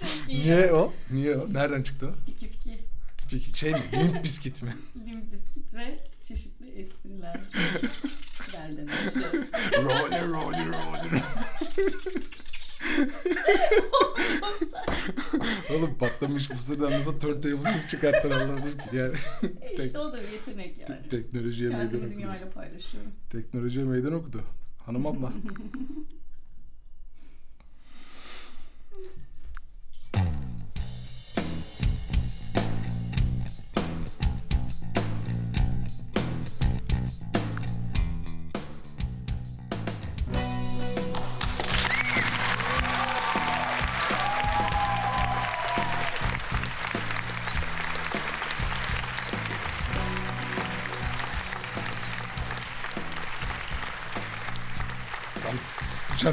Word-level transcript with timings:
Çok 0.00 0.28
iyi. 0.28 0.42
Niye 0.44 0.72
o? 0.72 0.92
Niye 1.10 1.36
o? 1.36 1.52
Nereden 1.52 1.82
çıktı 1.82 2.06
o? 2.06 2.12
Piki 2.26 2.50
piki. 2.50 2.78
Peki 3.30 3.58
şey 3.58 3.72
mi? 3.72 3.78
Limp 3.92 4.24
biskit 4.24 4.62
mi? 4.62 4.76
Limp 5.06 5.32
biskit 5.32 5.74
ve 5.74 5.98
çeşitli 6.22 6.68
espriler. 6.68 7.36
Belden 8.54 8.86
aşağı. 8.86 9.32
roller 9.84 10.28
roller 10.28 10.66
roller. 10.68 11.10
Oğlum 15.70 15.94
patlamış 15.98 16.50
mısırdan 16.50 16.92
nasıl 16.92 17.20
turntables'ız 17.20 17.88
çıkarttılar 17.88 18.40
anlamadım 18.40 18.72
ki. 18.78 18.96
Yani 18.96 19.14
E 19.62 19.84
işte 19.86 19.98
o 19.98 20.12
da 20.12 20.22
bir 20.22 20.28
yetenek 20.28 20.78
yani. 20.78 21.08
teknolojiye 21.08 21.70
meydan 21.70 21.88
Kendimi 21.90 22.04
okudu. 22.06 22.18
dünyayla 22.18 22.50
paylaşıyorum. 22.50 23.10
Teknolojiye 23.30 23.84
meydan 23.84 24.12
okudu. 24.12 24.42
Hanım 24.86 25.06
abla. 25.06 25.32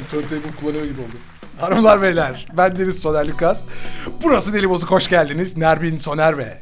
Can 0.08 0.20
turntable 0.20 0.56
kullanıyor 0.60 0.84
gibi 0.84 1.00
oldum. 1.00 1.20
Hanımlar 1.58 2.02
beyler 2.02 2.46
ben 2.56 2.76
Deniz 2.76 2.98
Soner 2.98 3.28
Lukas. 3.28 3.64
Burası 4.22 4.54
Deli 4.54 4.70
Bozuk 4.70 4.90
hoş 4.90 5.08
geldiniz. 5.08 5.56
Nerbin 5.56 5.96
Soner 5.96 6.38
ve 6.38 6.58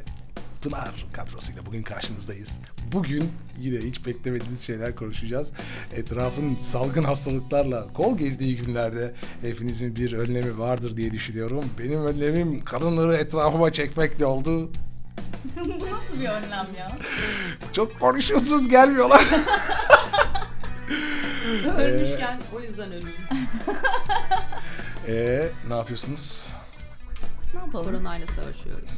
Pınar 0.63 1.07
kadrosuyla 1.13 1.67
bugün 1.67 1.83
karşınızdayız. 1.83 2.61
Bugün 2.93 3.33
yine 3.59 3.79
hiç 3.79 4.07
beklemediğiniz 4.07 4.61
şeyler 4.61 4.97
konuşacağız. 4.97 5.51
Etrafın 5.97 6.57
salgın 6.57 7.05
hastalıklarla 7.05 7.87
kol 7.95 8.19
gezdiği 8.19 8.57
günlerde 8.57 9.15
hepinizin 9.43 9.97
bir 9.97 10.13
önlemi 10.13 10.59
vardır 10.59 10.97
diye 10.97 11.13
düşünüyorum. 11.13 11.65
Benim 11.79 12.07
önlemim 12.07 12.65
kadınları 12.65 13.17
etrafıma 13.17 13.73
çekmekle 13.73 14.27
oldu. 14.27 14.71
Bu 15.65 15.71
nasıl 15.71 16.21
bir 16.21 16.29
önlem 16.29 16.67
ya? 16.79 16.89
Çok 17.73 18.01
konuşuyorsunuz 18.01 18.69
gelmiyorlar. 18.69 19.27
Ölmüşken 21.79 22.41
o 22.55 22.61
yüzden 22.61 22.93
öleyim. 22.93 23.17
Eee 25.09 25.53
ne 25.69 25.75
yapıyorsunuz? 25.75 26.49
Ne 27.55 27.61
yapalım? 27.61 27.85
Koronayla 27.85 28.27
savaşıyoruz. 28.27 28.91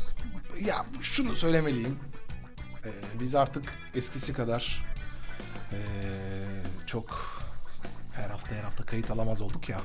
Ya 0.60 0.86
şunu 1.00 1.36
söylemeliyim. 1.36 1.98
Ee, 2.84 2.90
biz 3.20 3.34
artık 3.34 3.72
eskisi 3.94 4.32
kadar 4.32 4.84
ee, 5.72 5.78
çok 6.86 7.38
her 8.12 8.30
hafta 8.30 8.54
her 8.54 8.64
hafta 8.64 8.84
kayıt 8.84 9.10
alamaz 9.10 9.40
olduk 9.40 9.68
ya. 9.68 9.80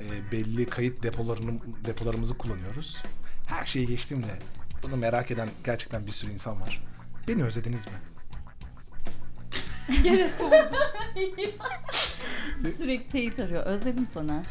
Ee, 0.00 0.32
belli 0.32 0.66
kayıt 0.66 1.02
depolarını 1.02 1.60
depolarımızı 1.84 2.38
kullanıyoruz. 2.38 2.96
Her 3.46 3.64
şeyi 3.64 3.86
geçtim 3.86 4.22
de 4.22 4.38
bunu 4.82 4.96
merak 4.96 5.30
eden 5.30 5.48
gerçekten 5.64 6.06
bir 6.06 6.12
sürü 6.12 6.30
insan 6.30 6.60
var. 6.60 6.84
Beni 7.28 7.44
özlediniz 7.44 7.86
mi? 7.86 7.92
Gene 10.02 10.28
sordum. 10.28 10.58
Sürekli 12.76 13.08
teyit 13.08 13.40
arıyor. 13.40 13.66
Özledim 13.66 14.06
Soner. 14.06 14.44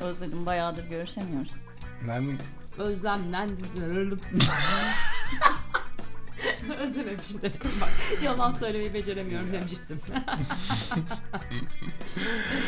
Özledim. 0.00 0.46
Bayağıdır 0.46 0.84
görüşemiyoruz. 0.84 1.52
Nermin 2.06 2.38
Özlemden 2.78 3.50
öldüm. 3.90 4.20
Özlememişim 6.80 7.42
demek 7.42 7.64
bak. 7.64 7.88
Yalan 8.24 8.52
söylemeyi 8.52 8.94
beceremiyorum 8.94 9.52
demiştim. 9.52 10.00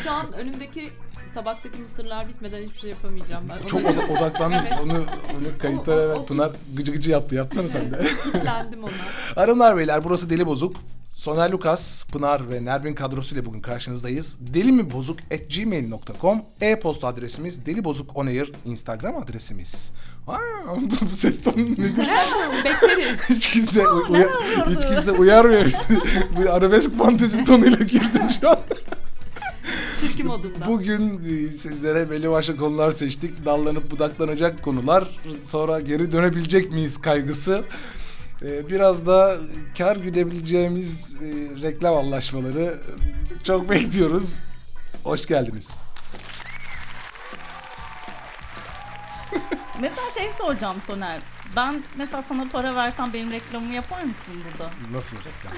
Şu 0.03 0.11
an 0.11 0.33
önümdeki 0.33 0.89
tabaktaki 1.33 1.77
mısırlar 1.77 2.27
bitmeden 2.27 2.61
hiçbir 2.63 2.79
şey 2.79 2.89
yapamayacağım 2.89 3.45
ben. 3.49 3.67
çok 3.67 3.79
Ona 3.79 3.89
oda- 3.89 4.05
odaklandım. 4.19 4.59
Evet. 4.67 4.73
Onu, 4.83 4.93
onu 4.93 5.57
kayıtta 5.59 5.91
O- 5.91 5.95
o- 5.95 5.99
evet, 5.99 6.17
o- 6.17 6.25
Pınar 6.25 6.51
gıcı 6.75 6.91
gıcı 6.91 7.11
yaptı. 7.11 7.35
Yapsana 7.35 7.69
sen 7.69 7.91
de. 7.91 8.01
kilitlendim 8.23 8.83
ona. 8.83 8.91
Hanımlar 9.35 9.77
beyler 9.77 10.03
burası 10.03 10.29
Deli 10.29 10.45
Bozuk. 10.45 10.75
Soner 11.17 11.51
Lukas, 11.51 12.03
Pınar 12.03 12.49
ve 12.49 12.65
Nermin 12.65 12.93
kadrosuyla 12.93 13.45
bugün 13.45 13.61
karşınızdayız. 13.61 14.37
Deli 14.39 14.71
mi 14.71 14.91
bozuk 14.91 15.19
at 15.33 15.55
gmail.com 15.55 16.41
e-posta 16.61 17.07
adresimiz 17.07 17.65
Deli 17.65 17.83
Bozuk 17.83 18.17
On 18.17 18.27
Air 18.27 18.51
Instagram 18.65 19.17
adresimiz. 19.17 19.91
Aa, 20.27 20.37
bu, 20.81 21.05
bu 21.11 21.15
ses 21.15 21.43
tonu 21.43 21.55
nedir? 21.63 22.07
Bekleriz. 22.65 23.29
hiç 23.29 23.51
kimse 23.51 23.87
uya- 23.87 24.29
hiç 24.69 24.87
kimse 24.87 25.11
uyarmıyor. 25.11 25.65
bu 26.37 26.51
arabesk 26.51 26.97
fantezi 26.97 27.45
tonuyla 27.45 27.85
girdim 27.85 28.29
şu 28.41 28.49
an. 28.49 28.57
Türkü 30.01 30.23
modunda. 30.23 30.65
Bugün 30.67 31.17
e, 31.17 31.51
sizlere 31.51 32.09
belli 32.09 32.29
başlı 32.31 32.57
konular 32.57 32.91
seçtik. 32.91 33.45
Dallanıp 33.45 33.91
budaklanacak 33.91 34.63
konular. 34.63 35.19
Sonra 35.43 35.79
geri 35.79 36.11
dönebilecek 36.11 36.71
miyiz 36.71 37.01
kaygısı. 37.01 37.63
E, 38.41 38.69
Biraz 38.69 39.07
da 39.07 39.37
kar 39.77 39.95
güdebileceğimiz 39.95 41.17
e, 41.21 41.25
reklam 41.61 41.97
anlaşmaları 41.97 42.77
çok 43.43 43.69
bekliyoruz. 43.69 44.45
Hoş 45.03 45.25
geldiniz. 45.25 45.81
Mesela 49.81 50.11
şey 50.17 50.29
soracağım 50.37 50.77
Soner. 50.87 51.21
Ben 51.55 51.83
mesela 51.95 52.23
sana 52.29 52.47
para 52.51 52.75
versem 52.75 53.13
benim 53.13 53.31
reklamımı 53.31 53.73
yapar 53.73 54.03
mısın 54.03 54.33
burada? 54.51 54.71
Nasıl 54.91 55.17
reklam? 55.17 55.53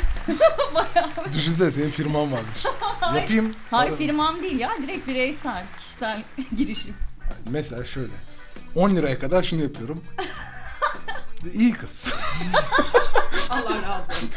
Düşünsene 1.34 1.72
senin 1.72 1.90
firman 1.90 2.32
varmış. 2.32 2.66
Yapayım. 3.16 3.56
Hayır 3.72 3.92
Para- 3.92 3.98
firmam 3.98 4.40
değil 4.44 4.60
ya. 4.60 4.72
Direkt 4.84 5.08
bireysel, 5.08 5.66
kişisel 5.78 6.24
girişim. 6.58 6.94
Mesela 7.50 7.86
şöyle. 7.86 8.12
10 8.76 8.96
liraya 8.96 9.20
kadar 9.20 9.44
şunu 9.44 9.62
yapıyorum. 9.62 10.04
İyi 11.54 11.72
kız. 11.72 12.06
Allah 13.50 13.76
razı 13.76 14.04
olsun. 14.12 14.30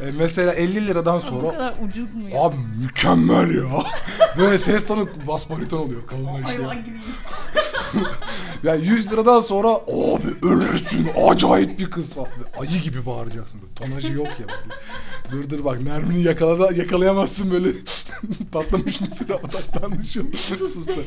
E, 0.00 0.10
mesela 0.16 0.52
50 0.52 0.86
liradan 0.86 1.16
Bu 1.16 1.20
sonra 1.20 1.50
kadar 1.52 1.76
ucuz 1.88 2.14
mu 2.14 2.28
ya? 2.28 2.40
Abi 2.40 2.56
mükemmel 2.82 3.54
ya. 3.54 3.82
Böyle 4.38 4.58
ses 4.58 4.86
tonu 4.86 5.08
bas 5.28 5.50
bariton 5.50 5.78
oluyor 5.78 6.06
kalınlaşıyor. 6.06 6.64
Hayvan 6.64 6.84
gibi. 6.84 6.98
Ya 8.62 8.74
100 8.74 9.12
liradan 9.12 9.40
sonra 9.40 9.68
abi 9.68 10.46
ölürsün 10.46 11.08
acayip 11.28 11.78
bir 11.78 11.90
kız. 11.90 12.16
Böyle 12.16 12.28
Ayı 12.70 12.80
gibi 12.80 13.06
bağıracaksın 13.06 13.60
böyle 13.62 13.74
tonajı 13.74 14.12
yok 14.12 14.26
ya. 14.26 14.46
Böyle. 15.32 15.44
Dur 15.44 15.50
dur 15.50 15.64
bak 15.64 15.80
Nermin'i 15.80 16.22
yakaladı, 16.22 16.78
yakalayamazsın 16.78 17.50
böyle 17.50 17.68
patlamış 18.52 19.00
mısır 19.00 19.30
odaklandı 19.30 20.04
şu 20.04 20.22
sustu. 20.68 21.04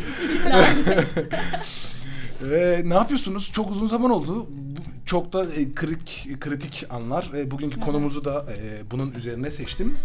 Ee, 2.45 2.81
ne 2.85 2.93
yapıyorsunuz? 2.93 3.51
Çok 3.53 3.71
uzun 3.71 3.87
zaman 3.87 4.11
oldu. 4.11 4.47
Çok 5.05 5.33
da 5.33 5.45
e, 5.45 5.73
kritik, 5.75 6.41
kritik 6.41 6.85
anlar. 6.89 7.31
E, 7.37 7.51
bugünkü 7.51 7.79
konumuzu 7.79 8.25
da 8.25 8.45
e, 8.57 8.91
bunun 8.91 9.11
üzerine 9.11 9.51
seçtim. 9.51 9.97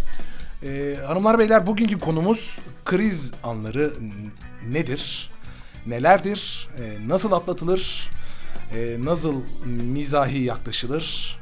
E, 0.66 0.96
hanımlar 1.06 1.38
beyler 1.38 1.66
bugünkü 1.66 1.98
konumuz 1.98 2.58
kriz 2.84 3.32
anları 3.44 3.92
n- 4.00 4.72
nedir? 4.74 5.30
Nelerdir? 5.86 6.68
E, 6.78 7.08
nasıl 7.08 7.32
atlatılır? 7.32 8.10
E, 8.76 8.96
nasıl 9.04 9.34
mizahi 9.66 10.38
yaklaşılır? 10.42 11.38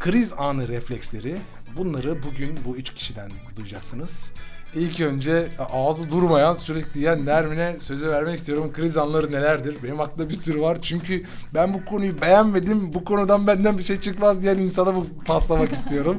Kriz 0.00 0.32
anı 0.32 0.68
refleksleri. 0.68 1.36
Bunları 1.76 2.22
bugün 2.22 2.58
bu 2.64 2.76
üç 2.76 2.94
kişiden 2.94 3.30
duyacaksınız. 3.56 4.32
İlk 4.74 5.00
önce 5.00 5.48
ağzı 5.72 6.10
durmayan 6.10 6.54
sürekli 6.54 6.98
yiyen 7.00 7.26
Nermin'e 7.26 7.76
sözü 7.80 8.08
vermek 8.08 8.38
istiyorum. 8.38 8.72
Kriz 8.72 8.96
anları 8.96 9.32
nelerdir? 9.32 9.76
Benim 9.82 10.00
aklımda 10.00 10.28
bir 10.30 10.34
sürü 10.34 10.60
var. 10.60 10.78
Çünkü 10.82 11.24
ben 11.54 11.74
bu 11.74 11.84
konuyu 11.84 12.20
beğenmedim. 12.20 12.92
Bu 12.92 13.04
konudan 13.04 13.46
benden 13.46 13.78
bir 13.78 13.82
şey 13.82 14.00
çıkmaz 14.00 14.42
diyen 14.42 14.58
insana 14.58 14.94
bu 14.96 15.06
paslamak 15.26 15.72
istiyorum. 15.78 16.18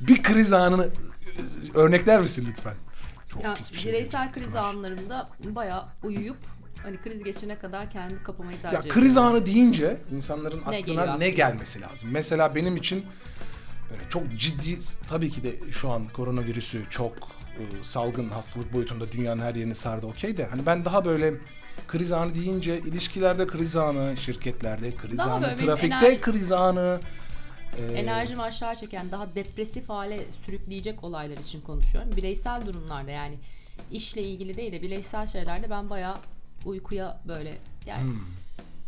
Bir 0.00 0.22
kriz 0.22 0.52
anını 0.52 0.88
örnekler 1.74 2.20
misin 2.20 2.46
lütfen? 2.50 2.74
Çok 3.28 3.44
Ya, 3.44 3.54
pis 3.54 3.72
bir 3.72 3.78
şey. 3.78 3.92
bireysel 3.92 4.32
kriz 4.32 4.54
anlarımda 4.56 5.28
bayağı 5.44 5.84
uyuyup 6.04 6.36
hani 6.82 6.96
kriz 6.96 7.24
geçene 7.24 7.58
kadar 7.58 7.90
kendimi 7.90 8.22
kapamayı 8.22 8.56
tercih 8.62 8.72
Ya 8.74 8.80
ediyorum. 8.80 9.02
kriz 9.02 9.16
anı 9.16 9.46
deyince 9.46 9.96
insanların 10.14 10.62
Ne 10.70 10.78
aklına 10.78 11.04
ne 11.04 11.10
aklına? 11.10 11.28
gelmesi 11.28 11.80
lazım? 11.80 12.08
Mesela 12.12 12.54
benim 12.54 12.76
için 12.76 13.04
böyle 13.90 14.02
çok 14.08 14.22
ciddi 14.38 14.78
tabii 15.08 15.30
ki 15.30 15.42
de 15.44 15.72
şu 15.72 15.90
an 15.90 16.08
koronavirüsü 16.08 16.82
çok 16.90 17.12
e, 17.58 17.62
salgın 17.82 18.28
hastalık 18.28 18.74
boyutunda 18.74 19.12
dünyanın 19.12 19.42
her 19.42 19.54
yerini 19.54 19.74
sardı 19.74 20.06
okey 20.06 20.36
de 20.36 20.44
hani 20.46 20.66
ben 20.66 20.84
daha 20.84 21.04
böyle 21.04 21.34
kriz 21.88 22.12
anı 22.12 22.34
deyince 22.34 22.78
ilişkilerde 22.78 23.46
kriz 23.46 23.76
anı, 23.76 24.16
şirketlerde 24.16 24.90
kriz 24.96 25.18
Daha 25.18 25.30
anı, 25.34 25.56
trafikte 25.56 25.96
enerji- 26.14 26.20
kriz 26.20 26.52
anı. 26.52 27.00
e, 27.78 27.92
enerjimi 27.92 28.42
aşağı 28.42 28.76
çeken 28.76 29.10
daha 29.10 29.34
depresif 29.34 29.88
hale 29.88 30.20
sürükleyecek 30.46 31.04
olaylar 31.04 31.36
için 31.36 31.60
konuşuyorum. 31.60 32.16
Bireysel 32.16 32.66
durumlarda 32.66 33.10
yani 33.10 33.34
işle 33.90 34.22
ilgili 34.22 34.56
değil 34.56 34.72
de 34.72 34.82
bireysel 34.82 35.26
şeylerde 35.26 35.70
ben 35.70 35.90
bayağı 35.90 36.16
uykuya 36.64 37.20
böyle 37.28 37.54
yani 37.86 38.02
Hmm. 38.02 38.20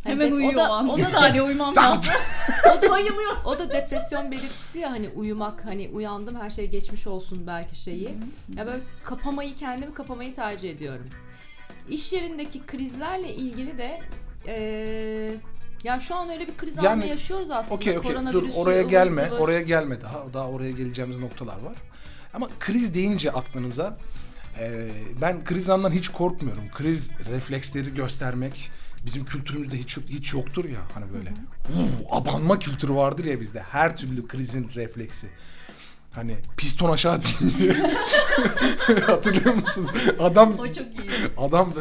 Hani 0.03 0.13
Hemen 0.13 0.31
de- 0.31 0.35
uyuyor 0.35 0.53
o 0.53 0.57
da, 0.57 0.71
o 0.73 0.87
o 0.93 0.99
da, 0.99 1.05
saniye 1.09 1.41
uyumam 1.41 1.75
lazım. 1.75 2.13
o 2.77 2.81
da 2.81 2.89
Bayılıyor. 2.89 3.31
o 3.45 3.59
da 3.59 3.69
depresyon 3.73 4.31
belirtisi 4.31 4.79
ya 4.79 4.91
hani 4.91 5.09
uyumak 5.09 5.65
hani 5.65 5.89
uyandım 5.93 6.35
her 6.41 6.49
şey 6.49 6.67
geçmiş 6.67 7.07
olsun 7.07 7.43
belki 7.47 7.75
şeyi. 7.81 8.09
Ya 8.57 8.65
böyle 8.65 8.79
kapamayı 9.03 9.55
kendimi 9.55 9.93
kapamayı 9.93 10.35
tercih 10.35 10.69
ediyorum. 10.71 11.05
İş 11.89 12.13
yerindeki 12.13 12.65
krizlerle 12.65 13.33
ilgili 13.35 13.77
de 13.77 13.99
eee 14.47 15.31
ya 15.83 15.99
şu 15.99 16.15
an 16.15 16.29
öyle 16.29 16.47
bir 16.47 16.57
kriz 16.57 16.75
Yani, 16.75 16.87
anı 16.87 17.05
yaşıyoruz 17.05 17.51
aslında. 17.51 17.75
Okey 17.75 17.97
okey 17.97 18.11
dur 18.11 18.15
Koronavirüsü, 18.15 18.53
oraya 18.53 18.81
ıvır 18.81 18.89
gelme. 18.89 19.25
zıvır. 19.29 19.39
Oraya 19.39 19.61
gelme 19.61 20.01
daha. 20.01 20.33
Daha 20.33 20.47
oraya 20.49 20.71
geleceğimiz 20.71 21.17
noktalar 21.17 21.53
var. 21.59 21.75
Ama 22.33 22.47
kriz 22.59 22.93
deyince 22.95 23.31
aklınıza 23.31 23.97
e, 24.59 24.87
ben 25.21 25.43
kriz 25.43 25.69
andan 25.69 25.91
hiç 25.91 26.09
korkmuyorum. 26.09 26.63
Kriz 26.73 27.11
refleksleri 27.31 27.93
göstermek 27.95 28.71
bizim 29.05 29.25
kültürümüzde 29.25 29.77
hiç 29.77 29.97
yok- 29.97 30.05
hiç 30.09 30.33
yoktur 30.33 30.65
ya 30.65 30.79
hani 30.93 31.05
böyle. 31.13 31.29
"Uu, 31.29 32.15
abanma 32.15 32.59
kültürü 32.59 32.93
vardır 32.95 33.25
ya 33.25 33.41
bizde. 33.41 33.59
Her 33.71 33.97
türlü 33.97 34.27
krizin 34.27 34.69
refleksi. 34.75 35.27
Hani 36.11 36.35
piston 36.57 36.89
aşağı 36.91 37.19
deyince 37.23 37.81
hatırlıyor 39.05 39.53
musunuz? 39.55 39.89
Adam 40.19 40.53
O 40.59 40.65
çok 40.67 40.75
iyi. 40.77 41.09
Adam 41.37 41.73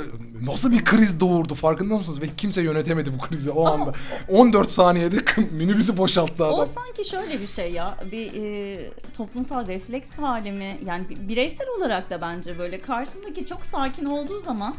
nasıl 0.43 0.73
bir 0.73 0.85
kriz 0.85 1.21
doğurdu 1.21 1.55
farkında 1.55 1.97
mısınız? 1.99 2.21
Ve 2.23 2.27
kimse 2.37 2.63
yönetemedi 2.63 3.13
bu 3.15 3.19
krizi 3.19 3.51
o 3.51 3.67
anda. 3.67 3.93
14 4.29 4.71
saniyede 4.71 5.17
minibüsü 5.53 5.97
boşalttı 5.97 6.45
adam. 6.47 6.59
O 6.61 6.65
sanki 6.67 7.05
şöyle 7.11 7.41
bir 7.41 7.47
şey 7.47 7.73
ya 7.73 7.99
bir 8.13 8.33
e, 8.43 8.91
toplumsal 9.17 9.67
refleks 9.67 10.09
hali 10.19 10.53
mi 10.53 10.77
yani 10.87 11.09
bi- 11.09 11.29
bireysel 11.29 11.67
olarak 11.79 12.11
da 12.11 12.21
bence 12.21 12.59
böyle 12.59 12.81
karşındaki 12.81 13.47
çok 13.47 13.67
sakin 13.67 14.05
olduğu 14.05 14.43
zaman 14.43 14.75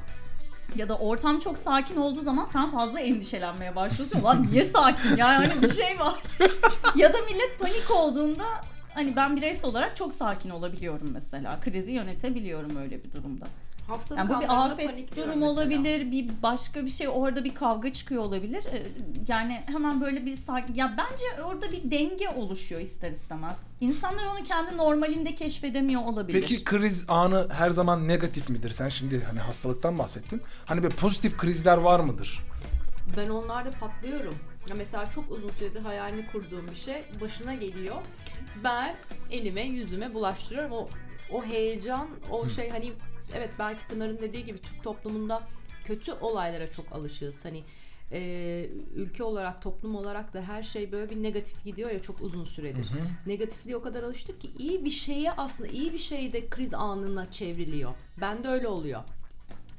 ya 0.76 0.90
da 0.90 0.98
ortam 0.98 1.40
çok 1.40 1.58
sakin 1.58 1.96
olduğu 1.96 2.22
zaman 2.22 2.46
sen 2.46 2.72
fazla 2.72 3.00
endişelenmeye 3.00 3.76
başlıyorsun. 3.76 4.24
Lan 4.24 4.48
niye 4.52 4.66
sakin 4.66 5.18
ya 5.18 5.28
hani 5.28 5.62
bir 5.62 5.74
şey 5.74 6.00
var. 6.00 6.16
ya 6.96 7.14
da 7.14 7.18
millet 7.22 7.60
panik 7.60 7.92
olduğunda 7.92 8.46
hani 8.94 9.16
ben 9.16 9.38
bireysel 9.38 9.66
olarak 9.66 9.98
çok 9.98 10.14
sakin 10.14 10.50
olabiliyorum 10.50 11.10
mesela. 11.14 11.60
Krizi 11.62 11.92
yönetebiliyorum 11.92 12.78
öyle 12.78 13.04
bir 13.04 13.12
durumda. 13.12 13.46
Hastalık 13.88 14.18
Yani 14.20 14.30
bu 14.30 14.42
bir 14.42 14.66
afet 14.66 15.18
mesela. 15.18 15.46
olabilir, 15.46 16.12
bir 16.12 16.30
başka 16.44 16.86
bir 16.86 16.90
şey 16.90 17.08
orada 17.08 17.44
bir 17.44 17.56
kavga 17.56 17.94
çıkıyor 17.94 18.24
olabilir. 18.24 18.66
Ee, 18.74 18.84
Yani 19.28 19.62
hemen 19.66 20.02
böyle 20.02 20.26
bir 20.26 20.38
sakin 20.38 20.76
ya 20.76 20.96
bence 20.98 21.44
orada 21.44 21.72
bir 21.72 21.92
denge 21.92 22.30
oluşuyor 22.30 22.82
ister 22.82 23.12
istemez. 23.12 23.58
İnsanlar 23.82 24.24
onu 24.26 24.44
kendi 24.44 24.78
normalinde 24.78 25.36
keşfedemiyor 25.36 26.02
olabilir. 26.02 26.42
Peki 26.42 26.64
kriz 26.64 27.06
anı 27.10 27.48
her 27.52 27.70
zaman 27.70 28.08
negatif 28.08 28.50
midir? 28.50 28.70
Sen 28.70 28.90
şimdi 28.90 29.24
hani 29.24 29.40
hastalıktan 29.40 29.98
bahsettin. 29.98 30.42
Hani 30.66 30.84
böyle 30.84 30.96
pozitif 30.96 31.38
krizler 31.38 31.78
var 31.78 32.00
mıdır? 32.00 32.40
Ben 33.18 33.30
onlarda 33.30 33.70
patlıyorum. 33.72 34.36
Ya 34.70 34.76
mesela 34.78 35.10
çok 35.12 35.32
uzun 35.32 35.50
süredir 35.50 35.82
hayalini 35.82 36.26
kurduğum 36.32 36.68
bir 36.72 36.76
şey 36.76 37.04
başına 37.22 37.54
geliyor. 37.54 37.96
Ben 38.64 38.96
elime 39.32 39.62
yüzüme 39.62 40.14
bulaştırıyorum. 40.14 40.72
O 40.72 40.90
o 41.32 41.44
heyecan, 41.44 42.08
o 42.32 42.50
şey 42.50 42.70
hani 42.70 42.94
evet 43.34 43.50
belki 43.60 43.88
Pınar'ın 43.88 44.18
dediği 44.22 44.46
gibi 44.46 44.62
Türk 44.62 44.84
toplumunda 44.84 45.44
kötü 45.86 46.12
olaylara 46.12 46.72
çok 46.72 46.92
alışığız. 46.92 47.46
Hani 47.46 47.64
e, 48.12 48.70
ülke 48.96 49.24
olarak, 49.24 49.62
toplum 49.62 49.96
olarak 49.96 50.34
da 50.34 50.42
her 50.42 50.64
şey 50.64 50.92
böyle 50.92 51.10
bir 51.10 51.24
negatif 51.24 51.64
gidiyor 51.64 51.90
ya 51.90 52.00
çok 52.00 52.22
uzun 52.22 52.46
süredir. 52.46 52.88
Negatifliğe 53.26 53.76
o 53.76 53.82
kadar 53.82 54.04
alıştık 54.04 54.42
ki 54.42 54.52
iyi 54.60 54.86
bir 54.86 54.90
şeye 54.90 55.32
aslında 55.32 55.70
iyi 55.70 55.94
bir 55.94 55.98
şey 55.98 56.34
de 56.34 56.50
kriz 56.50 56.74
anına 56.74 57.32
çevriliyor. 57.32 57.96
Bende 58.22 58.48
öyle 58.48 58.68
oluyor 58.68 59.02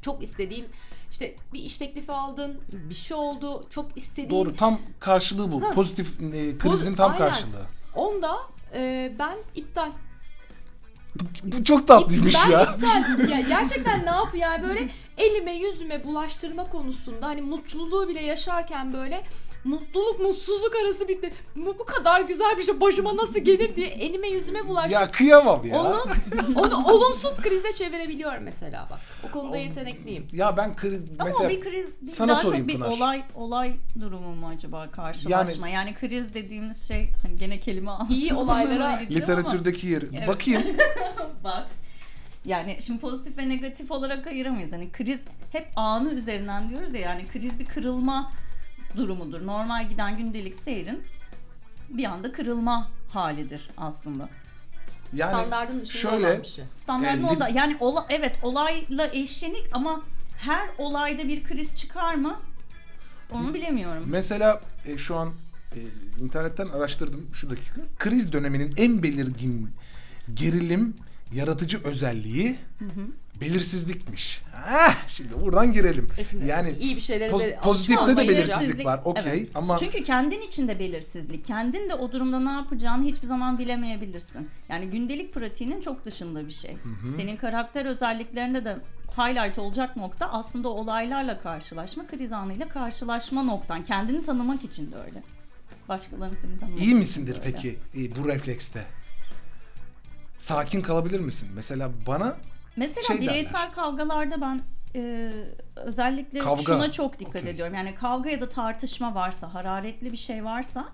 çok 0.04 0.22
istediğim 0.22 0.66
işte 1.10 1.34
bir 1.52 1.60
iş 1.60 1.78
teklifi 1.78 2.12
aldın, 2.12 2.60
bir 2.72 2.94
şey 2.94 3.16
oldu, 3.16 3.66
çok 3.70 3.96
istediğin. 3.96 4.30
Doğru 4.30 4.56
tam 4.56 4.80
karşılığı 5.00 5.52
bu. 5.52 5.62
Ha. 5.62 5.70
Pozitif 5.70 6.20
e, 6.20 6.58
krizin 6.58 6.94
tam 6.94 7.12
Aynen. 7.12 7.18
karşılığı. 7.18 7.66
Onda 7.94 8.36
e, 8.74 9.12
ben 9.18 9.38
iptal. 9.54 9.90
Bu 11.44 11.64
çok 11.64 11.88
tatlıymış 11.88 12.34
ben 12.46 12.50
ya. 12.50 12.62
iptal. 12.62 13.28
Ya 13.28 13.40
gerçekten 13.40 14.06
ne 14.06 14.10
yapıyor 14.10 14.42
yani 14.42 14.62
böyle 14.68 14.88
elime 15.18 15.52
yüzüme 15.52 16.04
bulaştırma 16.04 16.70
konusunda 16.70 17.26
hani 17.26 17.42
mutluluğu 17.42 18.08
bile 18.08 18.20
yaşarken 18.22 18.92
böyle 18.92 19.24
mutluluk 19.64 20.20
mutsuzluk 20.20 20.72
arası 20.84 21.08
bitti. 21.08 21.32
Bu, 21.56 21.76
bu 21.78 21.84
kadar 21.84 22.20
güzel 22.20 22.58
bir 22.58 22.62
şey 22.62 22.80
başıma 22.80 23.16
nasıl 23.16 23.38
gelir 23.38 23.76
diye 23.76 23.86
elime 23.88 24.28
yüzüme 24.28 24.68
bulaştır. 24.68 24.90
Ya 24.90 25.10
kıyamam 25.10 25.66
ya. 25.66 25.80
Onu, 25.82 26.02
onu 26.56 26.86
olumsuz 26.92 27.36
krize 27.36 27.72
çevirebiliyorum 27.72 28.42
mesela 28.42 28.86
bak. 28.90 29.00
O 29.28 29.30
konuda 29.32 29.56
yetenekliyim. 29.56 30.26
Ya 30.32 30.56
ben 30.56 30.76
kriz 30.76 31.02
Ama 31.18 31.24
mesela 31.24 31.50
bir 31.50 31.60
kriz 31.60 31.86
bir- 32.02 32.06
sana 32.06 32.32
daha 32.32 32.42
sorayım 32.42 32.66
çok 32.68 32.74
bir 32.76 32.80
Pınar. 32.84 32.96
olay 32.96 33.22
olay 33.34 33.72
durumu 34.00 34.34
mu 34.34 34.48
acaba 34.48 34.90
karşılaşma? 34.90 35.68
Yani, 35.68 35.94
kriz 35.94 36.34
dediğimiz 36.34 36.88
şey 36.88 37.08
hani 37.22 37.36
gene 37.38 37.60
kelime 37.60 37.90
İyi 38.10 38.34
olaylara 38.34 38.96
gidiyor 39.02 39.20
literatürdeki 39.20 39.86
yeri. 39.86 40.06
Evet. 40.16 40.28
Bakayım. 40.28 40.62
ama 41.18 41.28
bak. 41.44 41.66
Yani 42.44 42.78
şimdi 42.80 43.00
pozitif 43.00 43.38
ve 43.38 43.48
negatif 43.48 43.90
olarak 43.90 44.26
ayıramayız. 44.26 44.72
Hani 44.72 44.92
kriz 44.92 45.20
hep 45.52 45.68
anı 45.76 46.10
üzerinden 46.12 46.68
diyoruz 46.70 46.94
ya 46.94 47.00
yani 47.00 47.24
kriz 47.32 47.58
bir 47.58 47.64
kırılma 47.64 48.32
durumudur. 48.96 49.46
Normal 49.46 49.88
giden 49.88 50.16
gündelik 50.16 50.54
seyrin 50.56 51.02
bir 51.88 52.04
anda 52.04 52.32
kırılma 52.32 52.90
halidir 53.10 53.70
aslında. 53.76 54.28
Yani 55.12 55.30
standardın 55.30 55.80
dışında 55.80 56.10
şöyle 56.10 56.26
olan 56.26 56.42
bir 56.42 56.48
şey. 56.48 56.64
Standart 56.82 57.36
E, 57.36 57.40
da 57.40 57.48
yani 57.48 57.76
ola, 57.80 58.06
evet 58.08 58.38
olayla 58.42 59.10
eşlenik 59.12 59.68
ama 59.72 60.02
her 60.38 60.68
olayda 60.78 61.28
bir 61.28 61.44
kriz 61.44 61.76
çıkar 61.76 62.14
mı? 62.14 62.40
Onu 63.32 63.54
bilemiyorum. 63.54 64.04
Mesela 64.06 64.60
e, 64.86 64.98
şu 64.98 65.16
an 65.16 65.32
e, 65.72 65.80
internetten 66.22 66.68
araştırdım 66.68 67.30
şu 67.32 67.50
dakika. 67.50 67.80
Kriz 67.98 68.32
döneminin 68.32 68.74
en 68.76 69.02
belirgin 69.02 69.70
gerilim 70.34 70.94
yaratıcı 71.32 71.78
özelliği 71.84 72.58
belirsizlikmiş. 73.40 74.42
Ah, 74.68 75.08
şimdi 75.08 75.40
buradan 75.42 75.72
girelim. 75.72 76.08
E 76.42 76.46
Yani 76.46 76.76
iyi 76.80 76.96
bir 76.96 77.00
şeylere 77.00 77.30
poz- 77.30 77.60
pozitifte 77.60 78.16
de 78.16 78.28
belirsizlik 78.28 78.86
var. 78.86 79.00
Okey 79.04 79.22
Evet. 79.32 79.48
ama 79.54 79.76
Çünkü 79.78 80.02
kendin 80.04 80.40
içinde 80.42 80.78
belirsizlik. 80.78 81.44
Kendin 81.44 81.88
de 81.90 81.94
o 81.94 82.12
durumda 82.12 82.40
ne 82.40 82.50
yapacağını 82.52 83.04
hiçbir 83.04 83.26
zaman 83.28 83.58
bilemeyebilirsin. 83.58 84.48
Yani 84.68 84.90
gündelik 84.90 85.34
pratiğinin 85.34 85.80
çok 85.80 86.04
dışında 86.04 86.46
bir 86.46 86.52
şey. 86.52 86.76
Senin 87.16 87.36
karakter 87.36 87.86
özelliklerinde 87.86 88.64
de 88.64 88.76
highlight 89.16 89.58
olacak 89.58 89.96
nokta 89.96 90.26
aslında 90.32 90.68
olaylarla 90.68 91.38
karşılaşma, 91.38 92.06
kriz 92.06 92.32
anıyla 92.32 92.68
karşılaşma 92.68 93.42
noktan. 93.42 93.84
Kendini 93.84 94.22
tanımak 94.22 94.64
için 94.64 94.92
de 94.92 94.96
öyle. 94.96 95.22
Başkalarının 95.88 96.36
seni 96.36 96.58
tanımak 96.58 96.80
iyi 96.80 96.94
misindir 96.94 97.36
peki 97.44 97.78
e, 97.96 98.16
bu 98.16 98.28
reflekste? 98.28 98.84
Sakin 100.44 100.80
kalabilir 100.82 101.20
misin? 101.20 101.48
Mesela 101.54 101.90
bana 102.06 102.36
Mesela 102.76 103.02
şey 103.06 103.20
bireysel 103.20 103.72
kavgalarda 103.72 104.40
ben 104.40 104.60
e, 104.94 105.30
özellikle 105.76 106.38
Kavga, 106.38 106.62
şuna 106.62 106.92
çok 106.92 107.20
dikkat 107.20 107.36
okey. 107.36 107.50
ediyorum. 107.50 107.74
Yani 107.74 107.94
kavga 107.94 108.30
ya 108.30 108.40
da 108.40 108.48
tartışma 108.48 109.14
varsa, 109.14 109.54
hararetli 109.54 110.12
bir 110.12 110.16
şey 110.16 110.44
varsa 110.44 110.88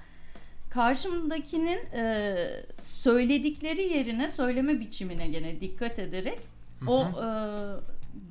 karşımdakinin 0.70 1.78
e, 1.94 2.36
söyledikleri 2.82 3.82
yerine 3.82 4.28
söyleme 4.28 4.80
biçimine 4.80 5.26
gene 5.28 5.60
dikkat 5.60 5.98
ederek 5.98 6.38
o 6.86 7.02
e, 7.02 7.26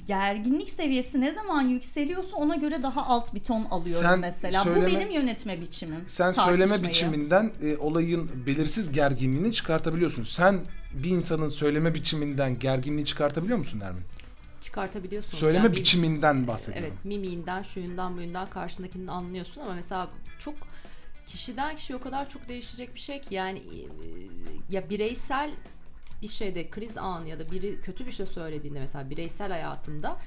gerginlik 0.07 0.69
seviyesi 0.69 1.21
ne 1.21 1.33
zaman 1.33 1.61
yükseliyorsa 1.61 2.37
ona 2.37 2.55
göre 2.55 2.83
daha 2.83 3.05
alt 3.05 3.33
bir 3.33 3.39
ton 3.39 3.65
alıyorum 3.65 4.09
Sen 4.09 4.19
mesela. 4.19 4.63
söyleme- 4.63 4.87
Bu 4.87 4.95
benim 4.95 5.11
yönetme 5.11 5.61
biçimim. 5.61 6.03
sen 6.07 6.31
söyleme 6.31 6.57
tartışmayı. 6.67 6.89
biçiminden 6.89 7.51
e, 7.63 7.77
olayın 7.77 8.31
belirsiz 8.47 8.91
gerginliğini 8.91 9.53
çıkartabiliyorsun. 9.53 10.23
Sen 10.23 10.59
bir 10.93 11.09
insanın 11.09 11.47
söyleme 11.47 11.93
biçiminden 11.93 12.59
gerginliği 12.59 13.05
çıkartabiliyor 13.05 13.57
musun 13.57 13.79
Nermin? 13.79 14.01
çıkartabiliyorsun. 14.61 15.37
Söyleme 15.37 15.63
Yani 15.65 15.75
bir- 15.75 15.79
biçiminden 15.79 16.47
bahsediyorum. 16.47 16.89
Evet 16.93 17.05
mimiğinden, 17.05 17.63
şuyundan, 17.63 18.17
buyundan 18.17 18.49
karşındakinin 18.49 19.07
anlıyorsun 19.07 19.61
ama 19.61 19.73
mesela 19.73 20.09
çok 20.39 20.53
kişiden 21.27 21.75
kişiye 21.75 21.97
o 21.99 22.01
kadar 22.01 22.29
çok 22.29 22.47
değişecek 22.47 22.95
bir 22.95 22.99
şey 22.99 23.21
ki 23.21 23.35
yani 23.35 23.59
e, 23.59 23.77
ya 24.69 24.89
bireysel 24.89 25.51
bir 26.21 26.27
şeyde 26.27 26.69
kriz 26.69 26.97
anı 26.97 27.27
ya 27.29 27.39
da 27.39 27.51
biri 27.51 27.81
kötü 27.81 28.05
bir 28.07 28.11
şey 28.11 28.25
söylediğinde 28.25 28.79
mesela 28.79 29.09
bireysel 29.09 29.51
hayatında 29.51 30.17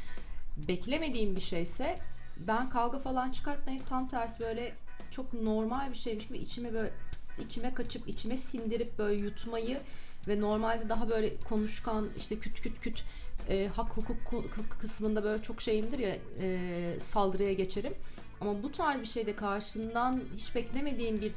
beklemediğim 0.68 1.36
bir 1.36 1.40
şeyse 1.40 1.98
ben 2.36 2.70
kavga 2.70 2.98
falan 2.98 3.30
çıkartmayıp 3.30 3.86
tam 3.86 4.08
tersi 4.08 4.40
böyle 4.40 4.72
çok 5.10 5.32
normal 5.32 5.90
bir 5.90 5.96
şeymiş 5.98 6.26
gibi 6.26 6.38
içime 6.38 6.72
böyle 6.72 6.90
pıst, 7.10 7.22
içime 7.46 7.74
kaçıp 7.74 8.08
içime 8.08 8.36
sindirip 8.36 8.98
böyle 8.98 9.22
yutmayı 9.22 9.80
ve 10.28 10.40
normalde 10.40 10.88
daha 10.88 11.08
böyle 11.08 11.36
konuşkan 11.48 12.08
işte 12.16 12.38
küt 12.38 12.60
küt 12.62 12.80
küt 12.80 13.04
e, 13.48 13.68
hak 13.76 13.90
hukuk 13.96 14.16
ku- 14.26 14.48
kı- 14.48 14.78
kısmında 14.80 15.24
böyle 15.24 15.42
çok 15.42 15.62
şeyimdir 15.62 15.98
ya 15.98 16.16
e, 16.42 17.00
saldırıya 17.00 17.52
geçerim. 17.52 17.94
Ama 18.40 18.62
bu 18.62 18.72
tarz 18.72 19.00
bir 19.00 19.06
şeyde 19.06 19.36
karşından 19.36 20.20
hiç 20.36 20.54
beklemediğim 20.54 21.20
bir 21.20 21.32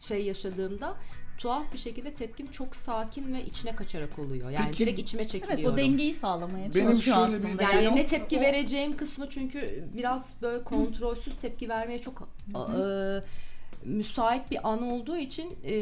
şey 0.00 0.24
yaşadığımda 0.24 0.96
tuhaf 1.38 1.72
bir 1.72 1.78
şekilde 1.78 2.14
tepkim 2.14 2.46
çok 2.46 2.76
sakin 2.76 3.34
ve 3.34 3.44
içine 3.44 3.76
kaçarak 3.76 4.18
oluyor. 4.18 4.50
Yani 4.50 4.66
Peki- 4.66 4.78
direkt 4.78 4.98
içime 4.98 5.24
çekiliyorum. 5.28 5.64
Evet 5.64 5.72
o 5.74 5.76
dengeyi 5.76 6.14
sağlamaya 6.14 6.74
Benim 6.74 6.90
çalışıyor 6.90 7.16
şöyle 7.28 7.42
bir- 7.42 7.48
aslında. 7.48 7.62
Yani 7.62 7.88
o- 7.88 7.96
ne 7.96 8.06
tepki 8.06 8.38
o- 8.38 8.40
vereceğim 8.40 8.96
kısmı 8.96 9.28
çünkü 9.28 9.84
biraz 9.96 10.34
böyle 10.42 10.64
kontrolsüz 10.64 11.36
tepki 11.36 11.68
vermeye 11.68 11.98
çok 12.00 12.28
e, 12.54 12.82
müsait 13.84 14.50
bir 14.50 14.68
an 14.68 14.82
olduğu 14.82 15.16
için 15.16 15.54
e, 15.64 15.74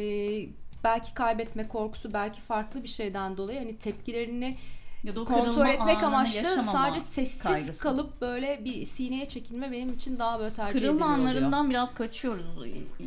belki 0.84 1.14
kaybetme 1.14 1.68
korkusu 1.68 2.12
belki 2.12 2.40
farklı 2.40 2.82
bir 2.82 2.88
şeyden 2.88 3.36
dolayı 3.36 3.58
hani 3.58 3.76
tepkilerini 3.78 4.56
ya 5.04 5.16
da 5.16 5.24
kontrol 5.24 5.66
etmek 5.66 6.02
amaçlı 6.02 6.64
sadece 6.64 7.00
sessiz 7.00 7.42
kaygısı. 7.42 7.82
kalıp 7.82 8.20
böyle 8.20 8.64
bir 8.64 8.84
sineye 8.84 9.28
çekilme 9.28 9.72
benim 9.72 9.92
için 9.92 10.18
daha 10.18 10.40
böyle 10.40 10.54
tercih 10.54 10.80
Kırılma 10.80 10.94
ediliyor 10.94 11.18
oluyor. 11.18 11.36
anlarından 11.36 11.70
biraz 11.70 11.94
kaçıyoruz. 11.94 12.44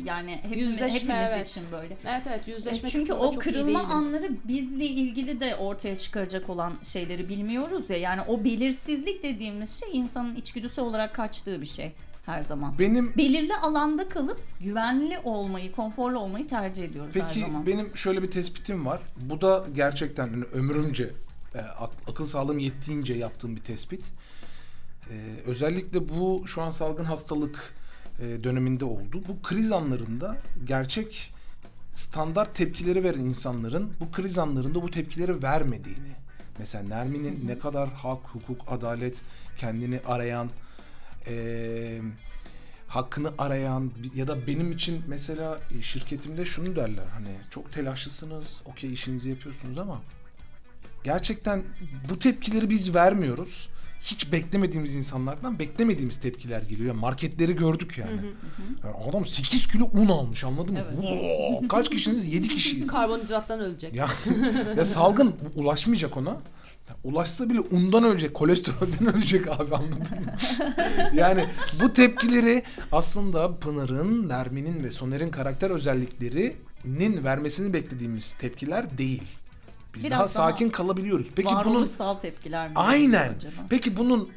Yani 0.04 0.40
hepimiz, 0.42 0.66
Yüzleşme, 0.66 0.98
hepimiz 0.98 1.16
evet. 1.16 1.48
için 1.48 1.62
böyle. 1.72 1.96
Evet 2.06 2.22
evet 2.26 2.48
yüzleşme 2.48 2.88
E, 2.88 2.92
Çünkü 2.92 3.12
o 3.12 3.30
kırılma 3.38 3.80
anları 3.80 4.30
bizle 4.44 4.84
ilgili 4.84 5.40
de 5.40 5.56
ortaya 5.56 5.98
çıkaracak 5.98 6.50
olan 6.50 6.72
şeyleri 6.82 7.28
bilmiyoruz 7.28 7.90
ya. 7.90 7.96
Yani 7.96 8.20
o 8.28 8.44
belirsizlik 8.44 9.22
dediğimiz 9.22 9.80
şey 9.80 9.88
insanın 9.92 10.34
içgüdüsü 10.34 10.80
olarak 10.80 11.14
kaçtığı 11.14 11.60
bir 11.60 11.66
şey 11.66 11.92
her 12.26 12.44
zaman. 12.44 12.78
Benim 12.78 13.12
Belirli 13.16 13.56
alanda 13.56 14.08
kalıp 14.08 14.40
güvenli 14.60 15.18
olmayı, 15.18 15.72
konforlu 15.72 16.18
olmayı 16.18 16.48
tercih 16.48 16.84
ediyoruz 16.84 17.14
her 17.14 17.28
Peki 17.28 17.40
zaman. 17.40 17.66
benim 17.66 17.96
şöyle 17.96 18.22
bir 18.22 18.30
tespitim 18.30 18.86
var. 18.86 19.00
Bu 19.20 19.40
da 19.40 19.66
gerçekten 19.74 20.28
hani 20.28 20.44
ömrümce 20.44 21.10
e, 21.54 21.58
ak- 21.58 22.10
akıl 22.10 22.24
sağlığım 22.24 22.58
yettiğince 22.58 23.14
yaptığım 23.14 23.56
bir 23.56 23.60
tespit. 23.60 24.04
E, 25.10 25.14
özellikle 25.46 26.08
bu 26.08 26.42
şu 26.46 26.62
an 26.62 26.70
salgın 26.70 27.04
hastalık 27.04 27.74
e, 28.20 28.44
döneminde 28.44 28.84
oldu. 28.84 29.22
Bu 29.28 29.42
kriz 29.42 29.72
anlarında 29.72 30.36
gerçek 30.64 31.32
standart 31.92 32.54
tepkileri 32.54 33.04
veren 33.04 33.20
insanların 33.20 33.92
bu 34.00 34.10
kriz 34.10 34.38
anlarında 34.38 34.82
bu 34.82 34.90
tepkileri 34.90 35.42
vermediğini. 35.42 36.16
Mesela 36.58 36.84
Nermin'in 36.88 37.44
ne 37.46 37.58
kadar 37.58 37.88
hak, 37.88 38.18
hukuk, 38.32 38.60
adalet 38.68 39.22
kendini 39.58 40.00
arayan 40.06 40.48
e, 41.28 42.00
hakkını 42.88 43.30
arayan 43.38 43.90
ya 44.14 44.28
da 44.28 44.46
benim 44.46 44.72
için 44.72 45.02
mesela 45.06 45.60
e, 45.78 45.82
şirketimde 45.82 46.46
şunu 46.46 46.76
derler 46.76 47.06
hani 47.14 47.28
çok 47.50 47.72
telaşlısınız 47.72 48.62
okey 48.64 48.92
işinizi 48.92 49.30
yapıyorsunuz 49.30 49.78
ama 49.78 50.02
gerçekten 51.04 51.62
bu 52.10 52.18
tepkileri 52.18 52.70
biz 52.70 52.94
vermiyoruz. 52.94 53.68
Hiç 54.00 54.32
beklemediğimiz 54.32 54.94
insanlardan 54.94 55.58
beklemediğimiz 55.58 56.20
tepkiler 56.20 56.62
geliyor. 56.62 56.94
Marketleri 56.94 57.56
gördük 57.56 57.98
yani. 57.98 58.20
Yani 58.84 58.96
adam 59.08 59.26
8 59.26 59.66
kilo 59.66 59.84
un 59.92 60.06
almış 60.06 60.44
anladın 60.44 60.74
mı? 60.74 60.84
Evet. 60.88 60.98
Oo, 61.04 61.68
kaç 61.68 61.90
kişiniz? 61.90 62.28
7 62.28 62.48
kişiyiz. 62.48 62.86
Karbonhidrattan 62.92 63.60
ölecek. 63.60 63.94
Ya, 63.94 64.08
ya 64.76 64.84
salgın 64.84 65.34
ulaşmayacak 65.54 66.16
ona. 66.16 66.36
Ulaşsa 67.04 67.50
bile 67.50 67.60
undan 67.60 68.04
ölecek, 68.04 68.34
kolesterolden 68.34 69.06
ölecek 69.16 69.48
abi 69.48 69.74
anladın 69.76 70.00
mı? 70.00 70.32
yani 71.14 71.46
bu 71.82 71.92
tepkileri 71.92 72.62
aslında 72.92 73.56
Pınar'ın, 73.58 74.28
Nermin'in 74.28 74.84
ve 74.84 74.90
Soner'in 74.90 75.30
karakter 75.30 75.70
özelliklerinin 75.70 77.24
vermesini 77.24 77.72
beklediğimiz 77.72 78.32
tepkiler 78.32 78.98
değil. 78.98 79.22
Biz 79.94 80.04
Biraz 80.04 80.18
daha 80.18 80.28
sakin 80.28 80.70
kalabiliyoruz. 80.70 81.30
Peki 81.36 81.54
bunun 81.64 81.88
tepkiler 82.20 82.68
mi? 82.68 82.72
aynen. 82.76 83.34
acaba? 83.34 83.52
Peki 83.70 83.96
bunun 83.96 84.30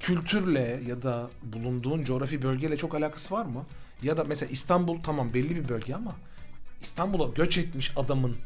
kültürle 0.00 0.80
ya 0.88 1.02
da 1.02 1.30
bulunduğun 1.42 2.04
coğrafi 2.04 2.42
bölgeyle 2.42 2.76
çok 2.76 2.94
alakası 2.94 3.34
var 3.34 3.44
mı? 3.44 3.64
Ya 4.02 4.16
da 4.16 4.24
mesela 4.24 4.50
İstanbul 4.50 5.02
tamam 5.02 5.34
belli 5.34 5.56
bir 5.56 5.68
bölge 5.68 5.94
ama 5.94 6.12
İstanbul'a 6.80 7.28
göç 7.34 7.58
etmiş 7.58 7.92
adamın 7.96 8.36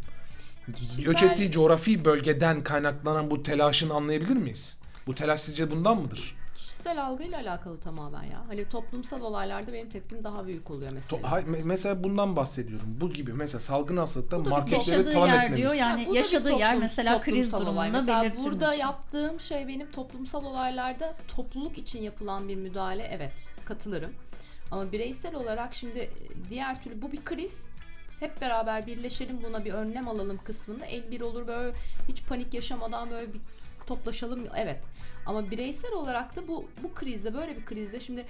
göç 0.71 1.17
Kişisel- 1.17 1.31
ettiği 1.31 1.51
coğrafi 1.51 2.05
bölgeden 2.05 2.61
kaynaklanan 2.61 3.31
bu 3.31 3.43
telaşını 3.43 3.95
anlayabilir 3.95 4.37
miyiz? 4.37 4.79
Bu 5.07 5.15
telaş 5.15 5.41
sizce 5.41 5.71
bundan 5.71 5.97
mıdır? 5.99 6.37
Kişisel 6.55 7.05
algıyla 7.07 7.39
alakalı 7.39 7.81
tamamen 7.81 8.23
ya. 8.23 8.45
Hani 8.49 8.69
toplumsal 8.69 9.21
olaylarda 9.23 9.73
benim 9.73 9.89
tepkim 9.89 10.25
daha 10.25 10.47
büyük 10.47 10.71
oluyor 10.71 10.91
mesela. 10.95 11.23
To- 11.23 11.27
hay- 11.27 11.43
me- 11.43 11.65
mesela 11.65 12.05
bundan 12.05 12.37
bahsediyorum. 12.37 12.87
Bu 13.01 13.11
gibi 13.13 13.33
mesela 13.33 13.61
salgın 13.61 13.97
hastalıkta 13.97 14.37
yaşadığı 14.77 15.13
talan 15.13 15.27
yer 15.27 15.35
etmemiz. 15.45 15.57
diyor 15.57 15.75
yani. 15.75 16.07
Bir 16.11 16.15
yaşadığı 16.15 16.51
yer 16.53 16.75
toplum- 16.75 16.81
mesela 16.81 17.21
kriz 17.21 17.51
toplumsal 17.51 17.61
olay. 17.75 17.89
durumunda 17.89 17.99
Mesela 18.01 18.23
belirtilmiş. 18.23 18.47
burada 18.53 18.75
yaptığım 18.75 19.41
şey 19.41 19.69
benim 19.69 19.91
toplumsal 19.91 20.45
olaylarda 20.45 21.15
topluluk 21.37 21.79
için 21.79 22.03
yapılan 22.03 22.49
bir 22.49 22.57
müdahale 22.57 23.09
evet 23.13 23.33
katılırım. 23.65 24.11
Ama 24.71 24.93
bireysel 24.93 25.35
olarak 25.35 25.75
şimdi 25.75 26.11
diğer 26.51 26.83
türlü 26.83 27.03
bu 27.03 27.13
bir 27.13 27.25
kriz. 27.25 27.57
Hep 28.21 28.41
beraber 28.41 28.87
birleşelim 28.87 29.43
buna 29.43 29.65
bir 29.65 29.73
önlem 29.73 30.09
alalım 30.09 30.39
kısmında 30.45 30.87
el 30.87 31.11
bir 31.11 31.21
olur 31.21 31.47
böyle 31.47 31.77
hiç 32.09 32.25
panik 32.25 32.55
yaşamadan 32.55 33.11
böyle 33.11 33.35
bir 33.35 33.41
toplaşalım 33.87 34.47
evet. 34.57 34.81
Ama 35.27 35.51
bireysel 35.51 35.93
olarak 35.93 36.37
da 36.37 36.49
bu 36.49 36.69
bu 36.83 36.95
krizde 36.95 37.35
böyle 37.35 37.57
bir 37.57 37.65
krizde 37.65 38.01
şimdi 38.01 38.27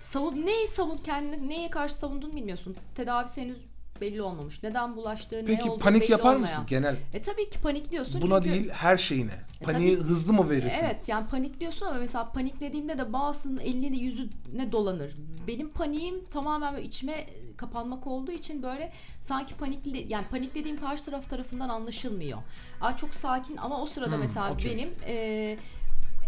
savun 0.00 0.46
neyi 0.46 0.66
savun 0.66 0.96
kendini 0.96 1.48
neye 1.48 1.70
karşı 1.70 1.94
savunduğunu 1.94 2.32
bilmiyorsun. 2.32 2.76
Tedavisi 2.94 3.42
henüz 3.42 3.58
belli 4.00 4.22
olmamış. 4.22 4.62
Neden 4.62 4.96
bulaştığı, 4.96 5.36
ne 5.36 5.44
Peki 5.44 5.70
olduğu 5.70 5.78
panik 5.82 6.02
belli 6.02 6.12
yapar 6.12 6.24
olmayan. 6.28 6.40
mısın 6.40 6.64
genel? 6.66 6.96
E 7.14 7.22
tabii 7.22 7.50
ki 7.50 7.60
panikliyorsun 7.60 8.20
Buna 8.22 8.42
çünkü 8.42 8.58
değil 8.58 8.70
her 8.70 8.98
şeyine. 8.98 9.32
E, 9.60 9.64
Paniği 9.64 9.96
tabii. 9.96 10.08
hızlı 10.08 10.32
mı 10.32 10.50
verirsin? 10.50 10.84
Evet 10.84 11.08
yani 11.08 11.26
panikliyorsun 11.28 11.86
ama 11.86 11.98
mesela 11.98 12.32
paniklediğimde 12.32 12.98
de 12.98 13.12
bazısının 13.12 13.60
elini 13.60 13.98
yüzüne 13.98 14.72
dolanır. 14.72 15.14
Benim 15.46 15.68
paniğim 15.70 16.24
tamamen 16.30 16.74
böyle 16.74 16.86
içime 16.86 17.26
kapanmak 17.56 18.06
olduğu 18.06 18.32
için 18.32 18.62
böyle 18.62 18.92
sanki 19.22 19.54
panikli 19.54 20.06
yani 20.08 20.26
paniklediğim 20.30 20.80
karşı 20.80 21.04
taraf 21.04 21.30
tarafından 21.30 21.68
anlaşılmıyor. 21.68 22.38
Aa, 22.80 22.96
çok 22.96 23.14
sakin 23.14 23.56
ama 23.56 23.82
o 23.82 23.86
sırada 23.86 24.12
Hmm, 24.12 24.20
mesela 24.20 24.52
okey. 24.52 24.70
benim 24.72 24.88
e, 25.06 25.56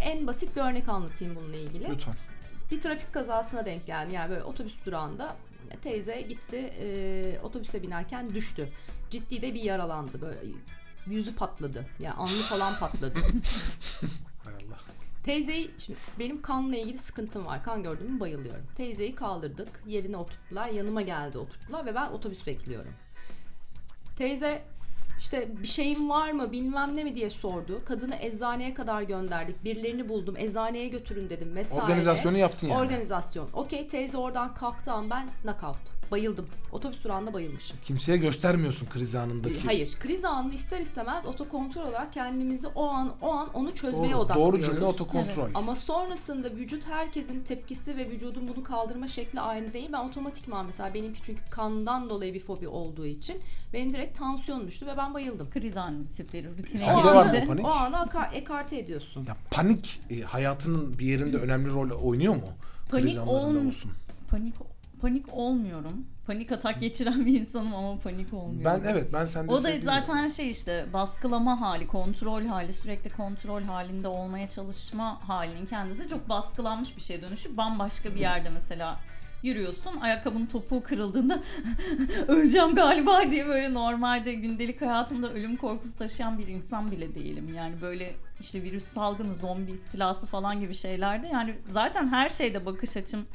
en 0.01 0.27
basit 0.27 0.57
bir 0.57 0.61
örnek 0.61 0.89
anlatayım 0.89 1.37
bununla 1.37 1.57
ilgili. 1.57 1.89
Lütfen. 1.91 2.15
Bir 2.71 2.81
trafik 2.81 3.13
kazasına 3.13 3.65
denk 3.67 3.87
geldim. 3.87 4.15
Yani 4.15 4.31
böyle 4.31 4.43
otobüs 4.45 4.75
durağında 4.87 5.37
teyze 5.83 6.23
gitti 6.23 6.57
e, 6.57 7.41
otobüse 7.43 7.83
binerken 7.83 8.35
düştü. 8.35 8.69
Ciddi 9.11 9.43
de 9.43 9.55
bir 9.55 9.63
yaralandı. 9.63 10.21
Böyle 10.21 10.39
yüzü 11.07 11.35
patladı. 11.35 11.87
Yani 12.01 12.15
alnı 12.15 12.29
falan 12.29 12.79
patladı. 12.79 13.19
Hay 14.45 14.55
Allah. 14.55 14.79
Teyzeyi, 15.25 15.71
şimdi 15.79 15.99
benim 16.19 16.43
kanla 16.43 16.77
ilgili 16.77 16.99
sıkıntım 16.99 17.47
var. 17.47 17.65
Kan 17.65 17.83
gördüğümü 17.83 18.21
bayılıyorum. 18.21 18.67
Teyzeyi 18.77 19.15
kaldırdık. 19.15 19.69
Yerine 19.87 20.17
oturttular. 20.17 20.69
Yanıma 20.69 21.03
geldi 21.03 21.39
oturttular 21.39 21.87
ve 21.87 21.95
ben 21.95 22.11
otobüs 22.11 22.47
bekliyorum. 22.47 22.93
Teyze 24.17 24.63
işte 25.21 25.49
bir 25.63 25.67
şeyim 25.67 26.11
var 26.11 26.31
mı 26.31 26.53
bilmem 26.53 26.97
ne 26.97 27.05
mi 27.05 27.17
diye 27.17 27.31
sordu. 27.31 27.81
Kadını 27.85 28.17
eczaneye 28.21 28.75
kadar 28.75 29.03
gönderdik. 29.03 29.65
Birilerini 29.65 30.09
buldum. 30.09 30.37
Eczaneye 30.37 30.89
götürün 30.89 31.31
dedim 31.31 31.57
vesaire. 31.57 31.83
Organizasyonu 31.83 32.39
yaptın 32.39 32.67
yani. 32.67 32.81
Organizasyon. 32.81 33.49
Okey 33.53 33.89
teyze 33.89 34.19
oradan 34.19 34.55
kalktı 34.55 34.93
an 34.93 35.11
ben 35.11 35.27
knockout. 35.43 36.00
Bayıldım. 36.11 36.47
Otobüs 36.73 37.05
durağında 37.05 37.33
bayılmışım. 37.33 37.77
Kimseye 37.85 38.19
göstermiyorsun 38.19 38.89
kriz 38.89 39.15
anındaki. 39.15 39.61
Hayır. 39.67 39.91
Kriz 40.01 40.25
anında 40.25 40.55
ister 40.55 40.81
istemez 40.81 41.27
otokontrol 41.27 41.83
olarak 41.83 42.13
kendimizi 42.13 42.67
o 42.67 42.89
an 42.89 43.13
o 43.23 43.33
an 43.33 43.49
onu 43.55 43.75
çözmeye 43.75 44.13
Doğru, 44.13 44.21
odaklıyoruz. 44.21 44.53
doğru 44.63 44.63
cümle 44.73 44.85
otokontrol. 44.85 45.43
Evet. 45.45 45.51
Ama 45.55 45.77
sonrasında 45.77 46.51
vücut 46.51 46.87
herkesin 46.87 47.43
tepkisi 47.43 47.97
ve 47.97 48.11
vücudun 48.11 48.49
bunu 48.49 48.65
kaldırma 48.65 49.09
şekli 49.09 49.41
aynı 49.41 49.73
değil. 49.73 49.89
Ben 49.93 50.09
otomatikman 50.09 50.67
mesela 50.67 50.95
benimki 50.95 51.23
çünkü 51.23 51.41
kandan 51.51 52.11
dolayı 52.11 52.35
bir 52.35 52.41
fobi 52.41 52.69
olduğu 52.69 53.07
için 53.07 53.37
benim 53.73 53.93
direkt 53.95 54.19
tansiyonum 54.19 54.67
düştü 54.67 54.87
ve 54.87 54.97
ben 54.97 55.15
bayıldım. 55.15 55.51
kriz 55.51 55.77
anı 55.77 56.07
tipleri 56.07 56.49
rutine 56.51 56.79
Sende 56.79 56.99
o 57.01 57.05
var 57.05 57.27
anı, 57.27 57.39
mı 57.39 57.45
panik? 57.47 57.65
O 57.67 57.71
anı 57.71 57.97
aka- 57.97 58.33
ekarte 58.35 58.79
ediyorsun. 58.79 59.25
Ya 59.29 59.37
panik 59.51 60.01
e, 60.11 60.21
hayatının 60.21 60.99
bir 60.99 61.07
yerinde 61.07 61.37
önemli 61.37 61.71
rol 61.71 61.91
oynuyor 61.91 62.35
mu? 62.35 62.43
Kriz 62.91 63.03
Panik 63.03 63.17
anlarında 63.19 63.59
olm- 63.59 63.69
olsun. 63.69 63.91
Panik 64.31 64.55
panik 65.03 65.35
olmuyorum. 65.35 66.07
Panik 66.27 66.53
atak 66.53 66.81
geçiren 66.81 67.27
bir 67.27 67.41
insanım 67.41 67.75
ama 67.75 67.99
panik 67.99 68.35
olmuyorum. 68.35 68.65
Ben 68.85 68.91
evet 68.91 69.13
ben 69.13 69.27
sende 69.27 69.53
O 69.53 69.63
da 69.63 69.69
sevdiğim- 69.69 69.85
zaten 69.85 70.29
şey 70.29 70.51
işte 70.51 70.87
baskılama 70.93 71.61
hali, 71.61 71.87
kontrol 71.87 72.45
hali, 72.45 72.73
sürekli 72.73 73.11
kontrol 73.11 73.63
halinde 73.63 74.09
olmaya 74.09 74.49
çalışma 74.49 75.29
halinin 75.29 75.67
kendisi 75.67 76.09
çok 76.09 76.29
baskılanmış 76.29 76.97
bir 76.97 77.03
şeye 77.03 77.23
dönüşüp 77.23 77.57
bambaşka 77.57 78.15
bir 78.15 78.21
yerde 78.21 78.49
mesela 78.49 78.99
yürüyorsun. 79.43 80.01
Ayakkabının 80.01 80.47
topuğu 80.47 80.83
kırıldığında 80.83 81.39
öleceğim 82.29 82.75
galiba 82.75 83.31
diye 83.31 83.47
böyle 83.47 83.75
normalde 83.75 84.35
gündelik 84.35 84.81
hayatımda 84.81 85.33
ölüm 85.33 85.57
korkusu 85.57 85.97
taşıyan 85.99 86.39
bir 86.39 86.47
insan 86.47 86.91
bile 86.91 87.15
değilim. 87.15 87.55
Yani 87.57 87.75
böyle 87.83 88.15
işte 88.41 88.63
virüs 88.63 88.85
salgını, 88.85 89.35
zombi 89.35 89.71
istilası 89.71 90.27
falan 90.27 90.61
gibi 90.61 90.75
şeylerde 90.75 91.27
yani 91.27 91.55
zaten 91.73 92.09
her 92.09 92.29
şeyde 92.29 92.67
bakış 92.67 92.97
açım 92.97 93.27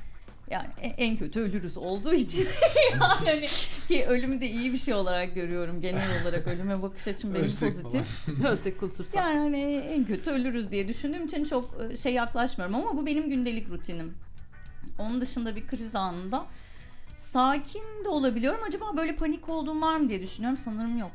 yani 0.50 0.68
e- 0.82 0.88
en 0.88 1.18
kötü 1.18 1.40
ölürüz 1.40 1.78
olduğu 1.78 2.14
için 2.14 2.48
yani 3.26 3.48
ki 3.88 4.06
ölümü 4.06 4.42
de 4.42 4.50
iyi 4.50 4.74
bir 4.74 4.78
şey 4.78 4.94
olarak 4.94 5.36
görüyorum 5.36 5.82
genel 5.82 6.22
olarak 6.22 6.48
ölüme 6.48 6.82
bakış 6.82 7.08
açım 7.08 7.34
benim 7.34 7.46
Ölsek 7.46 7.82
pozitif. 7.82 8.30
Özlek 8.46 8.80
kultursa. 8.80 9.20
Yani 9.20 9.38
hani 9.38 9.76
en 9.76 10.06
kötü 10.06 10.32
ölürüz 10.32 10.72
diye 10.72 10.88
düşündüğüm 10.88 11.26
için 11.26 11.46
çok 11.46 11.78
e, 11.92 11.98
şey 11.98 12.14
yaklaşmıyorum 12.14 12.76
ama 12.76 12.98
bu 12.98 13.06
benim 13.06 13.30
gündelik 13.30 13.70
rutinim. 13.70 14.14
Onun 15.00 15.22
dışında 15.22 15.56
bir 15.56 15.68
kriz 15.68 15.96
anında 15.96 16.46
sakin 17.18 18.04
de 18.06 18.10
olabiliyorum. 18.10 18.60
Acaba 18.68 18.98
böyle 18.98 19.16
panik 19.16 19.50
olduğum 19.50 19.82
var 19.82 19.96
mı 19.96 20.10
diye 20.10 20.22
düşünüyorum. 20.22 20.58
Sanırım 20.58 20.98
yok. 20.98 21.12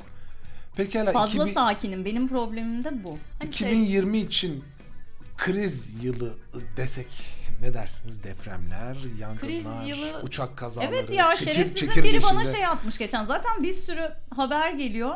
Pekala 0.77 1.13
Fazla 1.13 1.43
2000 1.43 1.55
sakinim. 1.55 2.05
Benim 2.05 2.29
problemim 2.29 2.85
de 2.85 3.05
bu. 3.05 3.19
Hani 3.39 3.53
şey- 3.53 3.69
2020 3.69 4.19
için 4.19 4.65
kriz 5.37 6.05
yılı 6.05 6.35
desek 6.77 7.40
ne 7.61 7.75
dersiniz? 7.75 8.25
Depremler, 8.25 8.97
yangınlar, 9.19 9.41
Kriz 9.41 9.67
yılı- 9.89 10.21
uçak 10.23 10.57
kazaları, 10.57 10.89
Evet 10.95 11.11
ya 11.11 11.37
şerefsizin 11.37 12.05
biri 12.05 12.23
bana 12.23 12.45
şey 12.45 12.67
atmış 12.67 12.99
geçen. 12.99 13.25
Zaten 13.25 13.63
bir 13.63 13.75
sürü 13.75 14.13
haber 14.37 14.71
geliyor. 14.71 15.15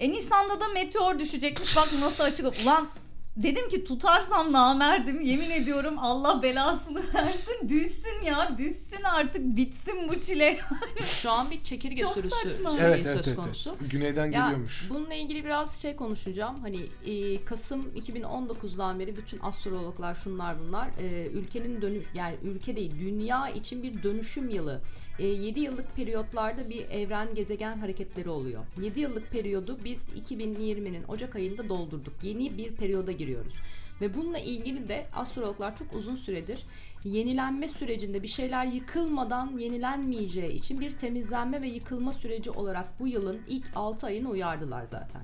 E 0.00 0.10
Nisan'da 0.10 0.60
da 0.60 0.68
meteor 0.68 1.18
düşecekmiş. 1.18 1.76
Bak 1.76 1.88
nasıl 2.00 2.24
açık. 2.24 2.46
Ulan 2.62 2.88
dedim 3.36 3.68
ki 3.68 3.84
tutarsam 3.84 4.52
namerdim. 4.52 5.20
Yemin 5.20 5.50
ediyorum 5.50 5.94
Allah 5.98 6.42
belasını 6.42 7.02
versin. 7.14 7.68
Düşsün 7.68 8.22
ya. 8.26 8.58
Düşsün 8.58 9.02
artık. 9.02 9.56
Bitsin 9.56 10.08
bu 10.08 10.20
çile. 10.20 10.60
Şu 11.06 11.30
an 11.30 11.50
bir 11.50 11.62
çekirge 11.64 12.02
Çok 12.02 12.14
sürüsü 12.14 12.36
saçma. 12.50 12.70
şeyi 12.70 12.80
Evet 12.80 13.02
söz 13.02 13.14
evet 13.14 13.24
evet, 13.28 13.36
konusu. 13.36 13.76
evet. 13.80 13.90
Güneyden 13.92 14.24
Ya, 14.24 14.30
geliyormuş. 14.42 14.86
bununla 14.90 15.14
ilgili 15.14 15.44
biraz 15.44 15.76
şey 15.82 15.96
konuşacağım. 15.96 16.56
Hani 16.62 16.80
e, 17.06 17.44
Kasım 17.44 17.82
2019'dan 17.96 18.98
beri 19.00 19.16
bütün 19.16 19.38
astrologlar 19.42 20.14
şunlar 20.14 20.56
bunlar 20.60 20.88
e, 21.00 21.26
ülkenin 21.26 21.82
dönüş 21.82 22.06
yani 22.14 22.36
ülke 22.42 22.76
değil 22.76 22.92
dünya 23.00 23.48
için 23.50 23.82
bir 23.82 24.02
dönüşüm 24.02 24.48
yılı. 24.48 24.80
7 25.22 25.60
yıllık 25.60 25.96
periyotlarda 25.96 26.70
bir 26.70 26.88
evren 26.90 27.34
gezegen 27.34 27.78
hareketleri 27.78 28.28
oluyor. 28.30 28.64
7 28.82 29.00
yıllık 29.00 29.30
periyodu 29.30 29.78
biz 29.84 30.08
2020'nin 30.08 31.04
Ocak 31.08 31.36
ayında 31.36 31.68
doldurduk. 31.68 32.14
Yeni 32.22 32.58
bir 32.58 32.74
periyoda 32.74 33.12
giriyoruz. 33.12 33.54
Ve 34.00 34.14
bununla 34.14 34.38
ilgili 34.38 34.88
de 34.88 35.06
astrologlar 35.14 35.76
çok 35.76 35.94
uzun 35.94 36.16
süredir 36.16 36.64
yenilenme 37.04 37.68
sürecinde 37.68 38.22
bir 38.22 38.28
şeyler 38.28 38.66
yıkılmadan 38.66 39.58
yenilenmeyeceği 39.58 40.52
için 40.52 40.80
bir 40.80 40.92
temizlenme 40.92 41.62
ve 41.62 41.68
yıkılma 41.68 42.12
süreci 42.12 42.50
olarak 42.50 43.00
bu 43.00 43.08
yılın 43.08 43.40
ilk 43.48 43.66
6 43.74 44.06
ayını 44.06 44.28
uyardılar 44.28 44.84
zaten. 44.84 45.22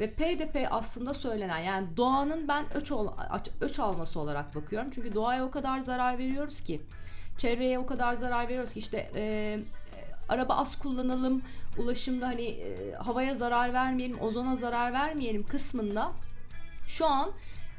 Ve 0.00 0.10
PDP 0.10 0.66
aslında 0.70 1.14
söylenen 1.14 1.58
yani 1.58 1.86
doğanın 1.96 2.48
ben 2.48 2.64
öç, 2.74 2.92
ol, 2.92 3.08
öç 3.60 3.78
alması 3.78 4.20
olarak 4.20 4.54
bakıyorum. 4.54 4.90
Çünkü 4.94 5.14
doğaya 5.14 5.44
o 5.44 5.50
kadar 5.50 5.80
zarar 5.80 6.18
veriyoruz 6.18 6.60
ki 6.60 6.80
çevreye 7.38 7.78
o 7.78 7.86
kadar 7.86 8.14
zarar 8.14 8.48
veriyoruz 8.48 8.72
ki 8.72 8.78
işte 8.78 9.10
e, 9.14 9.20
e, 9.20 9.60
araba 10.28 10.56
az 10.56 10.78
kullanalım, 10.78 11.42
ulaşımda 11.78 12.26
hani 12.26 12.44
e, 12.44 12.92
havaya 12.92 13.34
zarar 13.34 13.72
vermeyelim, 13.72 14.20
ozona 14.20 14.56
zarar 14.56 14.92
vermeyelim 14.92 15.46
kısmında 15.46 16.12
şu 16.86 17.06
an 17.06 17.30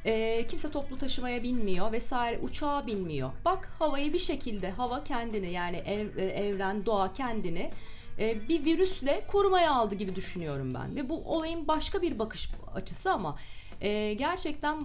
e, 0.05 0.45
kimse 0.47 0.71
toplu 0.71 0.97
taşımaya 0.97 1.43
binmiyor 1.43 1.91
vesaire 1.91 2.39
uçağa 2.39 2.87
binmiyor. 2.87 3.31
Bak 3.45 3.69
havayı 3.79 4.13
bir 4.13 4.19
şekilde 4.19 4.71
hava 4.71 5.03
kendini 5.03 5.51
yani 5.51 5.77
ev, 5.77 6.17
e, 6.17 6.25
evren 6.25 6.85
doğa 6.85 7.13
kendini 7.13 7.71
e, 8.19 8.49
bir 8.49 8.65
virüsle 8.65 9.23
korumaya 9.27 9.71
aldı 9.71 9.95
gibi 9.95 10.15
düşünüyorum 10.15 10.73
ben. 10.73 10.95
Ve 10.95 11.09
bu 11.09 11.35
olayın 11.35 11.67
başka 11.67 12.01
bir 12.01 12.19
bakış 12.19 12.49
açısı 12.75 13.11
ama 13.11 13.37
e, 13.81 14.13
gerçekten 14.13 14.81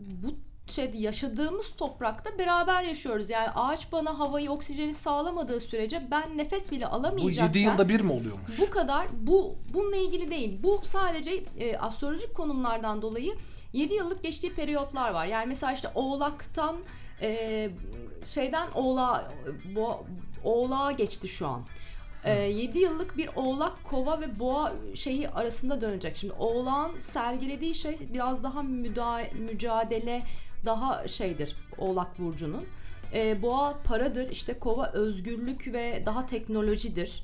bu 0.00 0.34
şeyde 0.70 0.98
yaşadığımız 0.98 1.72
toprakta 1.76 2.38
beraber 2.38 2.82
yaşıyoruz. 2.82 3.30
Yani 3.30 3.48
ağaç 3.50 3.92
bana 3.92 4.18
havayı 4.18 4.50
oksijeni 4.50 4.94
sağlamadığı 4.94 5.60
sürece 5.60 6.10
ben 6.10 6.38
nefes 6.38 6.70
bile 6.72 6.84
Bu 6.86 6.88
alamayacakken 6.94 7.46
7 7.46 7.58
yılda 7.58 7.88
bir 7.88 8.00
mi 8.00 8.12
oluyormuş? 8.12 8.60
bu 8.60 8.70
kadar 8.70 9.06
bu 9.20 9.54
bununla 9.74 9.96
ilgili 9.96 10.30
değil. 10.30 10.58
Bu 10.62 10.80
sadece 10.84 11.30
e, 11.58 11.76
astrolojik 11.78 12.34
konumlardan 12.34 13.02
dolayı 13.02 13.34
7 13.72 13.94
yıllık 13.94 14.22
geçtiği 14.22 14.52
periyotlar 14.54 15.10
var. 15.10 15.26
Yani 15.26 15.46
mesela 15.46 15.72
işte 15.72 15.90
Oğlak'tan 15.94 16.76
e, 17.22 17.70
şeyden 18.26 18.68
Oğla 18.74 19.32
bo, 19.76 20.04
Oğlağa 20.44 20.92
geçti 20.92 21.28
şu 21.28 21.46
an. 21.48 21.62
7 22.26 22.78
yıllık 22.78 23.16
bir 23.16 23.30
Oğlak, 23.36 23.84
Kova 23.84 24.20
ve 24.20 24.38
Boğa 24.38 24.72
şeyi 24.94 25.28
arasında 25.28 25.80
dönecek. 25.80 26.16
Şimdi 26.16 26.32
Oğlak'ın 26.38 27.00
sergilediği 27.00 27.74
şey 27.74 27.96
biraz 28.12 28.42
daha 28.44 28.60
müda- 28.60 29.34
mücadele 29.34 30.22
daha 30.64 31.08
şeydir 31.08 31.56
Oğlak 31.78 32.18
burcunun. 32.18 32.64
E, 33.14 33.42
boğa 33.42 33.78
paradır, 33.84 34.30
işte 34.30 34.58
Kova 34.58 34.92
özgürlük 34.92 35.72
ve 35.72 36.02
daha 36.06 36.26
teknolojidir. 36.26 37.22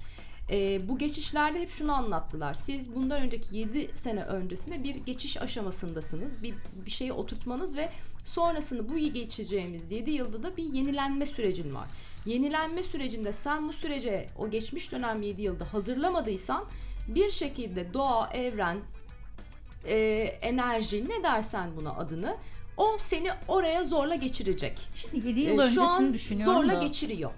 E, 0.50 0.88
bu 0.88 0.98
geçişlerde 0.98 1.60
hep 1.60 1.70
şunu 1.70 1.92
anlattılar. 1.92 2.54
Siz 2.54 2.94
bundan 2.94 3.22
önceki 3.22 3.56
7 3.56 3.90
sene 3.94 4.24
öncesinde 4.24 4.84
bir 4.84 4.94
geçiş 4.94 5.42
aşamasındasınız. 5.42 6.42
Bir, 6.42 6.54
bir 6.86 6.90
şeyi 6.90 7.12
oturtmanız 7.12 7.76
ve 7.76 7.88
sonrasında 8.24 8.88
bu 8.88 8.98
geçeceğimiz 8.98 9.92
7 9.92 10.10
yılda 10.10 10.42
da 10.42 10.56
bir 10.56 10.64
yenilenme 10.64 11.26
sürecin 11.26 11.74
var. 11.74 11.88
Yenilenme 12.26 12.82
sürecinde 12.82 13.32
sen 13.32 13.68
bu 13.68 13.72
sürece 13.72 14.26
o 14.38 14.50
geçmiş 14.50 14.92
dönem 14.92 15.22
7 15.22 15.42
yılda 15.42 15.72
hazırlamadıysan 15.72 16.64
bir 17.08 17.30
şekilde 17.30 17.94
doğa, 17.94 18.30
evren, 18.34 18.78
e, 19.86 19.96
enerji 20.42 21.08
ne 21.08 21.22
dersen 21.22 21.70
buna 21.76 21.96
adını 21.96 22.36
o 22.76 22.96
seni 22.98 23.30
oraya 23.48 23.84
zorla 23.84 24.14
geçirecek. 24.14 24.80
Şimdi 24.94 25.28
7 25.28 25.40
Ee, 25.40 25.42
yıl 25.42 25.56
şu 25.56 25.60
öncesini 25.62 25.84
an 25.84 26.14
düşünüyorum 26.14 26.54
zorla 26.62 26.80
da. 26.80 26.86
geçiriyor. 26.86 27.30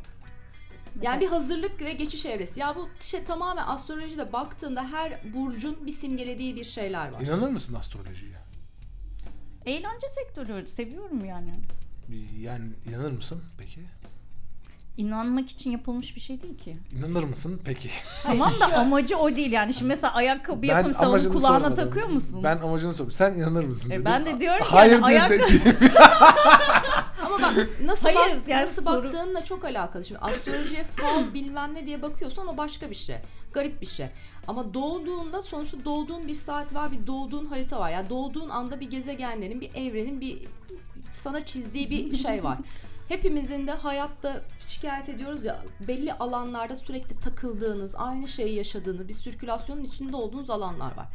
Yani 1.02 1.20
bir 1.20 1.26
hazırlık 1.28 1.80
ve 1.80 1.92
geçiş 1.92 2.26
evresi. 2.26 2.60
Ya 2.60 2.76
bu 2.76 2.88
şey 3.00 3.24
tamamen 3.24 3.66
astrolojide 3.66 4.32
baktığında 4.32 4.84
her 4.92 5.20
burcun 5.34 5.86
bir 5.86 5.92
simgelediği 5.92 6.56
bir 6.56 6.64
şeyler 6.64 7.08
var. 7.12 7.20
İnanır 7.20 7.48
mısın 7.50 7.74
astrolojiye? 7.74 8.36
Eğlence 9.66 10.06
sektörü 10.08 10.66
seviyorum 10.68 11.24
yani. 11.24 11.52
Bir- 12.08 12.38
Yani 12.40 12.64
inanır 12.88 13.10
mısın 13.12 13.42
peki? 13.58 13.80
İnanmak 14.96 15.50
için 15.50 15.70
yapılmış 15.70 16.16
bir 16.16 16.20
şey 16.20 16.42
değil 16.42 16.58
ki. 16.58 16.76
İnanır 16.98 17.24
mısın 17.24 17.60
peki? 17.64 17.88
Tamam 18.22 18.52
da 18.60 18.76
amacı 18.78 19.16
o 19.18 19.36
değil 19.36 19.52
yani. 19.52 19.74
Şimdi 19.74 19.88
mesela 19.88 20.14
ayakkabı 20.14 20.66
yapın 20.66 20.92
sen 20.92 21.00
onu 21.00 21.08
amacını 21.08 21.32
kulağına 21.32 21.58
sormadım. 21.64 21.84
takıyor 21.84 22.08
musun? 22.08 22.40
Ben 22.44 22.58
amacını 22.58 22.94
sordum. 22.94 23.10
Sen 23.10 23.32
inanır 23.34 23.64
mısın 23.64 23.90
E 23.90 23.94
dedim. 23.94 24.04
ben 24.04 24.24
de 24.24 24.40
diyorum 24.40 24.64
ki 24.64 24.70
Hayır 24.70 24.92
yani 24.92 25.08
diye 25.08 25.20
ayakkabı- 25.20 25.92
Ama 27.26 27.42
bak 27.42 27.68
nasıl, 27.84 28.08
Hayır, 28.08 28.36
bak, 28.36 28.48
yani 28.48 28.66
nasıl 28.66 28.82
soru- 28.84 29.04
baktığınla 29.04 29.44
çok 29.44 29.64
alakalı. 29.64 30.04
Şimdi 30.04 30.20
astrolojiye 30.20 30.84
fal 30.84 31.24
bilmem 31.34 31.74
ne 31.74 31.86
diye 31.86 32.02
bakıyorsan 32.02 32.46
o 32.46 32.56
başka 32.56 32.90
bir 32.90 32.94
şey. 32.94 33.16
Garip 33.52 33.80
bir 33.80 33.86
şey. 33.86 34.06
Ama 34.48 34.74
doğduğunda 34.74 35.42
sonuçta 35.42 35.84
doğduğun 35.84 36.28
bir 36.28 36.34
saat 36.34 36.74
var, 36.74 36.92
bir 36.92 37.06
doğduğun 37.06 37.44
harita 37.46 37.78
var. 37.78 37.90
Yani 37.90 38.10
doğduğun 38.10 38.48
anda 38.48 38.80
bir 38.80 38.90
gezegenlerin, 38.90 39.60
bir 39.60 39.70
evrenin 39.74 40.20
bir 40.20 40.38
sana 41.12 41.46
çizdiği 41.46 41.90
bir 41.90 42.16
şey 42.16 42.44
var. 42.44 42.58
Hepimizin 43.08 43.66
de 43.66 43.72
hayatta 43.72 44.42
şikayet 44.60 45.08
ediyoruz 45.08 45.44
ya 45.44 45.64
belli 45.88 46.12
alanlarda 46.12 46.76
sürekli 46.76 47.20
takıldığınız, 47.20 47.94
aynı 47.94 48.28
şeyi 48.28 48.54
yaşadığınız, 48.54 49.08
bir 49.08 49.14
sirkülasyonun 49.14 49.84
içinde 49.84 50.16
olduğunuz 50.16 50.50
alanlar 50.50 50.96
var. 50.96 51.06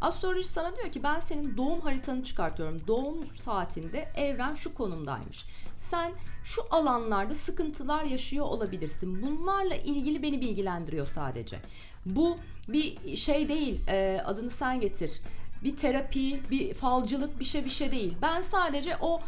Astroloji 0.00 0.48
sana 0.48 0.76
diyor 0.76 0.92
ki 0.92 1.02
ben 1.02 1.20
senin 1.20 1.56
doğum 1.56 1.80
haritanı 1.80 2.24
çıkartıyorum. 2.24 2.86
Doğum 2.86 3.26
saatinde 3.36 4.08
evren 4.16 4.54
şu 4.54 4.74
konumdaymış. 4.74 5.44
Sen 5.76 6.12
şu 6.44 6.62
alanlarda 6.70 7.34
sıkıntılar 7.34 8.04
yaşıyor 8.04 8.46
olabilirsin. 8.46 9.22
Bunlarla 9.22 9.74
ilgili 9.74 10.22
beni 10.22 10.40
bilgilendiriyor 10.40 11.06
sadece. 11.06 11.60
Bu 12.06 12.36
bir 12.68 13.16
şey 13.16 13.48
değil. 13.48 13.80
e, 13.88 14.22
adını 14.24 14.50
sen 14.50 14.80
getir. 14.80 15.20
Bir 15.64 15.76
terapi, 15.76 16.50
bir 16.50 16.74
falcılık, 16.74 17.40
bir 17.40 17.44
şey 17.44 17.64
bir 17.64 17.70
şey 17.70 17.92
değil. 17.92 18.16
Ben 18.22 18.42
sadece 18.42 18.96
o 19.00 19.20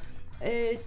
e, 0.43 0.79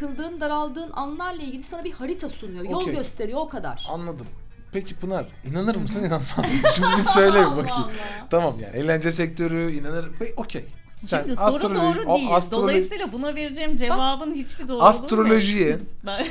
sıkıldığın, 0.00 0.40
daraldığın 0.40 0.90
anlarla 0.92 1.42
ilgili 1.42 1.62
sana 1.62 1.84
bir 1.84 1.92
harita 1.92 2.28
sunuyor. 2.28 2.64
Yol 2.64 2.80
Okey. 2.82 2.94
gösteriyor 2.94 3.38
o 3.40 3.48
kadar. 3.48 3.86
Anladım. 3.90 4.26
Peki 4.72 4.94
Pınar 4.96 5.26
inanır 5.50 5.76
mısın 5.76 6.00
inanmaz 6.04 6.38
mısın? 6.38 6.68
Şimdi 6.74 6.88
bir 6.96 7.02
söyle 7.02 7.38
bakayım. 7.46 7.70
Allah. 7.72 8.26
Tamam 8.30 8.54
yani 8.62 8.76
eğlence 8.76 9.12
sektörü 9.12 9.72
inanır. 9.72 10.08
Peki 10.18 10.32
okey. 10.36 10.64
Sen 10.98 11.20
Şimdi 11.20 11.36
soru 11.36 11.44
astroloji- 11.46 11.74
doğru 11.94 12.10
o 12.12 12.16
değil. 12.18 12.28
astrolo- 12.30 12.50
Dolayısıyla 12.52 13.12
buna 13.12 13.34
vereceğim 13.34 13.76
cevabın 13.76 14.34
hiçbir 14.34 14.68
doğru 14.68 14.82
astrolojiye 14.82 15.78
Ben... 16.06 16.26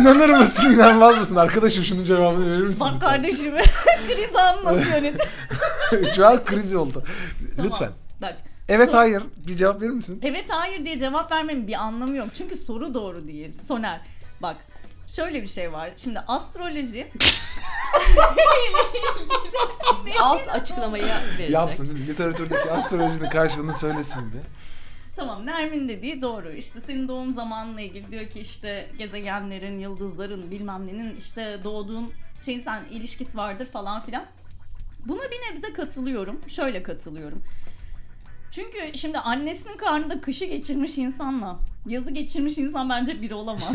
inanır 0.00 0.28
mısın 0.28 0.70
inanmaz 0.74 1.18
mısın? 1.18 1.36
Arkadaşım 1.36 1.84
şunun 1.84 2.04
cevabını 2.04 2.52
verir 2.52 2.66
misin? 2.66 2.80
Bak 2.86 2.92
lütfen? 2.94 3.10
kardeşim 3.10 3.54
kriz 4.08 4.36
anlatıyor 4.36 5.14
Şu 6.14 6.26
an 6.26 6.44
kriz 6.44 6.74
oldu. 6.74 7.02
Tamam. 7.56 7.70
Lütfen. 7.70 7.90
Bak. 8.22 8.36
Evet 8.68 8.90
Sor- 8.90 8.96
hayır 8.96 9.22
bir 9.46 9.56
cevap 9.56 9.80
verir 9.80 9.90
misin? 9.90 10.20
Evet 10.22 10.44
hayır 10.48 10.84
diye 10.84 10.98
cevap 10.98 11.32
vermemin 11.32 11.66
bir 11.66 11.74
anlamı 11.74 12.16
yok. 12.16 12.28
Çünkü 12.34 12.56
soru 12.56 12.94
doğru 12.94 13.28
değil. 13.28 13.62
Soner 13.62 14.00
bak 14.42 14.56
şöyle 15.06 15.42
bir 15.42 15.46
şey 15.46 15.72
var. 15.72 15.90
Şimdi 15.96 16.18
astroloji 16.20 17.08
Alt 20.20 20.48
açıklamayı 20.48 21.04
verecek. 21.04 21.50
Yapsın. 21.50 21.96
Literatürdeki 22.08 22.70
astrolojinin 22.70 23.30
karşılığını 23.30 23.74
söylesin 23.74 24.32
bir. 24.32 24.40
Tamam 25.16 25.46
Nermin 25.46 25.88
dediği 25.88 26.22
doğru. 26.22 26.50
İşte 26.52 26.80
senin 26.80 27.08
doğum 27.08 27.32
zamanla 27.32 27.80
ilgili 27.80 28.10
diyor 28.10 28.26
ki 28.28 28.40
işte 28.40 28.90
gezegenlerin, 28.98 29.78
yıldızların 29.78 30.50
bilmem 30.50 30.86
nenin 30.86 31.16
işte 31.16 31.58
doğduğun 31.64 32.12
şeyin 32.44 32.60
sen 32.60 32.84
ilişkisi 32.90 33.36
vardır 33.36 33.66
falan 33.66 34.02
filan. 34.02 34.24
Buna 35.06 35.22
bir 35.22 35.54
nebze 35.54 35.72
katılıyorum. 35.72 36.40
Şöyle 36.48 36.82
katılıyorum. 36.82 37.42
Çünkü 38.54 38.98
şimdi 38.98 39.18
annesinin 39.18 39.76
karnında 39.76 40.20
kışı 40.20 40.44
geçirmiş 40.44 40.98
insanla 40.98 41.58
yazı 41.86 42.10
geçirmiş 42.10 42.58
insan 42.58 42.88
bence 42.88 43.22
biri 43.22 43.34
olamaz. 43.34 43.72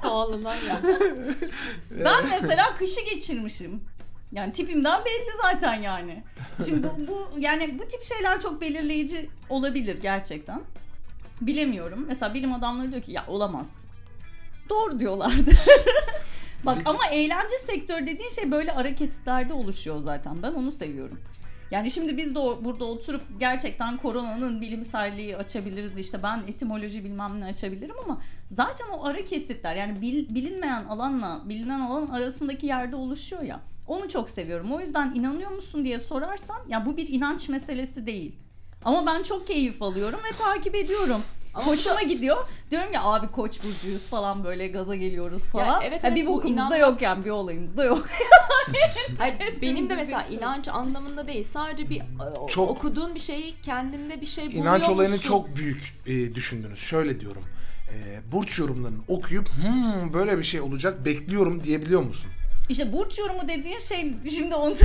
Havaalanından 0.00 0.56
geldi. 0.60 1.14
Ben 2.04 2.28
mesela 2.30 2.74
kışı 2.74 3.00
geçirmişim. 3.14 3.82
Yani 4.32 4.52
tipimden 4.52 5.04
belli 5.04 5.30
zaten 5.42 5.74
yani. 5.74 6.22
Şimdi 6.66 6.82
bu, 6.82 7.08
bu 7.08 7.28
yani 7.38 7.78
bu 7.78 7.88
tip 7.88 8.04
şeyler 8.04 8.40
çok 8.40 8.60
belirleyici 8.60 9.30
olabilir 9.48 9.98
gerçekten. 10.02 10.60
Bilemiyorum. 11.40 12.04
Mesela 12.08 12.34
bilim 12.34 12.52
adamları 12.52 12.90
diyor 12.90 13.02
ki 13.02 13.12
ya 13.12 13.24
olamaz. 13.28 13.66
Doğru 14.68 15.00
diyorlardı. 15.00 15.50
Bak 16.64 16.78
ama 16.84 17.06
eğlence 17.06 17.56
sektörü 17.66 18.06
dediğin 18.06 18.30
şey 18.30 18.50
böyle 18.50 18.72
ara 18.72 18.94
kesitlerde 18.94 19.52
oluşuyor 19.52 20.00
zaten. 20.04 20.42
Ben 20.42 20.52
onu 20.52 20.72
seviyorum. 20.72 21.20
Yani 21.72 21.90
şimdi 21.90 22.16
biz 22.16 22.30
de 22.34 22.38
burada 22.64 22.84
oturup 22.84 23.22
gerçekten 23.40 23.96
koronanın 23.96 24.60
bilimselliği 24.60 25.36
açabiliriz 25.36 25.98
işte 25.98 26.22
ben 26.22 26.42
etimoloji 26.48 27.04
bilmem 27.04 27.40
ne 27.40 27.44
açabilirim 27.44 27.94
ama 28.04 28.20
zaten 28.50 28.86
o 28.88 29.04
ara 29.04 29.24
kesitler 29.24 29.76
yani 29.76 30.00
bil- 30.00 30.34
bilinmeyen 30.34 30.84
alanla 30.84 31.40
bilinen 31.44 31.80
alan 31.80 32.06
arasındaki 32.06 32.66
yerde 32.66 32.96
oluşuyor 32.96 33.42
ya. 33.42 33.60
Onu 33.86 34.08
çok 34.08 34.30
seviyorum. 34.30 34.72
O 34.72 34.80
yüzden 34.80 35.14
inanıyor 35.14 35.50
musun 35.50 35.84
diye 35.84 36.00
sorarsan 36.00 36.56
ya 36.68 36.86
bu 36.86 36.96
bir 36.96 37.08
inanç 37.08 37.48
meselesi 37.48 38.06
değil. 38.06 38.36
Ama 38.84 39.06
ben 39.06 39.22
çok 39.22 39.46
keyif 39.46 39.82
alıyorum 39.82 40.20
ve 40.24 40.36
takip 40.36 40.74
ediyorum. 40.74 41.20
Ama 41.54 41.66
Hoşuma 41.66 42.02
gidiyor. 42.02 42.36
Diyorum 42.70 42.92
ya 42.92 43.02
abi 43.02 43.26
koç 43.28 43.58
burcuyuz 43.64 44.02
falan 44.02 44.44
böyle 44.44 44.68
gaza 44.68 44.94
geliyoruz 44.96 45.42
falan. 45.50 45.82
evet, 45.82 46.04
Ha, 46.04 46.08
evet, 46.08 46.16
bir 46.16 46.26
bu 46.26 46.30
bokumuz 46.36 46.56
da 46.56 46.62
inanmak- 46.62 46.80
yok 46.80 47.02
yani 47.02 47.24
bir 47.24 47.30
olayımız 47.30 47.76
da 47.76 47.84
yok. 47.84 48.08
Hayır, 49.18 49.36
benim 49.62 49.90
de 49.90 49.96
mesela 49.96 50.22
inanç 50.30 50.68
anlamında 50.68 51.28
değil. 51.28 51.44
Sadece 51.44 51.90
bir 51.90 52.02
o- 52.40 52.46
Çok- 52.48 52.70
okuduğun 52.70 53.14
bir 53.14 53.20
şeyi 53.20 53.54
kendinde 53.62 54.20
bir 54.20 54.26
şey 54.26 54.46
buluyor 54.46 54.62
İnanç 54.62 54.88
olayını 54.88 55.14
musun? 55.14 55.28
çok 55.28 55.56
büyük 55.56 55.94
e, 56.06 56.34
düşündünüz. 56.34 56.78
Şöyle 56.78 57.20
diyorum. 57.20 57.42
E, 57.94 58.20
burç 58.32 58.58
yorumlarını 58.58 58.98
okuyup 59.08 59.48
hmm, 59.48 60.12
böyle 60.12 60.38
bir 60.38 60.44
şey 60.44 60.60
olacak 60.60 61.04
bekliyorum 61.04 61.64
diyebiliyor 61.64 62.02
musun? 62.02 62.30
İşte 62.68 62.92
burç 62.92 63.18
yorumu 63.18 63.48
dediğin 63.48 63.78
şey 63.78 64.14
şimdi 64.30 64.54
onu 64.54 64.74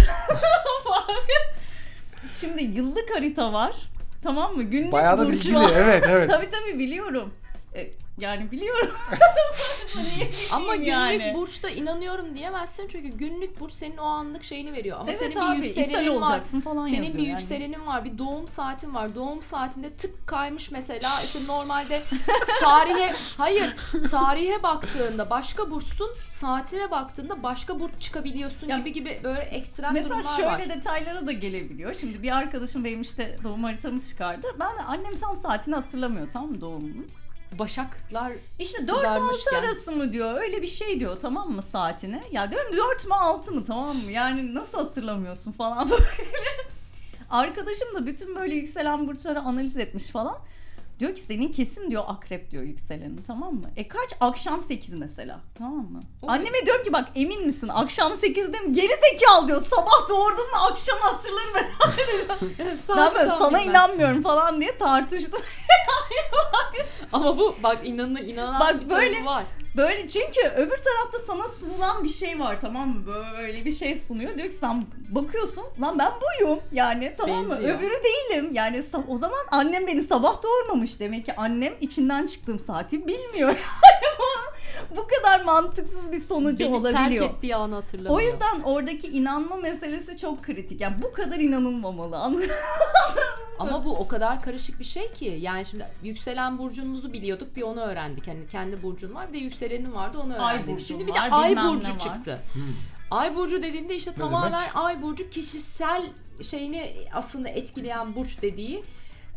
Şimdi 2.40 2.64
yıllık 2.64 3.16
harita 3.16 3.54
var. 3.54 3.76
Tamam 4.24 4.56
mı? 4.56 4.64
Günlük 4.64 4.92
Bayağı 4.92 5.18
da 5.18 5.28
burç 5.28 5.36
bilgili. 5.36 5.58
Evet 5.76 6.06
evet. 6.10 6.30
tabii 6.32 6.50
tabii 6.50 6.80
biliyorum. 6.80 7.34
E, 7.78 7.92
yani 8.18 8.52
biliyorum. 8.52 8.92
Ama 10.52 10.76
günlük 10.76 10.88
yani? 10.88 11.32
burçta 11.36 11.70
inanıyorum 11.70 12.36
diyemezsin 12.36 12.88
çünkü 12.88 13.08
günlük 13.18 13.60
burç 13.60 13.74
senin 13.74 13.98
o 13.98 14.04
anlık 14.06 14.44
şeyini 14.44 14.74
veriyor. 14.74 14.98
Ama 15.00 15.10
Evet 15.12 15.20
senin 15.20 15.36
abi, 15.36 15.58
bir 15.62 15.66
yükselenin 15.66 16.10
var. 16.22 16.28
olacaksın 16.28 16.62
falan 16.62 16.88
Senin 16.88 17.14
bir 17.18 17.24
yani. 17.24 17.30
yükselenin 17.42 17.86
var, 17.88 18.06
bir 18.06 18.18
doğum 18.18 18.48
saatin 18.48 18.96
var. 18.96 19.16
Doğum 19.16 19.44
saatinde 19.44 19.94
tık 19.94 20.28
kaymış 20.28 20.72
mesela. 20.72 21.10
İşte 21.26 21.40
normalde 21.48 22.02
tarihe 22.62 23.14
hayır, 23.38 23.76
tarihe 24.12 24.64
baktığında 24.64 25.30
başka 25.30 25.72
burçsun, 25.72 26.10
saatine 26.34 26.92
baktığında 26.92 27.44
başka 27.44 27.80
burç 27.80 27.92
çıkabiliyorsun 28.00 28.68
Ya- 28.68 28.78
gibi 28.78 28.94
gibi 28.94 29.20
böyle 29.24 29.40
ekstrem 29.40 29.94
Mesela 29.94 30.10
durumlar 30.10 30.36
şöyle 30.36 30.50
var. 30.50 30.70
detaylara 30.70 31.28
da 31.28 31.32
gelebiliyor. 31.32 31.94
Şimdi 31.94 32.24
bir 32.24 32.32
arkadaşım 32.38 32.84
benim 32.86 33.02
işte 33.02 33.38
doğum 33.44 33.64
haritamı 33.64 34.02
çıkardı. 34.02 34.48
Ben 34.60 34.78
de 34.78 34.82
annem 34.88 35.18
tam 35.22 35.38
saatini 35.38 35.76
hatırlamıyor 35.76 36.28
tamam 36.34 36.50
mı 36.50 36.62
doğumunun. 36.62 37.08
Başaklar 37.52 38.32
İşte 38.60 38.78
4-6 38.78 38.88
Kızarmışken. 38.88 39.54
arası 39.64 39.92
mı 39.92 40.14
diyor. 40.14 40.42
Öyle 40.42 40.62
bir 40.62 40.68
şey 40.68 41.00
diyor 41.00 41.20
tamam 41.20 41.52
mı 41.52 41.62
saatini. 41.62 42.22
Ya 42.32 42.52
diyorum 42.52 42.78
4 42.78 43.06
mü 43.08 43.14
6 43.14 43.52
mı 43.52 43.66
tamam 43.66 43.98
mı? 43.98 44.12
Yani 44.12 44.56
nasıl 44.56 44.78
hatırlamıyorsun 44.78 45.52
falan 45.52 45.90
böyle. 45.90 46.04
Arkadaşım 47.30 47.96
da 47.96 48.06
bütün 48.06 48.36
böyle 48.36 48.56
yükselen 48.56 49.08
burçları 49.08 49.40
analiz 49.40 49.78
etmiş 49.78 50.08
falan. 50.08 50.38
Diyor 51.00 51.16
ki 51.16 51.22
senin 51.22 51.52
kesin 51.52 51.92
diyor 51.92 52.04
akrep 52.08 52.52
diyor 52.52 52.64
yükselenin 52.64 53.24
tamam 53.28 53.54
mı? 53.54 53.70
E 53.76 53.88
kaç? 53.88 54.10
Akşam 54.20 54.62
8 54.62 54.94
mesela 54.94 55.40
tamam 55.58 55.92
mı? 55.92 56.00
Oy. 56.22 56.30
Anneme 56.30 56.66
diyorum 56.66 56.84
ki 56.84 56.94
bak 56.94 57.10
emin 57.16 57.46
misin 57.46 57.68
akşam 57.68 58.12
8'de 58.14 58.60
mi? 58.60 58.74
Geri 58.74 58.94
zekalı 59.12 59.48
diyor. 59.48 59.62
Sabah 59.62 60.10
doğurduğumda 60.10 60.58
akşam 60.72 60.98
hatırlarım 61.02 61.54
ben. 61.56 61.68
ben 62.98 63.16
böyle 63.16 63.30
sana 63.30 63.62
inanmıyorum 63.62 64.22
falan 64.22 64.62
diye 64.62 64.78
tartıştım. 64.78 65.42
Ama 67.14 67.38
bu 67.38 67.56
bak 67.64 67.78
inanın 67.84 68.16
inanan 68.16 68.60
Bak 68.60 68.82
bir 68.86 68.90
böyle- 68.90 69.26
var. 69.26 69.44
Böyle 69.78 70.10
çünkü 70.10 70.42
öbür 70.56 70.78
tarafta 70.78 71.20
sana 71.28 71.48
sunulan 71.48 72.04
bir 72.04 72.10
şey 72.10 72.40
var 72.40 72.62
tamam 72.62 72.90
mı? 72.90 73.04
Böyle 73.38 73.66
bir 73.66 73.72
şey 73.72 73.98
sunuyor. 73.98 74.38
Diyor 74.38 74.50
ki 74.50 74.58
sen 74.60 74.86
bakıyorsun 75.10 75.64
lan 75.82 76.00
ben 76.00 76.12
buyum 76.12 76.60
yani 76.72 77.14
tamam 77.18 77.46
mı? 77.46 77.52
Benziyor. 77.54 77.78
Öbürü 77.80 77.94
değilim. 78.04 78.50
Yani 78.54 78.78
sa- 78.78 79.08
o 79.08 79.18
zaman 79.18 79.40
annem 79.52 79.88
beni 79.88 80.04
sabah 80.04 80.44
doğurmamış. 80.44 81.00
Demek 81.00 81.26
ki 81.26 81.36
annem 81.36 81.74
içinden 81.82 82.28
çıktığım 82.28 82.60
saati 82.60 83.08
bilmiyor. 83.08 83.50
Bu, 84.98 85.08
kadar 85.08 85.44
mantıksız 85.46 86.12
bir 86.12 86.22
sonucu 86.22 86.66
Beni 86.66 86.76
olabiliyor. 86.76 87.24
terk 87.28 87.36
ettiği 87.38 87.56
anı 87.56 87.76
hatırlamıyor. 87.76 88.16
O 88.16 88.22
yüzden 88.22 88.60
oradaki 88.60 89.08
inanma 89.08 89.56
meselesi 89.56 90.18
çok 90.18 90.44
kritik. 90.44 90.82
Yani 90.82 90.96
bu 91.02 91.14
kadar 91.14 91.38
inanılmamalı. 91.40 92.18
Anladın? 92.18 92.50
Ama 93.60 93.86
bu 93.86 93.96
o 93.98 94.08
kadar 94.08 94.42
karışık 94.42 94.80
bir 94.80 94.86
şey 94.86 95.14
ki. 95.14 95.38
Yani 95.42 95.66
şimdi 95.66 95.86
yükselen 96.04 96.58
burcumuzu 96.58 97.14
biliyorduk 97.14 97.56
bir 97.56 97.62
onu 97.62 97.82
öğrendik. 97.82 98.28
Hani 98.28 98.48
kendi 98.52 98.84
burcun 98.84 99.16
var 99.16 99.28
bir 99.30 99.34
de 99.34 99.38
yükselenin 99.38 99.94
vardı 99.96 100.20
onu 100.20 100.46
Ay 100.46 100.56
öğrendik. 100.56 100.74
burcum 100.74 100.86
şimdi 100.88 101.08
bir 101.08 101.14
de 101.14 101.20
var, 101.20 101.30
ay 101.32 101.50
bilmem 101.50 101.66
ne 101.66 101.70
burcu 101.70 101.92
var. 101.94 102.00
çıktı. 102.00 102.40
Ay 103.12 103.36
burcu 103.36 103.64
dediğinde 103.64 103.96
işte 103.96 104.14
tamamen 104.14 104.68
ay 104.74 105.02
burcu 105.02 105.30
kişisel 105.30 106.02
şeyini 106.44 106.92
aslında 107.14 107.50
etkileyen 107.50 108.16
burç 108.16 108.42
dediği 108.42 108.84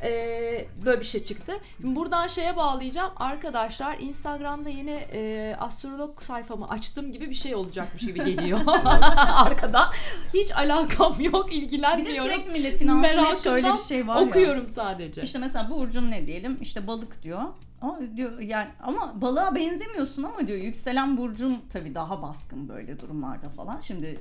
e, 0.02 0.66
böyle 0.84 1.00
bir 1.00 1.06
şey 1.06 1.22
çıktı. 1.22 1.52
Şimdi 1.80 1.96
buradan 1.96 2.26
şeye 2.26 2.56
bağlayacağım. 2.56 3.12
Arkadaşlar 3.16 3.98
Instagram'da 3.98 4.68
yeni 4.68 4.90
e, 5.12 5.56
astrolog 5.60 6.22
sayfamı 6.22 6.68
açtım 6.68 7.12
gibi 7.12 7.30
bir 7.30 7.34
şey 7.34 7.54
olacakmış 7.54 8.02
gibi 8.02 8.24
geliyor. 8.24 8.60
Arkadan 9.34 9.90
hiç 10.34 10.52
alakam 10.56 11.20
yok, 11.20 11.46
Bir 11.48 11.52
de 11.52 11.56
ilgilenmiyorum. 11.56 12.24
sürekli 12.24 12.52
milletin 12.52 12.88
ağzında 12.88 13.36
şöyle 13.36 13.72
bir 13.72 13.78
şey 13.78 14.08
var 14.08 14.16
ya. 14.20 14.26
Okuyorum 14.26 14.66
sadece. 14.66 15.22
İşte 15.22 15.38
mesela 15.38 15.70
burcun 15.70 16.10
ne 16.10 16.26
diyelim? 16.26 16.58
İşte 16.60 16.86
balık 16.86 17.22
diyor. 17.22 17.42
Ama 17.80 17.98
diyor 18.16 18.38
yani 18.40 18.68
ama 18.82 19.12
balığa 19.20 19.54
benzemiyorsun 19.54 20.22
ama 20.22 20.46
diyor 20.46 20.58
yükselen 20.58 21.16
burcun 21.16 21.62
tabii 21.72 21.94
daha 21.94 22.22
baskın 22.22 22.68
böyle 22.68 23.00
durumlarda 23.00 23.48
falan. 23.48 23.80
Şimdi 23.80 24.20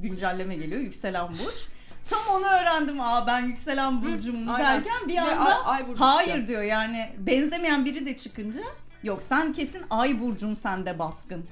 güncelleme 0.00 0.56
geliyor 0.56 0.80
yükselen 0.80 1.28
burç. 1.28 1.68
Tam 2.10 2.20
onu 2.36 2.44
öğrendim. 2.46 3.00
Aa 3.00 3.26
ben 3.26 3.40
yükselen 3.46 4.02
burcum 4.02 4.48
aynen. 4.48 4.58
derken 4.58 5.08
bir 5.08 5.16
Ve 5.16 5.20
anda 5.20 5.64
ay- 5.64 5.76
ay 5.80 5.88
burcu 5.88 6.00
hayır 6.00 6.26
çıkıyor. 6.28 6.48
diyor 6.48 6.62
yani 6.62 7.12
benzemeyen 7.18 7.84
biri 7.84 8.06
de 8.06 8.16
çıkınca 8.16 8.62
yok 9.02 9.22
sen 9.28 9.52
kesin 9.52 9.82
ay 9.90 10.20
burcun 10.20 10.54
sende 10.54 10.98
baskın. 10.98 11.46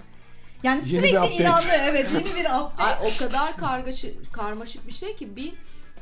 Yani 0.63 0.83
Yeni 0.87 1.03
bir 1.03 1.09
sürekli 1.09 1.19
update. 1.19 1.35
inandı 1.43 1.67
evet 1.81 2.09
yeni 2.13 2.25
bir 2.25 2.45
update. 2.61 2.83
Ay, 2.85 2.95
o 3.03 3.19
kadar 3.19 3.57
kargaşık, 3.57 4.33
karmaşık 4.33 4.87
bir 4.87 4.93
şey 4.93 5.17
ki 5.17 5.37
bir 5.37 5.53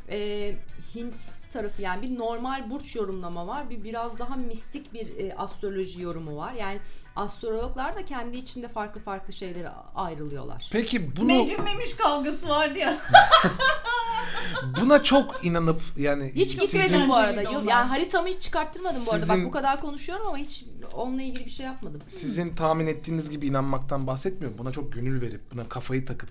e, 0.09 0.55
Hint 0.97 1.15
tarafı 1.53 1.83
yani 1.83 2.03
bir 2.03 2.19
normal 2.19 2.71
burç 2.71 2.97
yorumlama 2.97 3.47
var. 3.47 3.71
Bir 3.71 3.85
biraz 3.85 4.19
daha 4.19 4.37
mistik 4.37 4.93
bir 4.95 5.19
e, 5.25 5.35
astroloji 5.37 6.03
yorumu 6.03 6.37
var. 6.37 6.53
Yani 6.53 6.79
astrologlar 7.17 7.97
da 7.97 8.05
kendi 8.05 8.37
içinde 8.37 8.69
farklı 8.69 9.01
farklı 9.01 9.33
şeylere 9.33 9.69
ayrılıyorlar. 9.95 10.69
Peki 10.73 11.17
bunu 11.17 11.27
Mecim 11.27 11.63
memiş 11.65 11.95
kavgası 11.97 12.49
vardı 12.49 12.79
ya. 12.79 12.99
buna 14.81 15.03
çok 15.03 15.45
inanıp 15.45 15.81
yani 15.97 16.33
Hiç 16.35 16.51
sizin- 16.61 16.79
gitmedim 16.81 17.09
bu 17.09 17.15
arada. 17.15 17.41
Sizin- 17.45 17.55
Yok, 17.55 17.69
Yani 17.71 17.89
haritamı 17.89 18.29
hiç 18.29 18.43
çıkarttırmadım 18.43 19.07
bu 19.07 19.11
arada. 19.11 19.21
Sizin- 19.27 19.39
Bak 19.41 19.47
bu 19.47 19.51
kadar 19.51 19.81
konuşuyorum 19.81 20.27
ama 20.27 20.37
hiç 20.37 20.65
onunla 20.95 21.23
ilgili 21.23 21.45
bir 21.45 21.51
şey 21.51 21.67
yapmadım. 21.67 22.03
sizin 22.07 22.55
tahmin 22.55 22.87
ettiğiniz 22.87 23.31
gibi 23.31 23.47
inanmaktan 23.47 24.07
bahsetmiyorum. 24.07 24.59
Buna 24.59 24.73
çok 24.73 24.93
gönül 24.93 25.21
verip 25.23 25.41
buna 25.53 25.69
kafayı 25.69 26.07
takıp 26.07 26.29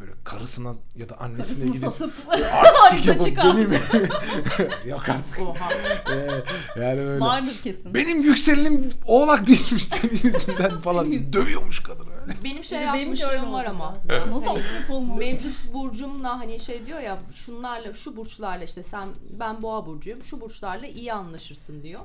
böyle 0.00 0.12
karısına 0.24 0.74
ya 0.96 1.08
da 1.08 1.20
annesine 1.20 1.64
Karısını 1.64 1.72
gidip 1.72 1.88
satıp 1.88 2.12
artistik 2.52 3.06
yapıp 3.06 3.36
benim 3.36 3.72
yok 4.90 5.08
artık. 5.08 5.40
Oha. 5.40 5.68
Ee, 6.14 6.80
yani 6.80 6.96
böyle. 6.98 7.20
Vardır 7.20 7.54
kesin. 7.64 7.94
Benim 7.94 8.22
yükselenim 8.22 8.92
oğlak 9.06 9.46
değilmiş 9.46 9.84
senin 9.84 10.20
yüzünden 10.24 10.80
falan 10.80 11.10
diye 11.10 11.32
dövüyormuş 11.32 11.82
kadın 11.82 12.06
öyle. 12.22 12.32
Benim 12.44 12.64
şey 12.64 12.78
öyle 12.78 12.98
yapmışlığım 12.98 13.52
var 13.52 13.64
ama. 13.64 13.98
Nasıl 14.30 14.46
Hani- 14.46 14.58
akrep 14.58 14.90
olmalı? 14.90 15.18
Mevcut 15.18 15.72
burcumla 15.74 16.38
hani 16.38 16.60
şey 16.60 16.86
diyor 16.86 17.00
ya 17.00 17.18
şunlarla 17.34 17.92
şu 17.92 18.16
burçlarla 18.16 18.64
işte 18.64 18.82
sen 18.82 19.08
ben 19.30 19.62
boğa 19.62 19.86
burcuyum 19.86 20.24
şu 20.24 20.40
burçlarla 20.40 20.86
iyi 20.86 21.12
anlaşırsın 21.12 21.82
diyor. 21.82 22.00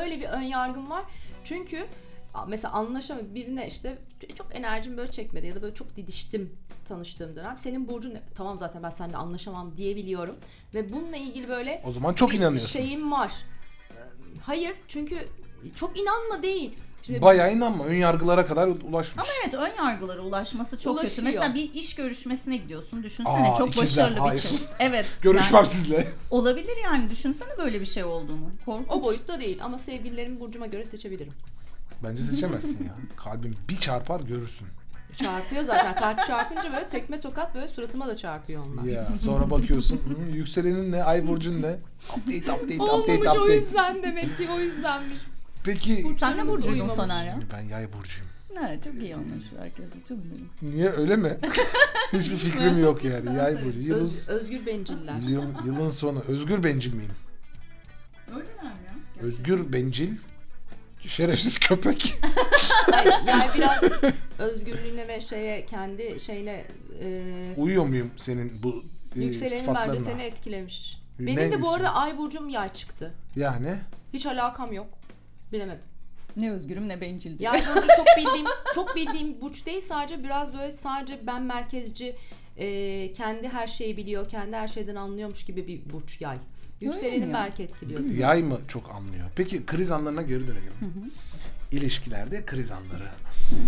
Öyle 0.00 0.20
bir 0.20 0.24
ön 0.26 0.42
yargım 0.42 0.90
var. 0.90 1.04
Çünkü 1.44 1.86
mesela 2.48 2.74
anlaşamıyor 2.74 3.34
birine 3.34 3.68
işte 3.68 3.98
çok 4.34 4.46
enerjim 4.56 4.96
böyle 4.96 5.10
çekmedi 5.10 5.46
ya 5.46 5.54
da 5.54 5.62
böyle 5.62 5.74
çok 5.74 5.96
didiştim 5.96 6.52
tanıştığım 6.96 7.36
dönem. 7.36 7.56
Senin 7.56 7.88
burcun 7.88 8.14
ne? 8.14 8.22
Tamam 8.34 8.58
zaten 8.58 8.82
ben 8.82 8.90
seninle 8.90 9.16
anlaşamam 9.16 9.76
diyebiliyorum 9.76 10.36
ve 10.74 10.92
bununla 10.92 11.16
ilgili 11.16 11.48
böyle 11.48 11.82
O 11.86 11.92
zaman 11.92 12.14
çok 12.14 12.30
bir 12.30 12.38
inanıyorsun. 12.38 12.68
şeyim 12.68 13.12
var. 13.12 13.32
Hayır 14.42 14.72
çünkü 14.88 15.16
çok 15.76 15.98
inanma 15.98 16.42
değil. 16.42 16.74
Şimdi 17.02 17.22
Bayağı 17.22 17.52
inanma. 17.52 17.84
Ön 17.84 17.94
yargılara 17.94 18.46
kadar 18.46 18.68
ulaşmış. 18.68 19.18
Ama 19.18 19.32
evet 19.44 19.54
ön 19.54 19.84
yargılara 19.84 20.20
ulaşması 20.20 20.78
çok 20.78 21.00
kötü. 21.00 21.06
Ulaşıyor. 21.22 21.26
Mesela 21.26 21.54
bir 21.54 21.74
iş 21.74 21.94
görüşmesine 21.94 22.56
gidiyorsun. 22.56 23.02
Düşünsene 23.02 23.52
Aa, 23.52 23.54
çok 23.54 23.68
ikizler, 23.76 24.04
başarılı 24.04 24.20
hayır. 24.20 24.42
bir 24.42 24.48
şey. 24.48 24.58
Evet. 24.78 25.06
Görüşmem 25.22 25.54
yani 25.58 25.66
sizle. 25.66 26.08
olabilir 26.30 26.76
yani. 26.84 27.10
Düşünsene 27.10 27.58
böyle 27.58 27.80
bir 27.80 27.86
şey 27.86 28.04
olduğunu. 28.04 28.50
Korkunç. 28.64 28.86
o 28.90 29.02
boyutta 29.02 29.40
değil 29.40 29.58
ama 29.64 29.78
sevgililerimi 29.78 30.40
burcuma 30.40 30.66
göre 30.66 30.86
seçebilirim. 30.86 31.32
Bence 32.04 32.22
seçemezsin 32.22 32.84
ya. 32.84 32.94
Kalbin 33.16 33.56
bir 33.68 33.76
çarpar 33.76 34.20
görürsün. 34.20 34.66
Çarpıyor 35.16 35.64
zaten. 35.64 35.94
Kalp 35.94 36.26
çarpınca 36.26 36.72
böyle 36.72 36.88
tekme 36.88 37.20
tokat 37.20 37.54
böyle 37.54 37.68
suratıma 37.68 38.08
da 38.08 38.16
çarpıyor 38.16 38.62
onlar. 38.66 38.84
Ya 38.84 39.08
sonra 39.18 39.50
bakıyorsun 39.50 39.96
hı, 39.96 40.36
yükselenin 40.36 40.92
ne, 40.92 41.02
ay 41.04 41.26
burcun 41.26 41.62
ne? 41.62 41.76
Update, 42.16 42.38
update, 42.52 42.54
update, 42.74 42.82
Olmamış 42.82 43.28
o 43.28 43.32
update. 43.32 43.54
yüzden 43.54 44.02
demek 44.02 44.38
ki 44.38 44.48
o 44.56 44.60
yüzdenmiş. 44.60 45.18
Peki 45.64 46.06
Sen 46.18 46.36
ne 46.36 46.46
burcuydun 46.48 46.72
Uyumamış. 46.72 46.94
Soner 46.94 47.26
ya? 47.26 47.38
ben 47.52 47.60
yay 47.62 47.86
burcuyum. 47.92 48.26
Ne 48.54 48.78
çok 48.84 48.94
iyi 49.02 49.14
anlaşıyor 49.16 49.62
herkes. 49.62 49.84
Canım 50.08 50.22
benim. 50.62 50.74
Niye 50.74 50.90
öyle 50.90 51.16
mi? 51.16 51.38
Hiçbir 52.12 52.36
fikrim 52.36 52.78
yok 52.78 53.04
yani. 53.04 53.36
Yay 53.36 53.64
burcu. 53.64 53.78
Yılın, 53.80 54.00
Öz, 54.04 54.28
özgür 54.28 54.66
benciller. 54.66 55.14
yıl, 55.28 55.42
yılın 55.66 55.88
sonu. 55.88 56.20
Özgür 56.28 56.62
bencil 56.64 56.94
miyim? 56.94 57.10
Öyleler 58.30 58.62
mi 58.62 58.80
ya? 58.88 59.22
Özgür 59.26 59.72
bencil. 59.72 60.10
Şerefsiz 61.06 61.58
köpek. 61.58 62.14
Hayır, 62.92 63.14
yani 63.26 63.50
biraz 63.54 63.82
özgürlüğüne 64.38 65.08
ve 65.08 65.20
şeye 65.20 65.66
kendi 65.66 66.20
şeyine 66.20 66.64
e, 67.00 67.54
Uyuyor 67.56 67.84
muyum 67.86 68.10
senin 68.16 68.62
bu 68.62 68.82
e, 69.16 69.20
yükselenin 69.24 69.50
bence 69.52 69.58
sıfatlarına? 69.64 70.04
seni 70.04 70.22
etkilemiş. 70.22 70.98
Ne 71.18 71.26
Benim 71.26 71.38
de 71.38 71.42
bu 71.62 71.66
yükselen? 71.66 71.72
arada 71.72 71.94
ay 71.94 72.18
burcum 72.18 72.48
yay 72.48 72.72
çıktı. 72.72 73.14
Yani 73.36 73.74
Hiç 74.12 74.26
alakam 74.26 74.72
yok. 74.72 74.86
Bilemedim. 75.52 75.84
Ne 76.36 76.52
özgürüm 76.52 76.88
ne 76.88 77.00
bencil 77.00 77.38
diye. 77.38 77.50
Yay 77.50 77.60
burcu 77.66 77.88
çok 77.96 78.06
bildiğim 78.16 78.46
çok 78.74 78.96
bildiğim 78.96 79.40
burç 79.40 79.66
değil 79.66 79.80
sadece 79.80 80.24
biraz 80.24 80.54
böyle 80.58 80.72
sadece 80.72 81.26
ben 81.26 81.42
merkezci 81.42 82.16
e, 82.56 83.12
kendi 83.12 83.48
her 83.48 83.66
şeyi 83.66 83.96
biliyor, 83.96 84.28
kendi 84.28 84.56
her 84.56 84.68
şeyden 84.68 84.94
anlıyormuş 84.94 85.44
gibi 85.44 85.66
bir 85.66 85.80
burç 85.92 86.20
yay. 86.20 86.36
Ya? 86.86 87.32
belki 87.34 87.62
etkiliyor. 87.62 88.00
yay 88.04 88.42
mı 88.42 88.60
çok 88.68 88.90
anlıyor? 88.90 89.26
Peki 89.36 89.66
kriz 89.66 89.90
anlarına 89.90 90.22
geri 90.22 90.46
dönelim. 90.48 90.72
İlişkilerde 91.72 92.44
kriz 92.46 92.72
anları. 92.72 93.08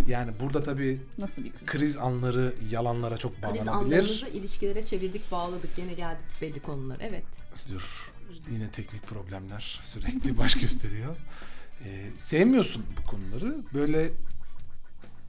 Yani 0.08 0.32
burada 0.40 0.62
tabii 0.62 1.00
Nasıl 1.18 1.44
bir 1.44 1.50
kız? 1.52 1.66
kriz 1.66 1.96
anları 1.98 2.54
yalanlara 2.70 3.16
çok 3.18 3.32
Biz 3.36 3.42
bağlanabilir. 3.42 3.68
anlarımızı 3.70 4.26
ilişkilere 4.28 4.84
çevirdik, 4.84 5.32
bağladık. 5.32 5.76
Gene 5.76 5.94
geldik 5.94 6.24
belli 6.42 6.60
konular. 6.60 6.98
Evet. 7.00 7.24
Dur. 7.70 8.10
Yine 8.50 8.70
teknik 8.70 9.06
problemler 9.06 9.80
sürekli 9.82 10.38
baş 10.38 10.54
gösteriyor. 10.60 11.16
Ee, 11.84 12.06
sevmiyorsun 12.18 12.84
bu 12.98 13.10
konuları. 13.10 13.56
Böyle 13.74 14.10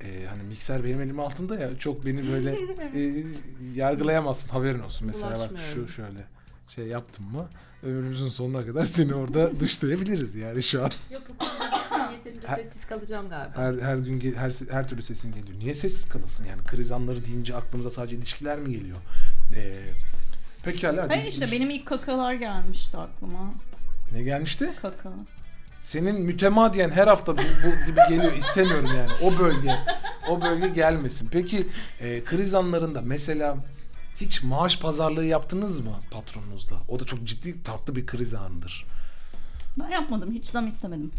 e, 0.03 0.25
hani 0.29 0.43
mikser 0.43 0.83
benim 0.83 1.01
elim 1.01 1.19
altında 1.19 1.59
ya 1.59 1.79
çok 1.79 2.05
beni 2.05 2.31
böyle 2.31 2.51
e, 2.95 3.23
yargılayamazsın 3.75 4.49
haberin 4.49 4.79
olsun. 4.79 5.07
Mesela 5.07 5.39
bak 5.39 5.49
şu 5.49 5.53
Bulaşmıyorum. 5.55 5.89
şöyle 5.93 6.25
şey 6.67 6.85
yaptım 6.87 7.25
mı 7.31 7.47
ömrümüzün 7.83 8.27
sonuna 8.29 8.65
kadar 8.65 8.85
seni 8.85 9.13
orada 9.13 9.59
dışlayabiliriz 9.59 10.35
yani 10.35 10.63
şu 10.63 10.83
an. 10.85 10.91
Yok 11.11 11.21
konuda 11.39 12.11
yeterince 12.11 12.47
Her- 12.47 12.55
sessiz 12.63 12.85
kalacağım 12.87 13.29
galiba. 13.29 13.57
Her 13.57 13.73
her 13.73 13.97
gün 13.97 14.19
gel- 14.19 14.35
her 14.35 14.51
her 14.71 14.87
türlü 14.87 15.03
sesin 15.03 15.33
geliyor. 15.35 15.59
Niye 15.59 15.75
sessiz 15.75 16.09
kalasın 16.09 16.45
yani? 16.45 16.61
Kriz 16.63 16.91
anları 16.91 17.25
deyince 17.25 17.55
aklımıza 17.55 17.89
sadece 17.91 18.15
ilişkiler 18.15 18.59
mi 18.59 18.71
geliyor? 18.71 18.97
Ee, 19.55 19.75
pekala. 20.63 21.09
Hayır 21.09 21.23
işte 21.25 21.51
benim 21.51 21.69
ilk 21.69 21.85
kakalar 21.85 22.33
gelmişti 22.33 22.97
aklıma. 22.97 23.53
Ne 24.11 24.23
gelmişti? 24.23 24.69
Kaka. 24.81 25.11
Senin 25.83 26.21
mütemadiyen 26.21 26.89
her 26.89 27.07
hafta 27.07 27.37
bu, 27.37 27.41
bu 27.41 27.85
gibi 27.91 27.99
geliyor. 28.09 28.33
İstemiyorum 28.33 28.95
yani. 28.95 29.11
O 29.21 29.39
bölge 29.39 29.75
o 30.29 30.41
bölge 30.41 30.67
gelmesin. 30.67 31.29
Peki 31.31 31.67
e, 31.99 32.23
kriz 32.23 32.53
anlarında 32.53 33.01
mesela 33.01 33.57
hiç 34.15 34.43
maaş 34.43 34.79
pazarlığı 34.79 35.25
yaptınız 35.25 35.79
mı 35.79 35.95
patronunuzla? 36.11 36.75
O 36.89 36.99
da 36.99 37.05
çok 37.05 37.23
ciddi 37.23 37.63
tatlı 37.63 37.95
bir 37.95 38.05
kriz 38.05 38.33
anıdır. 38.33 38.85
Ben 39.79 39.89
yapmadım. 39.89 40.31
Hiç 40.31 40.45
zam 40.45 40.67
istemedim. 40.67 41.11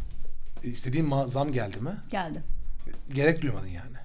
E, 0.65 0.69
İstediğin 0.69 1.07
ma- 1.07 1.29
zam 1.29 1.53
geldi 1.53 1.81
mi? 1.81 1.97
Geldi. 2.11 2.43
Gerek 3.15 3.43
duymadın 3.43 3.67
yani. 3.67 3.97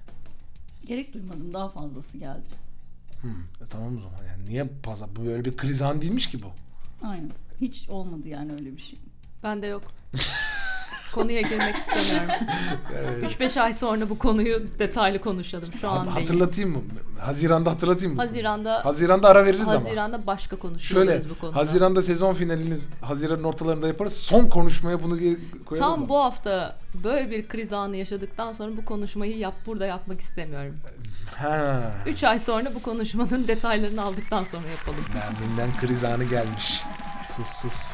Gerek 0.86 1.14
duymadım. 1.14 1.54
Daha 1.54 1.68
fazlası 1.68 2.18
geldi. 2.18 2.48
Hmm, 3.20 3.30
e, 3.42 3.68
tamam 3.70 3.96
o 3.96 4.00
zaman 4.00 4.24
yani 4.28 4.44
niye 4.46 4.68
pazar 4.82 5.16
bu 5.16 5.24
böyle 5.26 5.44
bir 5.44 5.56
kriz 5.56 5.82
anı 5.82 6.02
değilmiş 6.02 6.30
ki 6.30 6.42
bu. 6.42 6.52
Aynen. 7.06 7.30
Hiç 7.60 7.88
olmadı 7.88 8.28
yani 8.28 8.52
öyle 8.52 8.76
bir 8.76 8.82
şey. 8.82 8.98
Bende 9.42 9.66
yok. 9.66 9.82
Konuya 11.14 11.40
girmek 11.40 11.76
istemiyorum. 11.76 12.32
Evet. 12.98 13.40
3-5 13.40 13.60
ay 13.60 13.72
sonra 13.72 14.10
bu 14.10 14.18
konuyu 14.18 14.62
detaylı 14.78 15.20
konuşalım. 15.20 15.68
Şu 15.80 15.88
an 15.90 15.96
Ha- 15.96 16.04
değil. 16.04 16.16
hatırlatayım 16.16 16.70
mı? 16.70 16.80
Haziranda 17.20 17.70
hatırlatayım 17.70 18.14
mı? 18.16 18.22
Haziranda 18.22 18.84
Haziranda 18.84 19.28
ara 19.28 19.44
veririz 19.44 19.68
ama. 19.68 19.84
Haziranda 19.84 20.26
başka 20.26 20.56
konuşuyoruz 20.56 21.08
Şöyle 21.12 21.30
bu 21.30 21.38
konuda. 21.38 21.56
Haziranda 21.56 22.02
sezon 22.02 22.32
finalini 22.34 22.74
Haziran'ın 23.00 23.42
ortalarında 23.44 23.86
yaparız. 23.88 24.12
Son 24.12 24.46
konuşmaya 24.48 25.02
bunu 25.02 25.18
ge- 25.18 25.64
koyalım 25.66 25.88
Tam 25.90 26.00
mı? 26.00 26.08
bu 26.08 26.18
hafta 26.18 26.76
böyle 27.04 27.30
bir 27.30 27.48
kriz 27.48 27.72
anı 27.72 27.96
yaşadıktan 27.96 28.52
sonra 28.52 28.76
bu 28.76 28.84
konuşmayı 28.84 29.38
yap 29.38 29.54
burada 29.66 29.86
yapmak 29.86 30.20
istemiyorum. 30.20 30.76
Ha. 31.36 31.92
3 32.06 32.24
ay 32.24 32.38
sonra 32.38 32.74
bu 32.74 32.82
konuşmanın 32.82 33.48
detaylarını 33.48 34.02
aldıktan 34.02 34.44
sonra 34.44 34.68
yapalım. 34.68 35.04
Nermin'den 35.14 35.70
kriz 35.80 36.04
anı 36.04 36.24
gelmiş. 36.24 36.82
Sus 37.36 37.48
sus. 37.48 37.92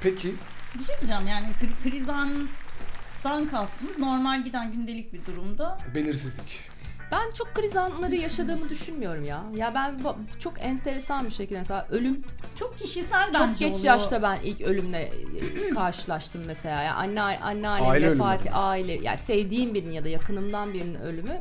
Peki 0.00 0.34
Bir 0.78 0.84
şey 0.84 0.96
diyeceğim 1.00 1.26
yani 1.28 1.46
kri- 1.62 1.90
kriz 1.90 2.08
anından 2.08 3.48
kastımız 3.50 3.98
normal 3.98 4.44
giden 4.44 4.72
gündelik 4.72 5.12
bir 5.12 5.26
durumda. 5.26 5.78
belirsizlik. 5.94 6.70
Ben 7.12 7.30
çok 7.30 7.54
kriz 7.54 7.76
anları 7.76 8.16
yaşadığımı 8.16 8.68
düşünmüyorum 8.68 9.24
ya. 9.24 9.42
Ya 9.56 9.74
ben 9.74 9.94
çok 10.38 10.54
enteresan 10.64 11.26
bir 11.26 11.30
şekilde 11.30 11.58
mesela 11.58 11.86
ölüm 11.90 12.22
Çok 12.58 12.78
kişisel 12.78 13.32
çok 13.32 13.40
bence 13.40 13.64
geç 13.68 13.74
oluyor. 13.78 13.94
yaşta 13.94 14.22
ben 14.22 14.38
ilk 14.44 14.60
ölümle 14.60 15.02
e, 15.02 15.70
karşılaştım 15.74 16.42
mesela. 16.46 16.82
Yani 16.82 16.92
anne 16.92 17.20
anneannem 17.22 17.88
Aile 17.90 18.06
ölümü 18.06 18.20
vefatı, 18.20 18.50
aile 18.50 18.92
yani 18.92 19.18
sevdiğim 19.18 19.74
birinin 19.74 19.92
ya 19.92 20.04
da 20.04 20.08
yakınımdan 20.08 20.74
birinin 20.74 20.94
ölümü 21.00 21.38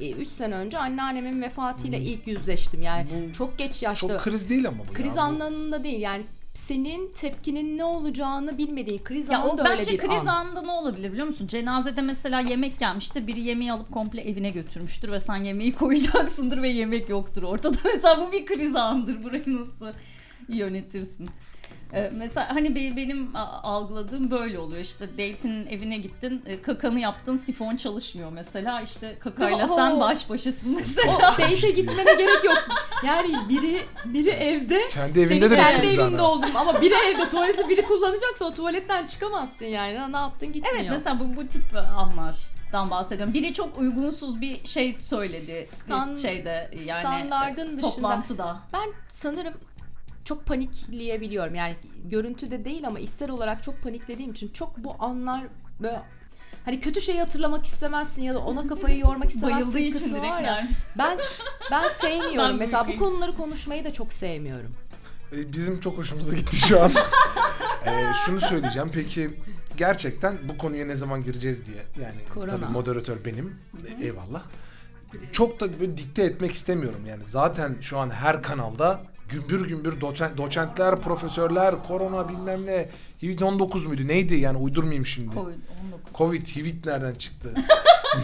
3 0.00 0.28
sene 0.28 0.54
önce 0.54 0.78
anneannemin 0.78 1.42
vefatıyla 1.42 1.98
ilk 1.98 2.26
yüzleştim. 2.26 2.82
Yani 2.82 3.06
Bu 3.28 3.32
çok 3.32 3.58
geç 3.58 3.82
yaşta. 3.82 4.08
Çok 4.08 4.20
kriz 4.22 4.50
değil 4.50 4.68
ama 4.68 4.78
bu 4.88 4.92
kriz 4.92 5.06
ya. 5.06 5.14
Bu- 5.16 5.20
anlarında 5.20 5.84
değil 5.84 6.00
yani 6.00 6.22
senin 6.54 7.12
tepkinin 7.12 7.78
ne 7.78 7.84
olacağını 7.84 8.58
bilmediğin 8.58 8.98
kriz 9.04 9.28
Ya 9.28 9.44
o 9.44 9.48
anında 9.50 9.70
öyle 9.70 9.78
bence 9.78 9.92
bir 9.92 9.98
kriz 9.98 10.12
an. 10.22 10.26
anında 10.26 10.62
ne 10.62 10.70
olabilir 10.70 11.12
biliyor 11.12 11.26
musun? 11.26 11.46
Cenazede 11.46 12.02
mesela 12.02 12.40
yemek 12.40 12.78
gelmiştir. 12.78 13.26
Biri 13.26 13.40
yemeği 13.40 13.72
alıp 13.72 13.92
komple 13.92 14.20
evine 14.22 14.50
götürmüştür 14.50 15.12
ve 15.12 15.20
sen 15.20 15.36
yemeği 15.36 15.74
koyacaksındır 15.76 16.62
ve 16.62 16.68
yemek 16.68 17.08
yoktur 17.08 17.42
ortada. 17.42 17.76
Mesela 17.84 18.26
bu 18.26 18.32
bir 18.32 18.46
kriz 18.46 18.76
anıdır. 18.76 19.24
Burayı 19.24 19.44
nasıl 19.46 19.98
yönetirsin? 20.48 21.28
Ee, 21.94 22.10
mesela 22.14 22.54
hani 22.54 22.74
be- 22.74 22.96
benim 22.96 23.30
algıladığım 23.62 24.30
böyle 24.30 24.58
oluyor 24.58 24.80
işte 24.82 25.08
date'in 25.12 25.66
evine 25.66 25.96
gittin 25.98 26.42
e, 26.46 26.62
kakanı 26.62 27.00
yaptın 27.00 27.36
sifon 27.36 27.76
çalışmıyor 27.76 28.32
mesela 28.32 28.80
işte 28.80 29.16
kakayla 29.20 29.66
Oho. 29.66 29.76
sen 29.76 30.00
baş 30.00 30.30
başasın 30.30 30.74
mesela. 30.76 31.16
O 31.16 31.20
date'e 31.20 31.70
gitmene 31.70 32.14
gerek 32.14 32.44
yok. 32.44 32.68
Yani 33.06 33.48
biri 33.48 33.82
biri 34.04 34.30
evde 34.30 34.88
Kendi 34.88 35.20
evinde 35.20 35.50
de 35.50 35.54
kendi 35.56 35.86
evinde 35.86 36.22
oldum 36.22 36.50
ama 36.56 36.80
biri 36.80 36.94
evde 36.94 37.28
tuvaleti 37.28 37.68
biri 37.68 37.84
kullanacaksa 37.84 38.44
o 38.44 38.54
tuvaletten 38.54 39.06
çıkamazsın 39.06 39.64
yani. 39.64 40.12
Ne- 40.12 40.16
yaptın 40.18 40.52
gitmiyor. 40.52 40.76
Evet 40.76 40.90
mesela 40.90 41.20
bu, 41.20 41.36
bu 41.36 41.46
tip 41.48 41.62
anlardan 41.76 42.90
bahsediyorum. 42.90 43.34
Biri 43.34 43.54
çok 43.54 43.78
uygunsuz 43.78 44.40
bir 44.40 44.66
şey 44.66 44.92
söyledi 44.92 45.66
Stan- 45.70 46.14
bir 46.14 46.20
şeyde 46.20 46.70
yani 46.86 47.00
standardın 47.00 47.66
e, 47.66 47.76
dışında- 47.76 47.80
toplantıda. 47.90 48.56
Ben 48.72 48.88
sanırım 49.08 49.54
çok 50.24 50.46
panikleyebiliyorum. 50.46 51.54
Yani 51.54 51.74
görüntüde 52.04 52.64
değil 52.64 52.86
ama 52.86 53.00
ister 53.00 53.28
olarak 53.28 53.62
çok 53.62 53.82
paniklediğim 53.82 54.30
için 54.32 54.48
çok 54.48 54.78
bu 54.78 54.94
anlar 54.98 55.44
böyle 55.80 56.00
hani 56.64 56.80
kötü 56.80 57.00
şeyi 57.00 57.18
hatırlamak 57.20 57.66
istemezsin 57.66 58.22
ya 58.22 58.34
da 58.34 58.38
ona 58.38 58.66
kafayı 58.68 58.98
yormak 58.98 59.30
istemezsin 59.34 59.74
Bayıldığı 59.74 59.92
kısmı 59.98 60.18
var 60.20 60.40
ya. 60.42 60.46
yani. 60.56 60.70
Ben 60.98 61.18
ben 61.70 61.88
sevmiyorum. 62.00 62.50
Ben 62.50 62.56
Mesela 62.56 62.88
bu 62.88 62.98
konuları 62.98 63.36
konuşmayı 63.36 63.84
da 63.84 63.92
çok 63.92 64.12
sevmiyorum. 64.12 64.74
E, 65.36 65.52
Bizim 65.52 65.80
çok 65.80 65.98
hoşumuza 65.98 66.36
gitti 66.36 66.56
şu 66.56 66.82
an. 66.82 66.90
Ee, 67.86 68.02
şunu 68.26 68.40
söyleyeceğim. 68.40 68.90
Peki 68.92 69.30
gerçekten 69.76 70.36
bu 70.48 70.58
konuya 70.58 70.86
ne 70.86 70.96
zaman 70.96 71.24
gireceğiz 71.24 71.66
diye. 71.66 71.82
Yani 72.02 72.14
Korona. 72.34 72.50
tabii 72.56 72.72
moderatör 72.72 73.24
benim. 73.24 73.56
E, 74.00 74.04
Eyvallah. 74.04 74.42
Çok 75.32 75.60
da 75.60 75.80
böyle 75.80 75.96
dikte 75.96 76.22
etmek 76.24 76.52
istemiyorum. 76.54 77.06
Yani 77.06 77.22
zaten 77.26 77.76
şu 77.80 77.98
an 77.98 78.10
her 78.10 78.42
kanalda 78.42 79.02
gümbür 79.32 79.68
gümbür 79.68 80.00
doçent, 80.00 80.36
doçentler, 80.36 80.96
profesörler, 80.96 81.74
korona 81.88 82.28
bilmem 82.28 82.66
ne. 82.66 82.88
Covid-19 83.22 83.86
muydu? 83.88 84.08
Neydi 84.08 84.34
yani 84.34 84.58
uydurmayayım 84.58 85.06
şimdi. 85.06 85.34
Covid-19. 85.36 85.54
Covid, 86.14 86.46
Hivit 86.46 86.86
nereden 86.86 87.14
çıktı? 87.14 87.54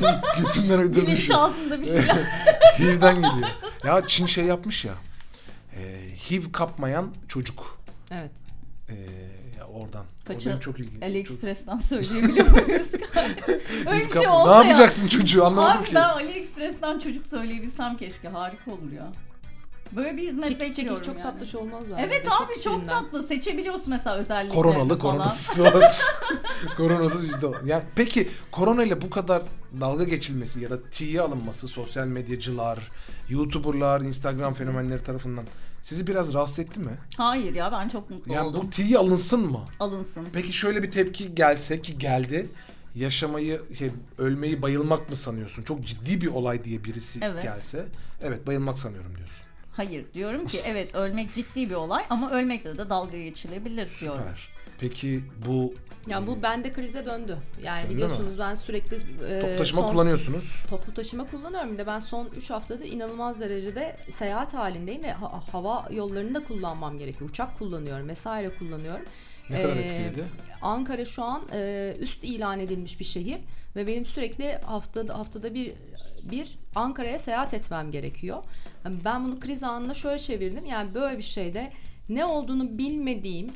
Götümden 0.38 0.78
uydurdum. 0.78 1.06
Bilinç 1.06 1.30
altında 1.30 1.80
bir 1.80 1.84
şeyler. 1.94 2.24
HIV'den 2.78 3.14
geliyor. 3.14 3.48
Ya 3.84 4.02
Çin 4.06 4.26
şey 4.26 4.44
yapmış 4.44 4.84
ya. 4.84 4.92
E, 5.76 5.80
HIV 6.30 6.52
kapmayan 6.52 7.14
çocuk. 7.28 7.78
Evet. 8.10 8.30
Ee, 8.90 8.94
ya 9.58 9.66
oradan. 9.66 10.04
Kaça- 10.26 10.48
O 10.48 10.50
benim 10.50 10.60
çok 10.60 10.78
ilginç. 10.80 10.94
çok... 10.94 11.02
AliExpress'ten 11.02 11.78
söyleyebiliyor 11.78 12.48
muyuz? 12.50 12.88
Öyle 13.86 14.06
bir 14.06 14.12
şey 14.12 14.28
olsa 14.28 14.62
Ne 14.62 14.68
yapacaksın 14.68 15.08
çocuğu 15.08 15.44
anlamadım 15.46 15.80
Abi 15.82 15.88
ki. 15.88 15.94
ben 15.94 16.02
AliExpress'ten 16.02 16.98
çocuk 16.98 17.26
söyleyebilsem 17.26 17.96
keşke. 17.96 18.28
Harika 18.28 18.70
olur 18.70 18.92
ya. 18.96 19.12
Böyle 19.96 20.16
bir 20.16 20.22
hizmet 20.28 20.44
Çekik 20.44 20.60
bekliyorum 20.60 20.96
çekik 21.02 21.06
çok 21.06 21.24
yani. 21.24 21.32
tatlış 21.32 21.54
olmaz 21.54 21.88
mı? 21.88 21.96
Evet 21.98 22.26
abi 22.30 22.60
çok 22.60 22.88
tatlı. 22.88 23.22
Seçebiliyorsun 23.22 23.90
mesela 23.90 24.16
özellikle. 24.16 24.54
Koronalı 24.54 24.98
koronasız 24.98 25.56
falan. 25.70 25.82
Koronasız 26.76 27.28
yüzde 27.28 27.46
on. 27.46 27.56
Yani 27.66 27.82
peki 27.94 28.28
korona 28.52 28.84
ile 28.84 29.00
bu 29.02 29.10
kadar 29.10 29.42
dalga 29.80 30.04
geçilmesi 30.04 30.60
ya 30.60 30.70
da 30.70 30.82
tiye 30.90 31.20
alınması 31.20 31.68
sosyal 31.68 32.06
medyacılar, 32.06 32.78
youtuberlar, 33.28 34.00
instagram 34.00 34.54
fenomenleri 34.54 35.02
tarafından 35.02 35.44
sizi 35.82 36.06
biraz 36.06 36.34
rahatsız 36.34 36.58
etti 36.58 36.80
mi? 36.80 36.90
Hayır 37.16 37.54
ya 37.54 37.72
ben 37.72 37.88
çok 37.88 38.10
mutlu 38.10 38.32
Yani 38.32 38.46
oldum. 38.48 38.60
bu 38.64 38.70
tiye 38.70 38.98
alınsın 38.98 39.40
mı? 39.50 39.64
Alınsın. 39.80 40.26
Peki 40.32 40.52
şöyle 40.52 40.82
bir 40.82 40.90
tepki 40.90 41.34
gelse 41.34 41.82
ki 41.82 41.98
geldi. 41.98 42.46
Yaşamayı, 42.94 43.60
şey, 43.78 43.90
ölmeyi 44.18 44.62
bayılmak 44.62 45.10
mı 45.10 45.16
sanıyorsun? 45.16 45.62
Çok 45.62 45.84
ciddi 45.84 46.20
bir 46.20 46.26
olay 46.26 46.64
diye 46.64 46.84
birisi 46.84 47.18
Evet. 47.22 47.42
gelse. 47.42 47.86
Evet 48.22 48.46
bayılmak 48.46 48.78
sanıyorum 48.78 49.16
diyorsun. 49.16 49.46
Hayır 49.78 50.04
diyorum 50.14 50.46
ki 50.46 50.60
evet 50.66 50.94
ölmek 50.94 51.34
ciddi 51.34 51.70
bir 51.70 51.74
olay 51.74 52.04
ama 52.10 52.30
ölmekle 52.30 52.78
de 52.78 52.90
dalga 52.90 53.18
geçilebilir 53.18 53.90
diyorum. 54.00 54.18
Süper. 54.22 54.48
Peki 54.80 55.20
bu 55.46 55.74
Yani 56.06 56.26
bu 56.26 56.42
bende 56.42 56.72
krize 56.72 57.06
döndü. 57.06 57.38
Yani 57.62 57.82
Döndü 57.84 57.94
biliyorsunuz 57.94 58.38
ben 58.38 58.54
sürekli 58.54 58.96
e, 58.96 59.40
toplu 59.40 59.56
taşıma 59.56 59.82
son- 59.82 59.90
kullanıyorsunuz. 59.90 60.64
Toplu 60.70 60.94
taşıma 60.94 61.26
kullanıyorum. 61.26 61.72
Bir 61.72 61.78
de 61.78 61.86
ben 61.86 62.00
son 62.00 62.28
3 62.36 62.50
haftada 62.50 62.84
inanılmaz 62.84 63.40
derecede 63.40 63.96
seyahat 64.18 64.54
halindeyim 64.54 65.02
ve 65.04 65.12
ha- 65.12 65.42
hava 65.52 65.88
yollarını 65.90 66.34
da 66.34 66.44
kullanmam 66.44 66.98
gerekiyor. 66.98 67.30
Uçak 67.30 67.58
kullanıyorum, 67.58 68.08
vesaire 68.08 68.50
kullanıyorum. 68.58 69.04
Ne 69.50 69.62
kadar 69.62 69.76
Ee, 69.76 69.80
etkiledi? 69.80 70.24
Ankara 70.62 71.04
şu 71.04 71.22
an 71.24 71.42
e, 71.52 71.94
üst 72.00 72.24
ilan 72.24 72.60
edilmiş 72.60 73.00
bir 73.00 73.04
şehir 73.04 73.38
ve 73.76 73.86
benim 73.86 74.06
sürekli 74.06 74.58
haftada 74.64 75.18
haftada 75.18 75.54
bir 75.54 75.72
bir 76.22 76.58
Ankara'ya 76.74 77.18
seyahat 77.18 77.54
etmem 77.54 77.90
gerekiyor. 77.90 78.42
Yani 78.84 78.98
Ben 79.04 79.24
bunu 79.24 79.40
kriz 79.40 79.62
anında 79.62 79.94
şöyle 79.94 80.18
çevirdim. 80.18 80.66
Yani 80.66 80.94
böyle 80.94 81.18
bir 81.18 81.22
şeyde 81.22 81.72
ne 82.08 82.24
olduğunu 82.24 82.78
bilmediğim 82.78 83.50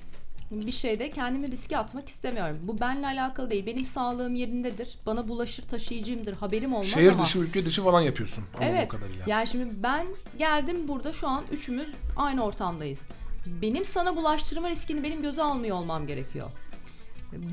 bir 0.51 0.73
şeyde 0.73 1.11
kendimi 1.11 1.51
riske 1.51 1.79
atmak 1.79 2.09
istemiyorum. 2.09 2.59
Bu 2.63 2.81
benle 2.81 3.07
alakalı 3.07 3.51
değil. 3.51 3.67
Benim 3.67 3.85
sağlığım 3.85 4.35
yerindedir. 4.35 4.99
Bana 5.07 5.29
bulaşır 5.29 5.69
taşıyıcımdır. 5.69 6.35
Haberim 6.37 6.73
olmaz 6.73 6.87
Şehir 6.87 7.13
ama. 7.13 7.25
dışı, 7.25 7.39
ülke 7.39 7.67
dışı 7.67 7.83
falan 7.83 8.01
yapıyorsun. 8.01 8.45
Evet. 8.61 8.89
kadarıyla. 8.89 9.25
Yani 9.27 9.47
şimdi 9.47 9.83
ben 9.83 10.07
geldim 10.39 10.89
burada 10.89 11.13
şu 11.13 11.29
an 11.29 11.45
üçümüz 11.53 11.89
aynı 12.17 12.45
ortamdayız. 12.45 13.01
Benim 13.47 13.85
sana 13.85 14.17
bulaştırma 14.17 14.71
riskini 14.71 15.03
benim 15.03 15.23
göze 15.23 15.43
almıyor 15.43 15.77
olmam 15.77 16.07
gerekiyor. 16.07 16.51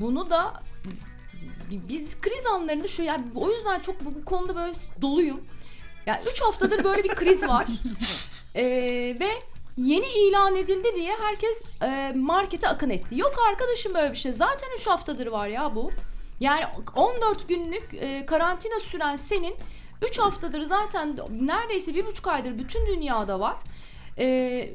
Bunu 0.00 0.30
da 0.30 0.62
biz 1.70 2.20
kriz 2.20 2.46
anlarında 2.54 2.88
şu 2.88 3.02
yani 3.02 3.24
o 3.34 3.50
yüzden 3.50 3.80
çok 3.80 4.04
bu, 4.04 4.14
bu 4.14 4.24
konuda 4.24 4.56
böyle 4.56 4.72
doluyum. 5.02 5.40
Yani 6.10 6.22
3 6.32 6.42
haftadır 6.42 6.84
böyle 6.84 7.04
bir 7.04 7.08
kriz 7.08 7.48
var. 7.48 7.66
Ee, 8.54 8.62
ve 9.20 9.30
yeni 9.76 10.06
ilan 10.06 10.56
edildi 10.56 10.88
diye 10.94 11.12
herkes 11.20 11.62
e, 11.82 12.12
markete 12.16 12.68
akın 12.68 12.90
etti. 12.90 13.18
Yok 13.18 13.34
arkadaşım 13.50 13.94
böyle 13.94 14.12
bir 14.12 14.16
şey. 14.16 14.32
Zaten 14.32 14.68
3 14.78 14.86
haftadır 14.86 15.26
var 15.26 15.48
ya 15.48 15.74
bu. 15.74 15.90
Yani 16.40 16.64
14 16.96 17.48
günlük 17.48 17.94
e, 17.94 18.26
karantina 18.26 18.80
süren 18.80 19.16
senin 19.16 19.54
3 20.08 20.18
haftadır 20.18 20.62
zaten 20.62 21.16
neredeyse 21.40 21.94
bir 21.94 22.06
buçuk 22.06 22.26
aydır 22.26 22.58
bütün 22.58 22.86
dünyada 22.86 23.40
var. 23.40 23.56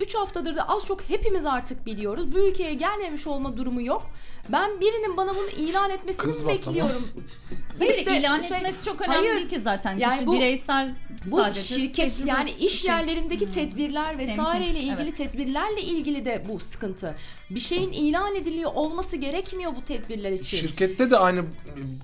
3 0.01 0.15
haftadır 0.15 0.55
da 0.55 0.69
az 0.69 0.85
çok 0.85 1.01
hepimiz 1.01 1.45
artık 1.45 1.85
biliyoruz. 1.85 2.35
Bu 2.35 2.49
ülkeye 2.49 2.73
gelmemiş 2.73 3.27
olma 3.27 3.57
durumu 3.57 3.81
yok. 3.81 4.03
Ben 4.49 4.79
birinin 4.81 5.17
bana 5.17 5.35
bunu 5.35 5.49
ilan 5.49 5.89
etmesini 5.89 6.23
Kız 6.23 6.45
bak 6.45 6.51
bekliyorum. 6.53 7.07
Hayır 7.79 8.05
de 8.05 8.17
ilan 8.19 8.41
şey- 8.41 8.57
etmesi 8.57 8.85
çok 8.85 9.01
önemli 9.01 9.17
Hayır. 9.17 9.35
değil 9.35 9.49
ki 9.49 9.59
zaten. 9.59 9.97
Yani 9.97 10.13
Kişi 10.13 10.27
bu- 10.27 10.33
bireysel 10.33 10.95
Bu 11.25 11.37
sadece 11.37 11.61
şirket 11.61 12.13
tecrübe- 12.13 12.27
yani 12.27 12.51
iş 12.51 12.81
şey- 12.81 12.91
yerlerindeki 12.91 13.45
Hmm. 13.45 13.51
tedbirler 13.53 14.17
vesaireyle 14.17 14.79
ilgili 14.79 15.01
evet. 15.01 15.15
tedbirlerle 15.15 15.81
ilgili 15.81 16.25
de 16.25 16.43
bu 16.49 16.59
sıkıntı. 16.59 17.15
Bir 17.49 17.59
şeyin 17.59 17.91
ilan 17.91 18.35
ediliyor 18.35 18.71
olması 18.75 19.17
gerekmiyor 19.17 19.71
bu 19.75 19.85
tedbirler 19.85 20.31
için. 20.31 20.57
Şirkette 20.57 21.11
de 21.11 21.17
aynı 21.17 21.43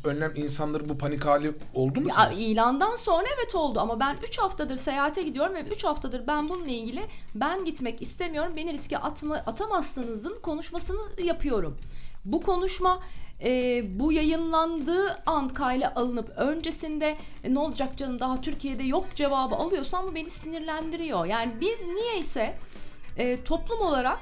önlem 0.06 0.32
insanların 0.36 0.89
bu 0.89 0.97
panik 0.97 1.25
hali 1.25 1.51
oldu 1.73 2.01
mu? 2.01 2.10
Ya, 2.10 2.32
ilandan 2.32 2.95
sonra 2.95 3.25
evet 3.38 3.56
oldu 3.56 3.80
ama 3.80 3.99
ben 3.99 4.17
3 4.27 4.39
haftadır 4.39 4.75
seyahate 4.77 5.23
gidiyorum 5.23 5.56
ve 5.56 5.62
3 5.62 5.84
haftadır 5.84 6.27
ben 6.27 6.49
bununla 6.49 6.69
ilgili 6.71 7.01
ben 7.36 7.65
gitmek 7.65 8.01
istemiyorum. 8.01 8.54
Beni 8.56 8.73
riske 8.73 8.97
atma, 8.97 9.36
atamazsınızın 9.36 10.39
konuşmasını 10.41 10.99
yapıyorum. 11.23 11.77
Bu 12.25 12.41
konuşma 12.41 13.01
e, 13.43 13.81
bu 13.99 14.12
yayınlandığı 14.12 15.23
an 15.25 15.49
kayla 15.49 15.93
alınıp 15.95 16.29
öncesinde 16.29 17.17
e, 17.43 17.53
ne 17.53 17.60
olacak 17.60 17.97
canım 17.97 18.19
daha 18.19 18.41
Türkiye'de 18.41 18.84
yok 18.84 19.05
cevabı 19.15 19.55
alıyorsam 19.55 20.07
bu 20.07 20.15
beni 20.15 20.29
sinirlendiriyor. 20.29 21.25
Yani 21.25 21.51
biz 21.62 21.88
niyeyse 21.88 22.57
e, 23.17 23.43
toplum 23.43 23.81
olarak 23.81 24.19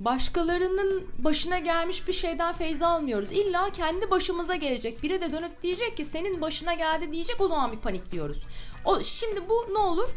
başkalarının 0.00 1.06
başına 1.18 1.58
gelmiş 1.58 2.08
bir 2.08 2.12
şeyden 2.12 2.52
feyz 2.52 2.82
almıyoruz. 2.82 3.32
İlla 3.32 3.70
kendi 3.70 4.10
başımıza 4.10 4.56
gelecek. 4.56 5.02
Biri 5.02 5.20
de 5.20 5.32
dönüp 5.32 5.62
diyecek 5.62 5.96
ki 5.96 6.04
senin 6.04 6.40
başına 6.40 6.74
geldi 6.74 7.12
diyecek 7.12 7.40
o 7.40 7.48
zaman 7.48 7.72
bir 7.72 7.78
panikliyoruz. 7.78 8.42
O 8.84 9.02
şimdi 9.02 9.48
bu 9.48 9.74
ne 9.74 9.78
olur? 9.78 10.08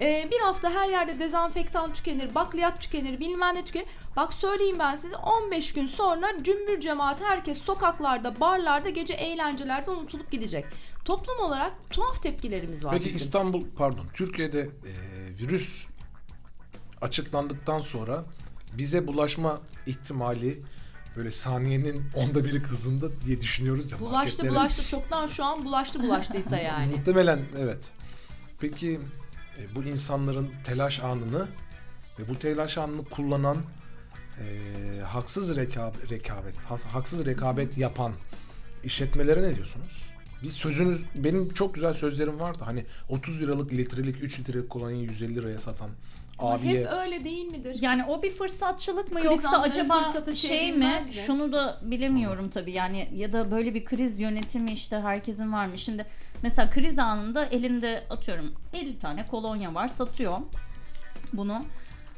Ee, 0.00 0.28
bir 0.32 0.40
hafta 0.40 0.70
her 0.70 0.88
yerde 0.88 1.18
dezenfektan 1.18 1.94
tükenir, 1.94 2.34
bakliyat 2.34 2.80
tükenir, 2.80 3.20
bilmem 3.20 3.54
ne 3.54 3.64
tükenir. 3.64 3.86
Bak 4.16 4.32
söyleyeyim 4.32 4.76
ben 4.78 4.96
size 4.96 5.16
15 5.16 5.72
gün 5.72 5.86
sonra 5.86 6.26
cümbür 6.42 6.80
cemaat 6.80 7.20
herkes 7.22 7.58
sokaklarda, 7.58 8.40
barlarda, 8.40 8.90
gece 8.90 9.14
eğlencelerde 9.14 9.90
unutulup 9.90 10.30
gidecek. 10.30 10.64
Toplum 11.04 11.38
olarak 11.40 11.72
tuhaf 11.90 12.22
tepkilerimiz 12.22 12.84
var 12.84 12.92
Peki 12.92 13.04
bizim. 13.04 13.16
İstanbul 13.16 13.64
pardon 13.76 14.06
Türkiye'de 14.14 14.60
e, 14.60 14.92
virüs 15.40 15.86
açıklandıktan 17.00 17.80
sonra 17.80 18.24
bize 18.72 19.06
bulaşma 19.06 19.60
ihtimali 19.86 20.62
böyle 21.16 21.32
saniyenin 21.32 22.02
onda 22.14 22.44
biri 22.44 22.58
hızında 22.58 23.20
diye 23.20 23.40
düşünüyoruz 23.40 23.92
ya. 23.92 24.00
Bulaştı 24.00 24.42
marketlere- 24.42 24.50
bulaştı 24.50 24.88
çoktan 24.88 25.26
şu 25.26 25.44
an 25.44 25.64
bulaştı 25.64 26.02
bulaştıysa 26.02 26.56
yani. 26.58 26.96
Muhtemelen 26.96 27.40
evet. 27.58 27.90
Peki 28.60 29.00
e, 29.58 29.74
bu 29.74 29.84
insanların 29.84 30.50
telaş 30.64 31.00
anını 31.00 31.48
ve 32.18 32.28
bu 32.28 32.38
telaş 32.38 32.78
anını 32.78 33.04
kullanan 33.04 33.56
e, 34.40 35.00
haksız 35.00 35.56
rekabet, 35.56 36.10
rekabet 36.10 36.56
ha- 36.56 36.94
haksız 36.94 37.26
rekabet 37.26 37.78
yapan 37.78 38.12
işletmelere 38.84 39.42
ne 39.42 39.54
diyorsunuz? 39.54 40.10
Bir 40.42 40.48
sözünüz 40.48 41.02
benim 41.16 41.54
çok 41.54 41.74
güzel 41.74 41.94
sözlerim 41.94 42.40
vardı. 42.40 42.58
Hani 42.64 42.84
30 43.08 43.40
liralık 43.40 43.72
litrelik 43.72 44.22
3 44.22 44.40
litrelik 44.40 44.70
kolonyayı 44.70 45.02
150 45.04 45.34
liraya 45.34 45.60
satan 45.60 45.90
Ama 46.38 46.54
abiye 46.54 46.80
hep 46.80 46.92
öyle 46.92 47.24
değil 47.24 47.44
midir? 47.46 47.76
Yani 47.80 48.04
o 48.04 48.22
bir 48.22 48.30
fırsatçılık 48.30 49.12
mı 49.12 49.20
Kriz 49.20 49.30
yoksa 49.30 49.60
acaba 49.60 50.14
şey 50.34 50.72
mi? 50.72 50.78
mi? 50.78 51.02
Şunu 51.26 51.52
da 51.52 51.80
bilemiyorum 51.82 52.50
tabii. 52.50 52.72
Yani 52.72 53.08
ya 53.16 53.32
da 53.32 53.50
böyle 53.50 53.74
bir 53.74 53.84
kriz 53.84 54.18
yönetimi 54.20 54.72
işte 54.72 55.00
herkesin 55.00 55.52
var 55.52 55.66
mı? 55.66 55.78
Şimdi 55.78 56.06
mesela 56.44 56.70
kriz 56.70 56.98
anında 56.98 57.46
elinde 57.46 58.04
atıyorum 58.10 58.54
50 58.72 58.98
tane 58.98 59.24
kolonya 59.26 59.74
var 59.74 59.88
satıyor 59.88 60.38
bunu. 61.32 61.62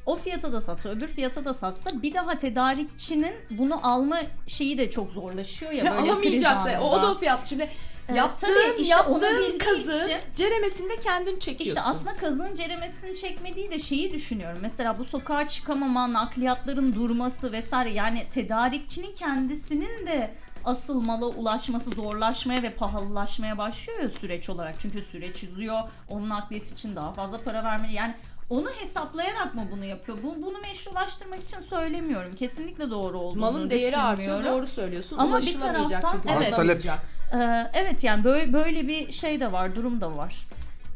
O 0.07 0.17
fiyata 0.17 0.53
da 0.53 0.61
satsa, 0.61 0.89
öbür 0.89 1.09
fiyata 1.09 1.45
da 1.45 1.55
satsa 1.55 2.03
bir 2.03 2.15
daha 2.15 2.39
tedarikçinin 2.39 3.35
bunu 3.51 3.87
alma 3.87 4.21
şeyi 4.47 4.79
de 4.79 4.91
çok 4.91 5.13
zorlaşıyor 5.13 5.73
ya 5.73 5.85
böyle 5.85 6.11
Alamayacak 6.13 6.67
da. 6.67 6.81
O, 6.81 6.91
o 6.91 7.03
da 7.03 7.11
o 7.13 7.19
fiyat. 7.19 7.47
Şimdi 7.49 7.69
Evet, 8.09 8.19
yaptığın, 8.19 8.47
tabii 8.47 8.81
işte 8.81 8.95
yaptığın 8.95 9.21
bildiği 9.21 9.59
kazı 9.59 10.07
için- 10.07 10.35
ceremesinde 10.37 11.01
kendin 11.01 11.39
çekiyorsun. 11.39 11.65
İşte 11.65 11.81
aslında 11.81 12.17
kazın 12.17 12.55
ceremesini 12.55 13.17
çekmediği 13.17 13.71
de 13.71 13.79
şeyi 13.79 14.13
düşünüyorum. 14.13 14.59
Mesela 14.63 14.99
bu 14.99 15.05
sokağa 15.05 15.49
çıkamama, 15.49 16.13
nakliyatların 16.13 16.95
durması 16.95 17.53
vesaire 17.53 17.93
yani 17.93 18.27
tedarikçinin 18.31 19.15
kendisinin 19.15 20.07
de 20.07 20.31
asıl 20.67 21.07
mala 21.07 21.27
ulaşması 21.27 21.91
zorlaşmaya 21.91 22.63
ve 22.63 22.71
pahalılaşmaya 22.71 23.59
başlıyor 23.59 24.01
ya 24.01 24.09
süreç 24.09 24.49
olarak. 24.49 24.75
Çünkü 24.79 25.03
süreç 25.03 25.45
uzuyor. 25.45 25.81
Onun 26.09 26.29
nakliyesi 26.29 26.75
için 26.75 26.97
daha 26.97 27.13
fazla 27.13 27.39
para 27.39 27.65
vermeli. 27.65 27.95
Yani 27.95 28.15
onu 28.51 28.69
hesaplayarak 28.71 29.55
mı 29.55 29.63
bunu 29.73 29.85
yapıyor? 29.85 30.19
Bu, 30.23 30.43
bunu 30.43 30.59
meşrulaştırmak 30.59 31.43
için 31.43 31.61
söylemiyorum. 31.61 32.35
Kesinlikle 32.35 32.91
doğru 32.91 33.19
olduğunu 33.19 33.41
Malın 33.41 33.71
değeri 33.71 33.97
artıyor. 33.97 34.45
Doğru 34.45 34.67
söylüyorsun. 34.67 35.19
Ama 35.19 35.41
bir 35.41 35.59
taraftan-. 35.59 36.19
Evet. 36.37 36.57
Talep. 36.57 36.85
Ee, 36.87 37.71
evet 37.75 38.05
yani 38.05 38.25
böyle 38.25 38.53
böyle 38.53 38.89
bir 38.89 39.13
şey 39.13 39.41
de 39.41 39.53
var, 39.53 39.77
durum 39.77 40.01
da 40.01 40.17
var. 40.17 40.43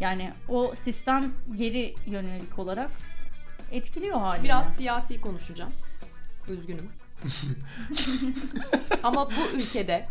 Yani 0.00 0.32
o 0.48 0.74
sistem 0.74 1.32
geri 1.56 1.94
yönelik 2.06 2.58
olarak 2.58 2.90
etkiliyor 3.72 4.18
haliyle. 4.18 4.44
Biraz 4.44 4.76
siyasi 4.76 5.20
konuşacağım. 5.20 5.72
Üzgünüm. 6.48 6.99
Ama 9.02 9.28
bu 9.30 9.56
ülkede 9.56 10.08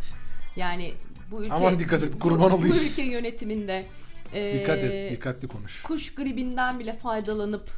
yani 0.55 0.93
bu 1.31 1.41
ülke 1.41 1.53
Aman 1.53 1.79
dikkat 1.79 2.03
et, 2.03 2.13
bu- 2.13 2.19
kurban 2.19 2.51
olayım. 2.51 2.75
Bu 2.75 2.81
ülke 2.83 3.01
yönetiminde 3.01 3.85
e, 4.33 4.53
dikkat 4.59 4.83
et, 4.83 5.11
dikkatli 5.11 5.47
konuş. 5.47 5.83
kuş 5.83 6.15
gribinden 6.15 6.79
bile 6.79 6.93
faydalanıp 6.93 7.69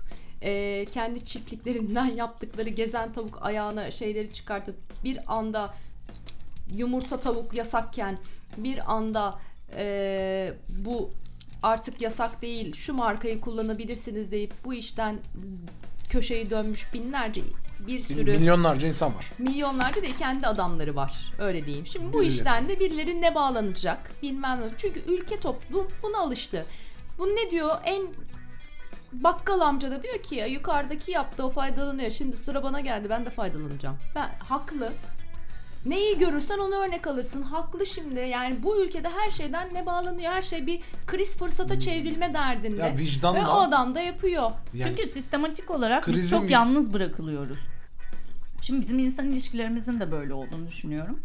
e, 0.42 0.86
kendi 0.86 1.26
çiftliklerinden 1.26 2.06
yaptıkları 2.16 2.70
gezen 2.70 3.14
tavuk 3.14 3.40
ayağına 3.42 3.92
şeyleri 3.92 4.34
çıkartıp 4.34 4.76
bir 5.04 5.20
anda 5.28 5.74
yumurta 6.76 7.20
tavuk 7.20 7.54
yasakken 7.54 8.18
bir 8.58 8.94
anda 8.94 9.40
e, 9.76 10.54
bu 10.70 11.12
artık 11.64 12.02
yasak 12.02 12.42
değil 12.42 12.76
şu 12.76 12.94
markayı 12.94 13.42
kullanabilirsiniz 13.42 14.32
deyip 14.32 14.54
bu 14.66 14.74
işten 14.74 15.18
köşeyi 16.10 16.50
dönmüş 16.50 16.94
binlerce 16.94 17.42
bir 17.88 18.04
sürü 18.04 18.24
Milyonlarca 18.32 18.88
insan 18.88 19.16
var. 19.16 19.32
milyonlarca 19.38 20.02
değil 20.02 20.16
kendi 20.18 20.48
adamları 20.48 20.96
var 20.96 21.34
öyle 21.40 21.66
diyeyim. 21.66 21.88
Şimdi 21.88 22.14
bu 22.14 22.20
Birileri. 22.20 22.34
işten 22.34 22.70
de 22.70 22.80
birileri 22.80 23.22
ne 23.22 23.36
bağlanacak 23.36 24.12
bilmem 24.22 24.62
ne. 24.62 24.70
Çünkü 24.78 25.00
ülke 25.08 25.40
toplum 25.40 25.88
buna 26.04 26.18
alıştı. 26.20 26.66
Bu 27.18 27.28
ne 27.28 27.52
diyor 27.52 27.78
en 27.86 28.08
bakkal 29.14 29.60
amca 29.62 29.92
da 29.92 30.04
diyor 30.04 30.22
ki 30.24 30.36
ya 30.36 30.46
yukarıdaki 30.46 31.12
yaptı 31.12 31.46
o 31.46 31.50
faydalanıyor. 31.50 32.12
Şimdi 32.12 32.38
sıra 32.38 32.64
bana 32.64 32.80
geldi 32.80 33.10
ben 33.10 33.26
de 33.26 33.30
faydalanacağım. 33.30 33.98
Ben 34.16 34.30
haklı. 34.40 34.92
Neyi 35.86 36.18
görürsen 36.20 36.58
onu 36.60 36.76
örnek 36.76 37.08
alırsın. 37.08 37.42
Haklı 37.42 37.86
şimdi. 37.86 38.20
Yani 38.20 38.64
bu 38.64 38.84
ülkede 38.86 39.10
her 39.10 39.32
şeyden 39.32 39.74
ne 39.74 39.86
bağlanıyor? 39.86 40.32
Her 40.32 40.42
şey 40.42 40.68
bir 40.68 40.80
kriz 41.08 41.38
fırsata 41.38 41.80
çevrilme 41.80 42.34
derdinde. 42.34 42.90
Hmm. 42.92 42.98
Ya 42.98 43.06
vicdanla- 43.06 43.36
Ve 43.36 43.48
o 43.48 43.60
adam 43.62 43.96
da 43.96 44.02
yapıyor. 44.02 44.52
Yani 44.74 44.96
Çünkü 44.98 45.12
sistematik 45.12 45.72
olarak 45.72 46.08
biz 46.08 46.14
Krizin 46.16 46.40
çok 46.40 46.50
yalnız 46.50 46.94
bırakılıyoruz. 46.94 47.58
Şimdi 48.62 48.82
bizim 48.82 49.00
insan 49.00 49.28
ilişkilerimizin 49.32 50.00
de 50.00 50.12
böyle 50.12 50.34
olduğunu 50.34 50.68
düşünüyorum. 50.68 51.20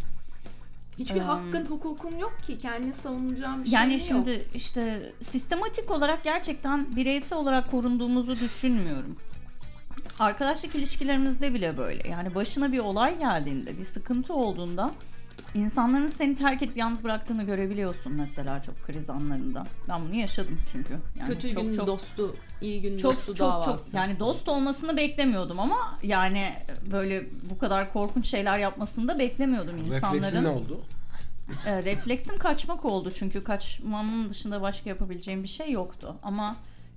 Hiçbir 0.98 1.20
Ee, 1.20 1.24
hakkın, 1.24 1.66
hukukun 1.66 2.16
yok 2.18 2.36
ki. 2.46 2.59
Kendini 2.59 2.92
savunacağın 2.92 3.64
bir 3.64 3.70
Yani 3.70 4.00
şey 4.00 4.09
şimdi 4.09 4.30
yok. 4.30 4.40
işte 4.54 5.12
sistematik 5.22 5.90
olarak 5.90 6.24
gerçekten 6.24 6.96
bireysel 6.96 7.38
olarak 7.38 7.70
korunduğumuzu 7.70 8.36
düşünmüyorum. 8.36 9.16
Arkadaşlık 10.20 10.74
ilişkilerimizde 10.74 11.55
bile 11.55 11.78
böyle. 11.78 12.09
Yani 12.09 12.34
başına 12.34 12.72
bir 12.72 12.78
olay 12.78 13.18
geldiğinde, 13.18 13.78
bir 13.78 13.84
sıkıntı 13.84 14.34
olduğunda 14.34 14.92
insanların 15.55 16.09
seni 16.09 16.36
terk 16.36 16.62
edip 16.62 16.76
yalnız 16.76 17.05
bıraktığını 17.05 17.42
görebiliyorsun 17.42 18.12
mesela 18.12 18.62
çok 18.62 18.82
kriz 18.82 19.11
anlarında. 19.11 19.66
Ben 19.88 20.05
bunu 20.05 20.14
yaşadım 20.14 20.59
çünkü. 20.72 20.97
Yani 21.18 21.28
Kötü 21.28 21.51
çok, 21.51 21.62
gün 21.62 21.72
çok, 21.74 21.86
dostu, 21.86 22.36
iyi 22.61 22.82
gün 22.82 22.97
çok 22.97 23.12
dostu 23.16 23.34
çok 23.34 23.49
davası. 23.53 23.84
çok 23.84 23.94
yani 23.94 24.18
dost 24.18 24.49
olmasını 24.49 24.97
beklemiyordum 24.97 25.61
ama 25.61 25.99
yani 26.03 26.53
böyle 26.92 27.26
bu 27.51 27.59
kadar 27.59 27.92
korkunç 27.92 28.26
şeyler 28.26 28.59
yapmasını 28.59 29.09
da 29.09 29.18
beklemiyordum 29.18 29.78
insanların. 29.78 30.14
refleksin 30.14 30.44
ne 30.44 30.49
oldu? 30.49 30.80
E, 31.66 31.82
refleksim 31.84 32.38
kaçmak 32.38 32.84
oldu 32.84 33.12
çünkü 33.14 33.44
kaçmamın 33.44 34.30
dışında 34.30 34.62
başka 34.62 34.90
yapabileceğim 34.90 35.42
bir 35.42 35.49
şey 35.49 35.70
yoktu. 35.70 36.16
Ama 36.22 36.57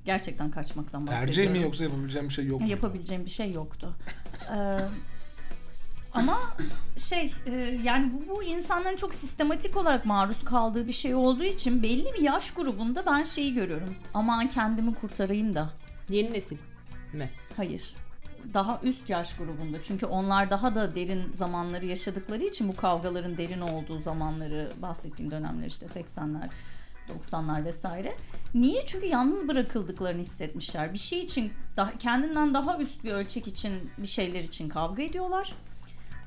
gerçekten 0.10 0.52
kaçmaktan 0.52 1.02
bahsediyorum. 1.08 1.26
Tercih 1.26 1.52
mi 1.52 1.62
yoksa 1.62 1.84
yapabileceğim 1.84 2.28
bir 2.30 2.34
şey 2.34 2.46
yok 2.46 2.62
mu? 2.62 2.68
Yapabileceğim 2.68 3.26
bir 3.26 3.30
şey 3.30 3.52
yoktu. 3.52 3.96
Ee, 4.56 4.80
ama 6.14 6.40
şey 6.98 7.34
e, 7.46 7.52
yani 7.84 8.12
bu, 8.14 8.36
bu 8.36 8.44
insanların 8.44 8.98
çok 8.98 9.16
sistematik 9.16 9.78
olarak 9.78 10.06
maruz 10.06 10.44
kaldığı 10.46 10.88
bir 10.88 10.92
şey 10.92 11.16
olduğu 11.16 11.44
için 11.44 11.84
belli 11.84 12.14
bir 12.14 12.22
yaş 12.22 12.52
grubunda 12.52 13.06
ben 13.06 13.24
şeyi 13.24 13.54
görüyorum. 13.54 13.96
Aman 14.14 14.50
kendimi 14.50 14.96
kurtarayım 14.96 15.56
da. 15.56 15.70
Yeni 16.10 16.34
nesil 16.34 16.58
mi? 17.14 17.30
Hayır. 17.58 17.94
Daha 18.54 18.80
üst 18.84 19.10
yaş 19.10 19.36
grubunda. 19.38 19.78
Çünkü 19.84 20.06
onlar 20.06 20.50
daha 20.50 20.76
da 20.76 20.96
derin 20.96 21.32
zamanları 21.34 21.86
yaşadıkları 21.86 22.44
için 22.44 22.68
bu 22.68 22.76
kavgaların 22.76 23.38
derin 23.38 23.62
olduğu 23.62 24.02
zamanları 24.02 24.72
bahsettiğim 24.82 25.32
dönemler 25.32 25.68
işte 25.68 25.86
80'ler 25.86 26.50
90'lar 27.10 27.66
vesaire. 27.66 28.16
Niye? 28.54 28.86
Çünkü 28.86 29.06
yalnız 29.06 29.48
bırakıldıklarını 29.48 30.22
hissetmişler. 30.22 30.94
Bir 30.94 31.00
şey 31.00 31.20
için 31.20 31.54
daha, 31.78 31.98
kendinden 31.98 32.54
daha 32.54 32.78
üst 32.78 33.04
bir 33.04 33.12
ölçek 33.12 33.48
için 33.48 33.92
bir 33.98 34.08
şeyler 34.08 34.44
için 34.44 34.70
kavga 34.70 35.04
ediyorlar. 35.04 35.54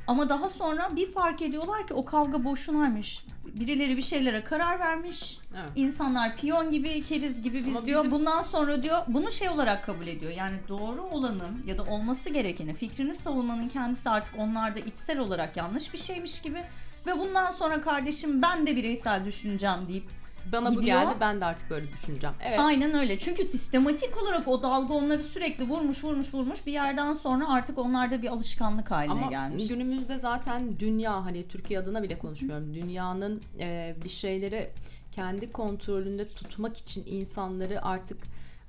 Ama 0.06 0.28
daha 0.28 0.50
sonra 0.50 0.96
bir 0.96 1.12
fark 1.12 1.42
ediyorlar 1.42 1.86
ki 1.86 1.94
o 1.94 2.04
kavga 2.04 2.44
boşunaymış. 2.44 3.24
Birileri 3.46 3.96
bir 3.96 4.02
şeylere 4.02 4.44
karar 4.44 4.80
vermiş. 4.80 5.38
Evet. 5.60 5.70
İnsanlar 5.76 6.36
piyon 6.36 6.70
gibi, 6.70 7.02
keriz 7.02 7.42
gibi 7.42 7.66
biz 7.66 7.76
Ama 7.76 7.86
diyor. 7.86 8.04
bizim- 8.04 8.18
Bundan 8.18 8.42
sonra 8.42 8.82
diyor 8.82 8.98
bunu 9.08 9.30
şey 9.30 9.48
olarak 9.48 9.84
kabul 9.84 10.06
ediyor. 10.06 10.32
Yani 10.32 10.56
doğru 10.68 11.02
olanı 11.02 11.44
ya 11.66 11.78
da 11.78 11.82
olması 11.84 12.30
gerekeni 12.30 12.74
fikrini 12.74 13.14
savunmanın 13.14 13.68
kendisi 13.68 14.10
artık 14.10 14.34
onlarda 14.38 14.78
içsel 14.80 15.18
olarak 15.18 15.56
yanlış 15.56 15.92
bir 15.92 15.98
şeymiş 15.98 16.42
gibi. 16.42 16.62
Ve 17.06 17.18
bundan 17.18 17.52
sonra 17.52 17.80
kardeşim 17.80 18.42
ben 18.42 18.66
de 18.66 18.76
bireysel 18.76 19.24
düşüneceğim 19.24 19.88
deyip 19.88 20.04
Bana 20.52 20.74
bu 20.74 20.80
Gidiyor. 20.80 21.02
geldi 21.02 21.14
ben 21.20 21.40
de 21.40 21.44
artık 21.44 21.70
böyle 21.70 21.92
düşüneceğim. 21.92 22.36
Evet. 22.46 22.58
Aynen 22.58 22.94
öyle. 22.94 23.18
Çünkü 23.18 23.44
sistematik 23.44 24.22
olarak 24.22 24.48
o 24.48 24.62
dalga 24.62 24.94
onları 24.94 25.20
sürekli 25.20 25.64
vurmuş 25.64 26.04
vurmuş 26.04 26.34
vurmuş 26.34 26.66
bir 26.66 26.72
yerden 26.72 27.12
sonra 27.12 27.48
artık 27.48 27.78
onlarda 27.78 28.22
bir 28.22 28.28
alışkanlık 28.28 28.90
haline 28.90 29.12
Ama 29.12 29.30
gelmiş. 29.30 29.68
günümüzde 29.68 30.18
zaten 30.18 30.78
dünya 30.78 31.24
hani 31.24 31.48
Türkiye 31.48 31.78
adına 31.80 32.02
bile 32.02 32.18
konuşmuyorum. 32.18 32.74
Dünyanın 32.74 33.42
e, 33.60 33.96
bir 34.04 34.08
şeyleri 34.08 34.70
kendi 35.12 35.52
kontrolünde 35.52 36.28
tutmak 36.28 36.78
için 36.78 37.04
insanları 37.06 37.84
artık 37.84 38.18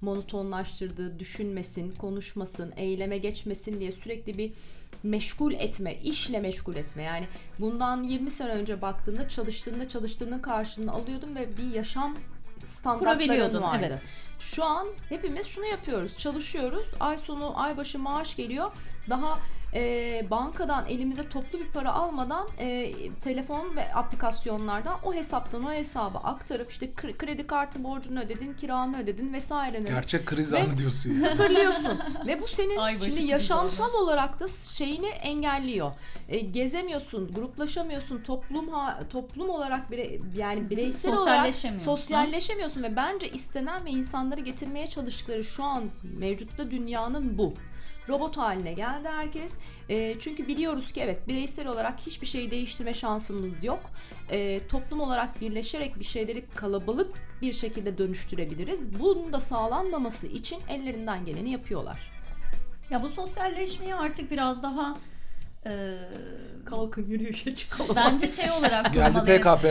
monotonlaştırdığı, 0.02 1.20
düşünmesin, 1.20 1.94
konuşmasın, 1.96 2.74
eyleme 2.78 3.18
geçmesin 3.18 3.80
diye 3.80 3.92
sürekli 3.92 4.38
bir 4.38 4.52
meşgul 5.04 5.54
etme, 5.54 5.96
işle 5.96 6.40
meşgul 6.40 6.76
etme. 6.76 7.04
Yani 7.04 7.28
bundan 7.60 8.04
20 8.04 8.32
sene 8.32 8.52
önce 8.52 8.82
baktığında 8.82 9.30
çalıştığında 9.30 9.90
çalıştığının 9.90 10.40
karşılığını 10.40 10.92
alıyordun 10.92 11.36
ve 11.36 11.58
bir 11.58 11.74
yaşam 11.74 12.18
standartların 12.66 13.62
vardı. 13.62 13.86
evet. 13.88 14.02
Şu 14.40 14.64
an 14.64 14.88
hepimiz 15.10 15.48
şunu 15.48 15.66
yapıyoruz. 15.66 16.18
Çalışıyoruz. 16.18 16.88
Ay 17.00 17.18
sonu, 17.18 17.62
ay 17.62 17.78
başı 17.78 18.00
maaş 18.00 18.36
geliyor. 18.36 18.72
Daha 19.10 19.40
e, 19.76 20.26
bankadan 20.32 20.86
elimize 20.88 21.24
toplu 21.30 21.60
bir 21.60 21.68
para 21.68 21.94
almadan 21.94 22.48
e, 22.60 22.94
telefon 23.24 23.76
ve 23.76 23.94
aplikasyonlardan 23.94 24.98
o 25.04 25.14
hesaptan 25.14 25.64
o 25.64 25.72
hesaba 25.72 26.18
aktarıp 26.18 26.72
işte 26.72 26.86
kre- 26.86 27.18
kredi 27.18 27.48
kartı 27.48 27.84
borcunu 27.84 28.20
ödedin, 28.20 28.54
kiranı 28.54 29.02
ödedin 29.02 29.34
vesaire. 29.34 29.80
Gerçek 29.80 30.26
kriz 30.26 30.54
Ve- 30.54 30.64
anı 30.64 30.78
diyorsun 30.78 31.14
ya. 31.14 31.30
Sıfırlıyorsun 31.30 32.00
ve 32.28 32.42
bu 32.42 32.48
senin 32.48 32.78
Ay 32.78 33.00
şimdi 33.00 33.24
yaşamsal 33.24 33.94
olarak 33.94 34.40
da 34.40 34.48
şeyini 34.48 35.08
engelliyor. 35.08 35.92
E, 36.30 36.40
gezemiyorsun, 36.40 37.34
gruplaşamıyorsun, 37.34 38.24
toplum 38.24 38.70
ha, 38.70 39.00
toplum 39.10 39.50
olarak 39.50 39.92
bire, 39.92 40.20
yani 40.38 40.70
bireysel 40.70 41.12
olarak 41.12 41.26
Sosyalleşemiyorsun. 41.26 41.96
sosyalleşemiyorsun 41.96 42.84
ve 42.84 42.96
bence 42.96 43.30
istenen 43.32 43.86
ve 43.86 43.90
insanları 43.90 44.42
getirmeye 44.42 44.88
çalıştıkları 44.88 45.44
şu 45.44 45.64
an 45.64 45.84
mevcutta 46.04 46.72
dünyanın 46.72 47.38
bu. 47.38 47.54
Robot 48.10 48.38
haline 48.38 48.74
geldi 48.74 49.08
herkes. 49.08 49.58
E, 49.90 50.20
çünkü 50.20 50.48
biliyoruz 50.48 50.92
ki 50.92 51.02
evet 51.02 51.28
bireysel 51.28 51.68
olarak 51.68 52.00
hiçbir 52.00 52.28
şeyi 52.28 52.52
değiştirme 52.52 52.94
şansımız 52.94 53.64
yok. 53.64 53.80
E, 54.30 54.68
toplum 54.68 55.00
olarak 55.00 55.42
birleşerek 55.42 56.00
bir 56.00 56.06
şeyleri 56.06 56.46
kalabalık 56.56 57.16
bir 57.42 57.54
şekilde 57.54 57.98
dönüştürebiliriz. 57.98 59.00
Bunun 59.00 59.34
da 59.34 59.40
sağlanmaması 59.40 60.28
için 60.28 60.60
ellerinden 60.70 61.26
geleni 61.26 61.52
yapıyorlar. 61.52 62.12
Ya 62.90 63.04
bu 63.04 63.10
sosyalleşmeyi 63.10 63.96
artık 63.96 64.32
biraz 64.32 64.64
daha 64.64 64.96
e, 65.66 65.98
Kalkın 66.66 67.06
yürüyüşe 67.08 67.56
çıkalım. 67.56 67.96
bence 67.96 68.28
şey 68.28 68.52
olarak 68.52 68.94
Geldi. 68.94 69.20
TKP. 69.26 69.66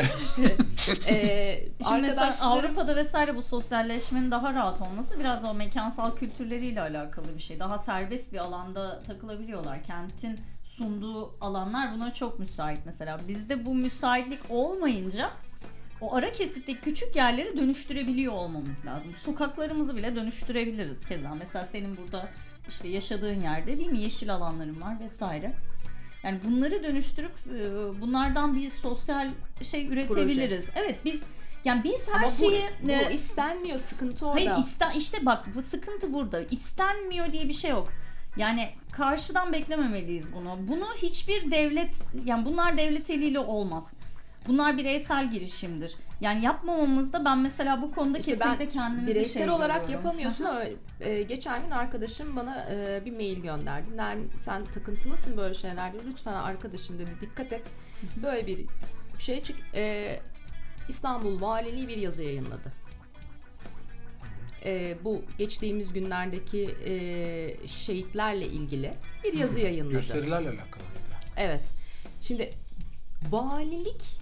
Ee, 1.08 1.68
Şimdi 1.88 2.00
mesela 2.00 2.34
Avrupa'da 2.40 2.96
vesaire 2.96 3.36
bu 3.36 3.42
sosyalleşmenin 3.42 4.30
daha 4.30 4.54
rahat 4.54 4.80
olması 4.80 5.20
biraz 5.20 5.44
o 5.44 5.54
mekansal 5.54 6.16
kültürleriyle 6.16 6.80
alakalı 6.80 7.34
bir 7.36 7.42
şey. 7.42 7.60
Daha 7.60 7.78
serbest 7.78 8.32
bir 8.32 8.38
alanda 8.38 9.02
takılabiliyorlar. 9.02 9.82
Kentin 9.82 10.40
sunduğu 10.64 11.34
alanlar 11.40 11.94
buna 11.94 12.14
çok 12.14 12.38
müsait 12.38 12.78
mesela. 12.84 13.20
Bizde 13.28 13.66
bu 13.66 13.74
müsaitlik 13.74 14.40
olmayınca 14.48 15.30
o 16.00 16.14
ara 16.14 16.32
kesitteki 16.32 16.80
küçük 16.80 17.16
yerleri 17.16 17.56
dönüştürebiliyor 17.58 18.32
olmamız 18.32 18.86
lazım. 18.86 19.12
Sokaklarımızı 19.24 19.96
bile 19.96 20.16
dönüştürebiliriz 20.16 21.06
keza. 21.06 21.34
Mesela 21.34 21.66
senin 21.66 21.96
burada 21.96 22.28
işte 22.68 22.88
yaşadığın 22.88 23.40
yerde 23.40 23.78
değil 23.78 23.90
mi 23.90 24.00
yeşil 24.00 24.34
alanların 24.34 24.80
var 24.82 25.00
vesaire. 25.00 25.52
Yani 26.22 26.38
bunları 26.44 26.82
dönüştürüp 26.82 27.32
e, 27.46 28.00
bunlardan 28.00 28.54
bir 28.54 28.70
sosyal 28.70 29.30
şey 29.62 29.86
üretebiliriz. 29.86 30.64
Evet 30.76 30.98
biz 31.04 31.20
yani 31.64 31.84
biz 31.84 32.00
her 32.12 32.18
ama 32.18 32.26
bu, 32.26 32.30
şeyi 32.30 32.62
bu 32.82 32.90
e, 32.90 33.14
istenmiyor 33.14 33.78
sıkıntı 33.78 34.26
orada. 34.26 34.40
Hayır 34.40 34.66
isten, 34.66 34.90
işte 34.90 35.26
bak 35.26 35.46
bu 35.54 35.62
sıkıntı 35.62 36.12
burada. 36.12 36.42
İstenmiyor 36.42 37.32
diye 37.32 37.48
bir 37.48 37.52
şey 37.52 37.70
yok. 37.70 37.88
Yani 38.36 38.70
karşıdan 38.92 39.52
beklememeliyiz 39.52 40.32
bunu. 40.34 40.58
Bunu 40.68 40.86
hiçbir 40.96 41.50
devlet 41.50 41.94
yani 42.24 42.44
bunlar 42.44 42.78
devlet 42.78 43.10
eliyle 43.10 43.38
olmaz. 43.38 43.84
Bunlar 44.48 44.78
bireysel 44.78 45.30
girişimdir. 45.30 45.94
Yani 46.20 46.44
yapmamamızda 46.44 47.24
ben 47.24 47.38
mesela 47.38 47.82
bu 47.82 47.92
konuda 47.92 48.18
İşte 48.18 48.32
kesinlikle 48.32 48.64
ben 48.66 48.70
kendimizi 48.70 49.06
bireysel 49.06 49.42
şey 49.42 49.50
olarak 49.50 49.82
görüyorum. 49.82 50.06
yapamıyorsun 50.06 50.44
ama 50.44 50.64
e, 51.00 51.22
geçen 51.22 51.62
gün 51.62 51.70
arkadaşım 51.70 52.36
bana 52.36 52.66
e, 52.70 53.02
bir 53.04 53.12
mail 53.12 53.42
gönderdi. 53.42 53.96
Nermin 53.96 54.30
sen 54.44 54.64
takıntılısın 54.64 55.36
böyle 55.36 55.54
şeylerde. 55.54 55.98
Lütfen 56.10 56.32
arkadaşım 56.32 56.98
dedi 56.98 57.10
dikkat 57.20 57.52
et. 57.52 57.62
Böyle 58.22 58.46
bir 58.46 58.66
şey 59.18 59.42
çık. 59.42 59.56
e, 59.74 60.20
İstanbul 60.88 61.40
Valiliği 61.40 61.88
bir 61.88 61.96
yazı 61.96 62.22
yayınladı. 62.22 62.72
E, 64.64 64.96
bu 65.04 65.22
geçtiğimiz 65.38 65.92
günlerdeki 65.92 66.76
e, 66.84 67.68
şehitlerle 67.68 68.46
ilgili 68.46 68.94
bir 69.24 69.32
yazı 69.32 69.60
yayınladı. 69.60 69.94
Gösterilerle 69.94 70.48
alakalı. 70.48 70.82
Evet. 71.36 71.62
Şimdi 72.20 72.50
valilik 73.30 74.21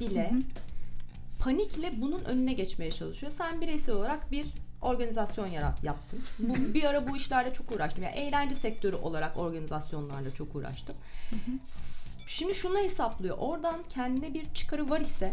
bile 0.00 0.32
panikle 1.38 1.92
bunun 2.00 2.24
önüne 2.24 2.52
geçmeye 2.52 2.92
çalışıyor. 2.92 3.32
Sen 3.32 3.60
bireysel 3.60 3.94
olarak 3.94 4.32
bir 4.32 4.46
organizasyon 4.82 5.46
yarat, 5.46 5.84
yaptım. 5.84 6.22
Bu, 6.38 6.74
bir 6.74 6.84
ara 6.84 7.08
bu 7.08 7.16
işlerle 7.16 7.52
çok 7.52 7.72
uğraştım. 7.72 8.04
Yani 8.04 8.14
eğlence 8.14 8.54
sektörü 8.54 8.96
olarak 8.96 9.36
organizasyonlarla 9.36 10.30
çok 10.34 10.54
uğraştım. 10.54 10.96
Şimdi 12.26 12.54
şunu 12.54 12.78
hesaplıyor. 12.78 13.38
Oradan 13.38 13.80
kendine 13.88 14.34
bir 14.34 14.54
çıkarı 14.54 14.90
var 14.90 15.00
ise 15.00 15.32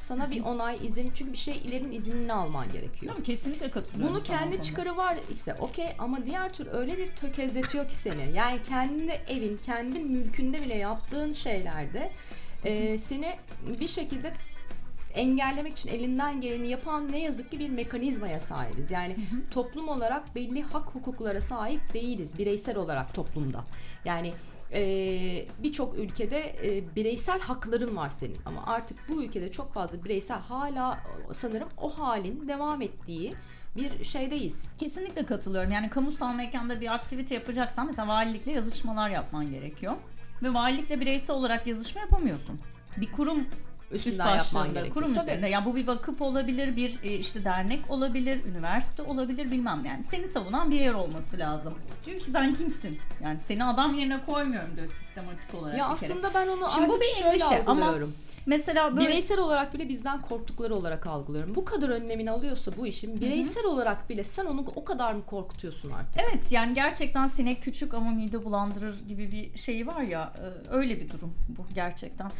sana 0.00 0.30
bir 0.30 0.44
onay, 0.44 0.86
izin. 0.86 1.12
Çünkü 1.14 1.32
bir 1.32 1.38
şeylerin 1.38 1.92
iznini 1.92 2.32
alman 2.32 2.72
gerekiyor. 2.72 3.12
Tamam, 3.12 3.22
kesinlikle 3.22 3.70
katılıyorum. 3.70 4.14
Bunu 4.14 4.22
kendi 4.22 4.62
çıkarı 4.62 4.96
var 4.96 5.18
ise 5.30 5.54
okey 5.54 5.88
ama 5.98 6.26
diğer 6.26 6.52
tür 6.52 6.68
öyle 6.72 6.98
bir 6.98 7.08
tökezletiyor 7.08 7.88
ki 7.88 7.94
seni. 7.94 8.32
Yani 8.34 8.62
kendi 8.68 9.12
evin, 9.28 9.60
kendi 9.66 10.00
mülkünde 10.00 10.62
bile 10.62 10.74
yaptığın 10.74 11.32
şeylerde 11.32 12.10
e, 12.64 12.98
seni 12.98 13.36
bir 13.80 13.88
şekilde 13.88 14.32
engellemek 15.14 15.78
için 15.78 15.88
elinden 15.88 16.40
geleni 16.40 16.68
yapan 16.68 17.12
ne 17.12 17.20
yazık 17.20 17.50
ki 17.50 17.58
bir 17.58 17.68
mekanizmaya 17.68 18.40
sahibiz. 18.40 18.90
Yani 18.90 19.16
toplum 19.50 19.88
olarak 19.88 20.34
belli 20.34 20.62
hak 20.62 20.86
hukuklara 20.88 21.40
sahip 21.40 21.94
değiliz 21.94 22.38
bireysel 22.38 22.76
olarak 22.76 23.14
toplumda. 23.14 23.64
Yani 24.04 24.32
e, 24.72 24.80
birçok 25.58 25.98
ülkede 25.98 26.56
e, 26.62 26.96
bireysel 26.96 27.40
hakların 27.40 27.96
var 27.96 28.08
senin 28.08 28.36
ama 28.46 28.66
artık 28.66 28.98
bu 29.08 29.22
ülkede 29.22 29.52
çok 29.52 29.74
fazla 29.74 30.04
bireysel 30.04 30.38
hala 30.38 30.98
sanırım 31.32 31.68
o 31.76 31.98
halin 31.98 32.48
devam 32.48 32.82
ettiği 32.82 33.32
bir 33.76 34.04
şeydeyiz. 34.04 34.62
Kesinlikle 34.78 35.26
katılıyorum. 35.26 35.72
Yani 35.72 35.90
kamusal 35.90 36.34
mekanda 36.34 36.80
bir 36.80 36.94
aktivite 36.94 37.34
yapacaksan 37.34 37.86
mesela 37.86 38.08
valilikle 38.08 38.52
yazışmalar 38.52 39.10
yapman 39.10 39.50
gerekiyor. 39.50 39.94
Ve 40.42 40.54
valilikle 40.54 41.00
bireysel 41.00 41.36
olarak 41.36 41.66
yazışma 41.66 42.00
yapamıyorsun. 42.00 42.60
Bir 42.96 43.12
kurum 43.12 43.46
Üstünden 43.90 44.12
üst 44.12 44.18
yapman 44.28 44.38
başlığında, 44.38 44.66
gerekiyor. 44.80 44.94
kurum 44.94 45.14
Tabii. 45.14 45.26
üzerinde. 45.26 45.48
Ya 45.48 45.64
bu 45.64 45.76
bir 45.76 45.86
vakıf 45.86 46.22
olabilir, 46.22 46.76
bir 46.76 46.98
e, 47.02 47.14
işte 47.14 47.44
dernek 47.44 47.90
olabilir, 47.90 48.44
üniversite 48.44 49.02
olabilir 49.02 49.50
bilmem 49.50 49.82
yani. 49.84 50.04
Seni 50.04 50.26
savunan 50.28 50.70
bir 50.70 50.80
yer 50.80 50.94
olması 50.94 51.38
lazım. 51.38 51.74
Diyor 52.06 52.20
ki 52.20 52.30
sen 52.30 52.54
kimsin? 52.54 52.98
Yani 53.24 53.40
seni 53.40 53.64
adam 53.64 53.94
yerine 53.94 54.24
koymuyorum 54.26 54.76
diyor 54.76 54.88
sistematik 54.88 55.54
olarak 55.54 55.78
Ya 55.78 55.90
bir 55.94 56.00
kere. 56.00 56.12
aslında 56.12 56.34
ben 56.34 56.46
onu 56.46 56.70
Şimdi 56.74 56.88
bu 56.88 56.92
artık 56.92 57.00
bir 57.06 57.22
şöyle 57.22 57.28
endişe 57.28 57.62
ama 57.66 57.84
algılıyorum. 57.86 58.14
Mesela 58.46 58.96
böyle 58.96 59.08
Bireysel 59.08 59.38
olarak 59.38 59.74
bile 59.74 59.88
bizden 59.88 60.22
korktukları 60.22 60.74
olarak 60.74 61.06
algılıyorum. 61.06 61.54
Bu 61.54 61.64
kadar 61.64 61.88
önlemini 61.88 62.30
alıyorsa 62.30 62.72
bu 62.76 62.86
işin 62.86 63.20
bireysel 63.20 63.64
olarak 63.64 64.10
bile 64.10 64.24
sen 64.24 64.44
onu 64.46 64.64
o 64.76 64.84
kadar 64.84 65.12
mı 65.12 65.22
korkutuyorsun 65.26 65.90
artık? 65.90 66.22
Evet 66.22 66.52
yani 66.52 66.74
gerçekten 66.74 67.28
sinek 67.28 67.62
küçük 67.62 67.94
ama 67.94 68.10
mide 68.10 68.44
bulandırır 68.44 69.08
gibi 69.08 69.32
bir 69.32 69.58
şey 69.58 69.86
var 69.86 70.00
ya 70.00 70.32
e, 70.38 70.74
öyle 70.74 71.00
bir 71.00 71.10
durum 71.10 71.34
bu 71.48 71.74
gerçekten. 71.74 72.30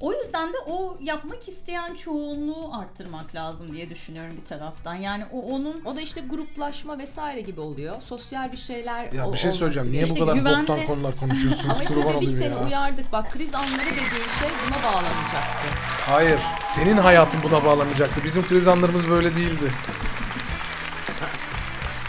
O 0.00 0.12
yüzden 0.12 0.48
de 0.52 0.56
o 0.66 0.96
yapmak 1.00 1.48
isteyen 1.48 1.94
çoğunluğu 1.94 2.70
arttırmak 2.80 3.34
lazım 3.34 3.72
diye 3.72 3.90
düşünüyorum 3.90 4.34
bir 4.42 4.48
taraftan. 4.48 4.94
Yani 4.94 5.24
o 5.32 5.40
onun 5.40 5.82
O 5.84 5.96
da 5.96 6.00
işte 6.00 6.20
gruplaşma 6.20 6.98
vesaire 6.98 7.40
gibi 7.40 7.60
oluyor. 7.60 8.02
Sosyal 8.02 8.52
bir 8.52 8.56
şeyler 8.56 9.12
Ya 9.12 9.26
o- 9.26 9.32
bir 9.32 9.38
şey 9.38 9.46
olması 9.48 9.58
söyleyeceğim. 9.58 9.92
Niye 9.92 10.02
İşte 10.02 10.14
bu 10.16 10.20
kadar 10.26 10.34
güvenli- 10.36 10.68
boktan 10.68 10.86
konular 10.86 11.14
konuşuyorsunuz? 11.20 11.70
Ama 11.70 11.82
işte 11.82 11.94
Kurban 11.94 12.08
dedik 12.08 12.22
olayım 12.28 12.42
seni 12.42 12.54
ya. 12.54 12.66
uyardık. 12.66 13.12
Bak 13.12 13.32
kriz 13.32 13.54
anları 13.54 13.86
dediğin 13.86 14.28
şey 14.40 14.48
buna 14.68 14.82
bağlanacaktı. 14.92 15.68
Hayır. 16.06 16.38
Senin 16.62 16.96
hayatın 16.96 17.42
buna 17.42 17.64
bağlanacaktı. 17.64 18.24
Bizim 18.24 18.48
kriz 18.48 18.68
anlarımız 18.68 19.08
böyle 19.08 19.34
değildi. 19.36 19.72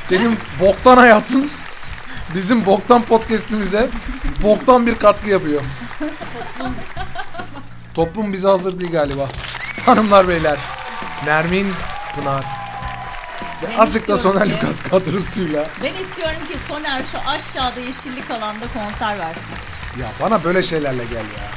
Senin 0.05 0.37
boktan 0.59 0.97
hayatın 0.97 1.49
bizim 2.35 2.65
boktan 2.65 3.03
podcast'imize 3.05 3.89
boktan 4.43 4.87
bir 4.87 4.95
katkı 4.95 5.29
yapıyor. 5.29 5.61
Toplum 7.99 8.33
bize 8.33 8.47
hazır 8.47 8.79
değil 8.79 8.91
galiba. 8.91 9.27
Hanımlar 9.85 10.27
beyler. 10.27 10.57
Nermin 11.25 11.73
Pınar. 12.15 12.43
Ve 13.63 13.67
Ben 13.71 13.77
azıcık 13.77 14.07
da 14.07 14.13
istiyorum 14.15 14.39
Soner 14.39 14.47
ki- 14.49 14.55
Lukas 14.55 14.81
kadrosuyla. 14.83 15.67
ben 15.83 15.93
istiyorum 15.93 16.47
ki 16.47 16.57
Soner 16.67 17.01
şu 17.11 17.17
aşağıda 17.29 17.79
yeşillik 17.79 18.31
alanda 18.31 18.65
konser 18.73 19.19
versin. 19.19 19.43
Ya 19.99 20.05
bana 20.21 20.43
böyle 20.43 20.63
şeylerle 20.63 21.05
gel 21.05 21.15
ya. 21.17 21.47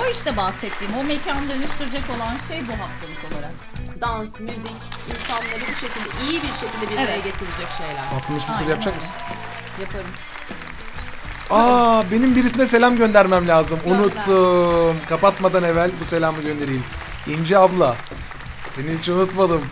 O 0.00 0.06
işte 0.06 0.36
bahsettiğim 0.36 0.96
o 1.00 1.04
mekanı 1.04 1.50
dönüştürecek 1.50 2.02
olan 2.16 2.36
şey 2.48 2.60
bu 2.60 2.72
haftalık 2.72 3.32
olarak. 3.32 3.52
Dans, 4.00 4.40
müzik, 4.40 4.80
insanları 5.10 5.60
bu 5.60 5.74
şekilde 5.86 6.30
iyi 6.30 6.42
bir 6.42 6.48
şekilde 6.48 6.90
bir 6.90 6.96
araya 6.96 7.12
Evet. 7.14 7.24
getirecek 7.24 7.68
şeyler. 7.78 8.18
Atılmış 8.18 8.48
mısır 8.48 8.60
Aynen 8.62 8.70
yapacak 8.70 8.94
öyle. 8.94 8.96
mısın? 8.96 9.16
Yaparım. 9.80 10.10
Aa 11.50 12.02
benim 12.10 12.36
birisine 12.36 12.66
selam 12.66 12.96
göndermem 12.96 13.48
lazım. 13.48 13.78
Gönder. 13.84 13.98
Unuttum. 13.98 14.96
Kapatmadan 15.08 15.64
evvel 15.64 15.90
bu 16.00 16.04
selamı 16.04 16.42
göndereyim. 16.42 16.84
İnce 17.26 17.58
abla. 17.58 17.96
Seni 18.66 18.98
hiç 18.98 19.08
unutmadım. 19.08 19.64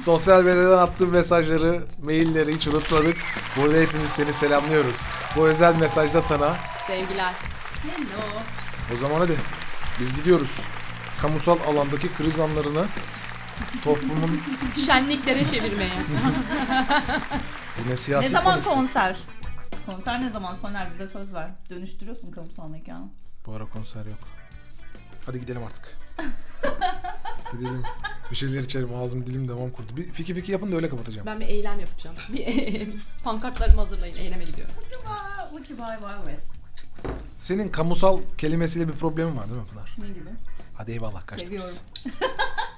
Sosyal 0.00 0.42
medyadan 0.42 0.78
attığım 0.78 1.10
mesajları, 1.10 1.84
mailleri 2.04 2.54
hiç 2.54 2.66
unutmadık. 2.68 3.16
Burada 3.56 3.78
hepimiz 3.78 4.10
seni 4.10 4.32
selamlıyoruz. 4.32 4.96
Bu 5.36 5.46
özel 5.48 5.76
mesajda 5.76 6.22
sana. 6.22 6.56
Sevgiler. 6.86 7.32
Hello. 7.82 8.40
O 8.94 8.96
zaman 8.96 9.20
hadi. 9.20 9.36
Biz 10.00 10.16
gidiyoruz. 10.16 10.56
Kamusal 11.22 11.58
alandaki 11.68 12.14
kriz 12.14 12.40
anlarını 12.40 12.86
toplumun 13.84 14.40
Şenliklere 14.86 15.44
çevirmeye. 15.44 15.90
yine 17.78 17.92
Ne 17.92 17.96
siyasi 17.96 18.28
zaman 18.28 18.52
konuştuk. 18.52 18.74
konser? 18.74 19.16
Konser 19.86 20.20
ne 20.20 20.30
zaman 20.30 20.54
Soner 20.54 20.90
bize 20.90 21.06
söz 21.06 21.34
ver. 21.34 21.50
Dönüştürüyorsun 21.70 22.30
kamusal 22.30 22.68
mekanı. 22.68 23.08
Bu 23.46 23.52
ara 23.52 23.66
konser 23.66 24.06
yok. 24.06 24.18
Hadi 25.26 25.40
gidelim 25.40 25.62
artık. 25.64 25.98
gidelim. 27.52 27.82
Bir 28.30 28.36
şeyler 28.36 28.62
içelim. 28.62 28.94
Ağzım 28.94 29.26
dilim 29.26 29.48
devam 29.48 29.70
kurdu. 29.70 29.96
Bir 29.96 30.12
fiki 30.12 30.34
fiki 30.34 30.52
yapın 30.52 30.72
da 30.72 30.76
öyle 30.76 30.88
kapatacağım. 30.88 31.26
Ben 31.26 31.40
bir 31.40 31.46
eylem 31.46 31.80
yapacağım. 31.80 32.16
Bir 32.32 32.88
pankartlarımı 33.24 33.80
hazırlayın. 33.80 34.16
Eyleme 34.16 34.44
gidiyorum. 34.44 34.74
Lucky 35.54 35.78
Bye 35.78 35.98
Bye 36.02 36.24
West. 36.34 36.50
Senin 37.36 37.68
kamusal 37.68 38.20
kelimesiyle 38.38 38.88
bir 38.88 38.92
problemin 38.92 39.36
var 39.36 39.48
değil 39.50 39.60
mi 39.60 39.66
Pınar? 39.66 39.96
Ne 39.98 40.08
gibi? 40.08 40.30
Hadi 40.74 40.92
eyvallah 40.92 41.26
kaçtık 41.26 41.52
biz. 41.52 41.82
Seviyorum. 41.94 42.28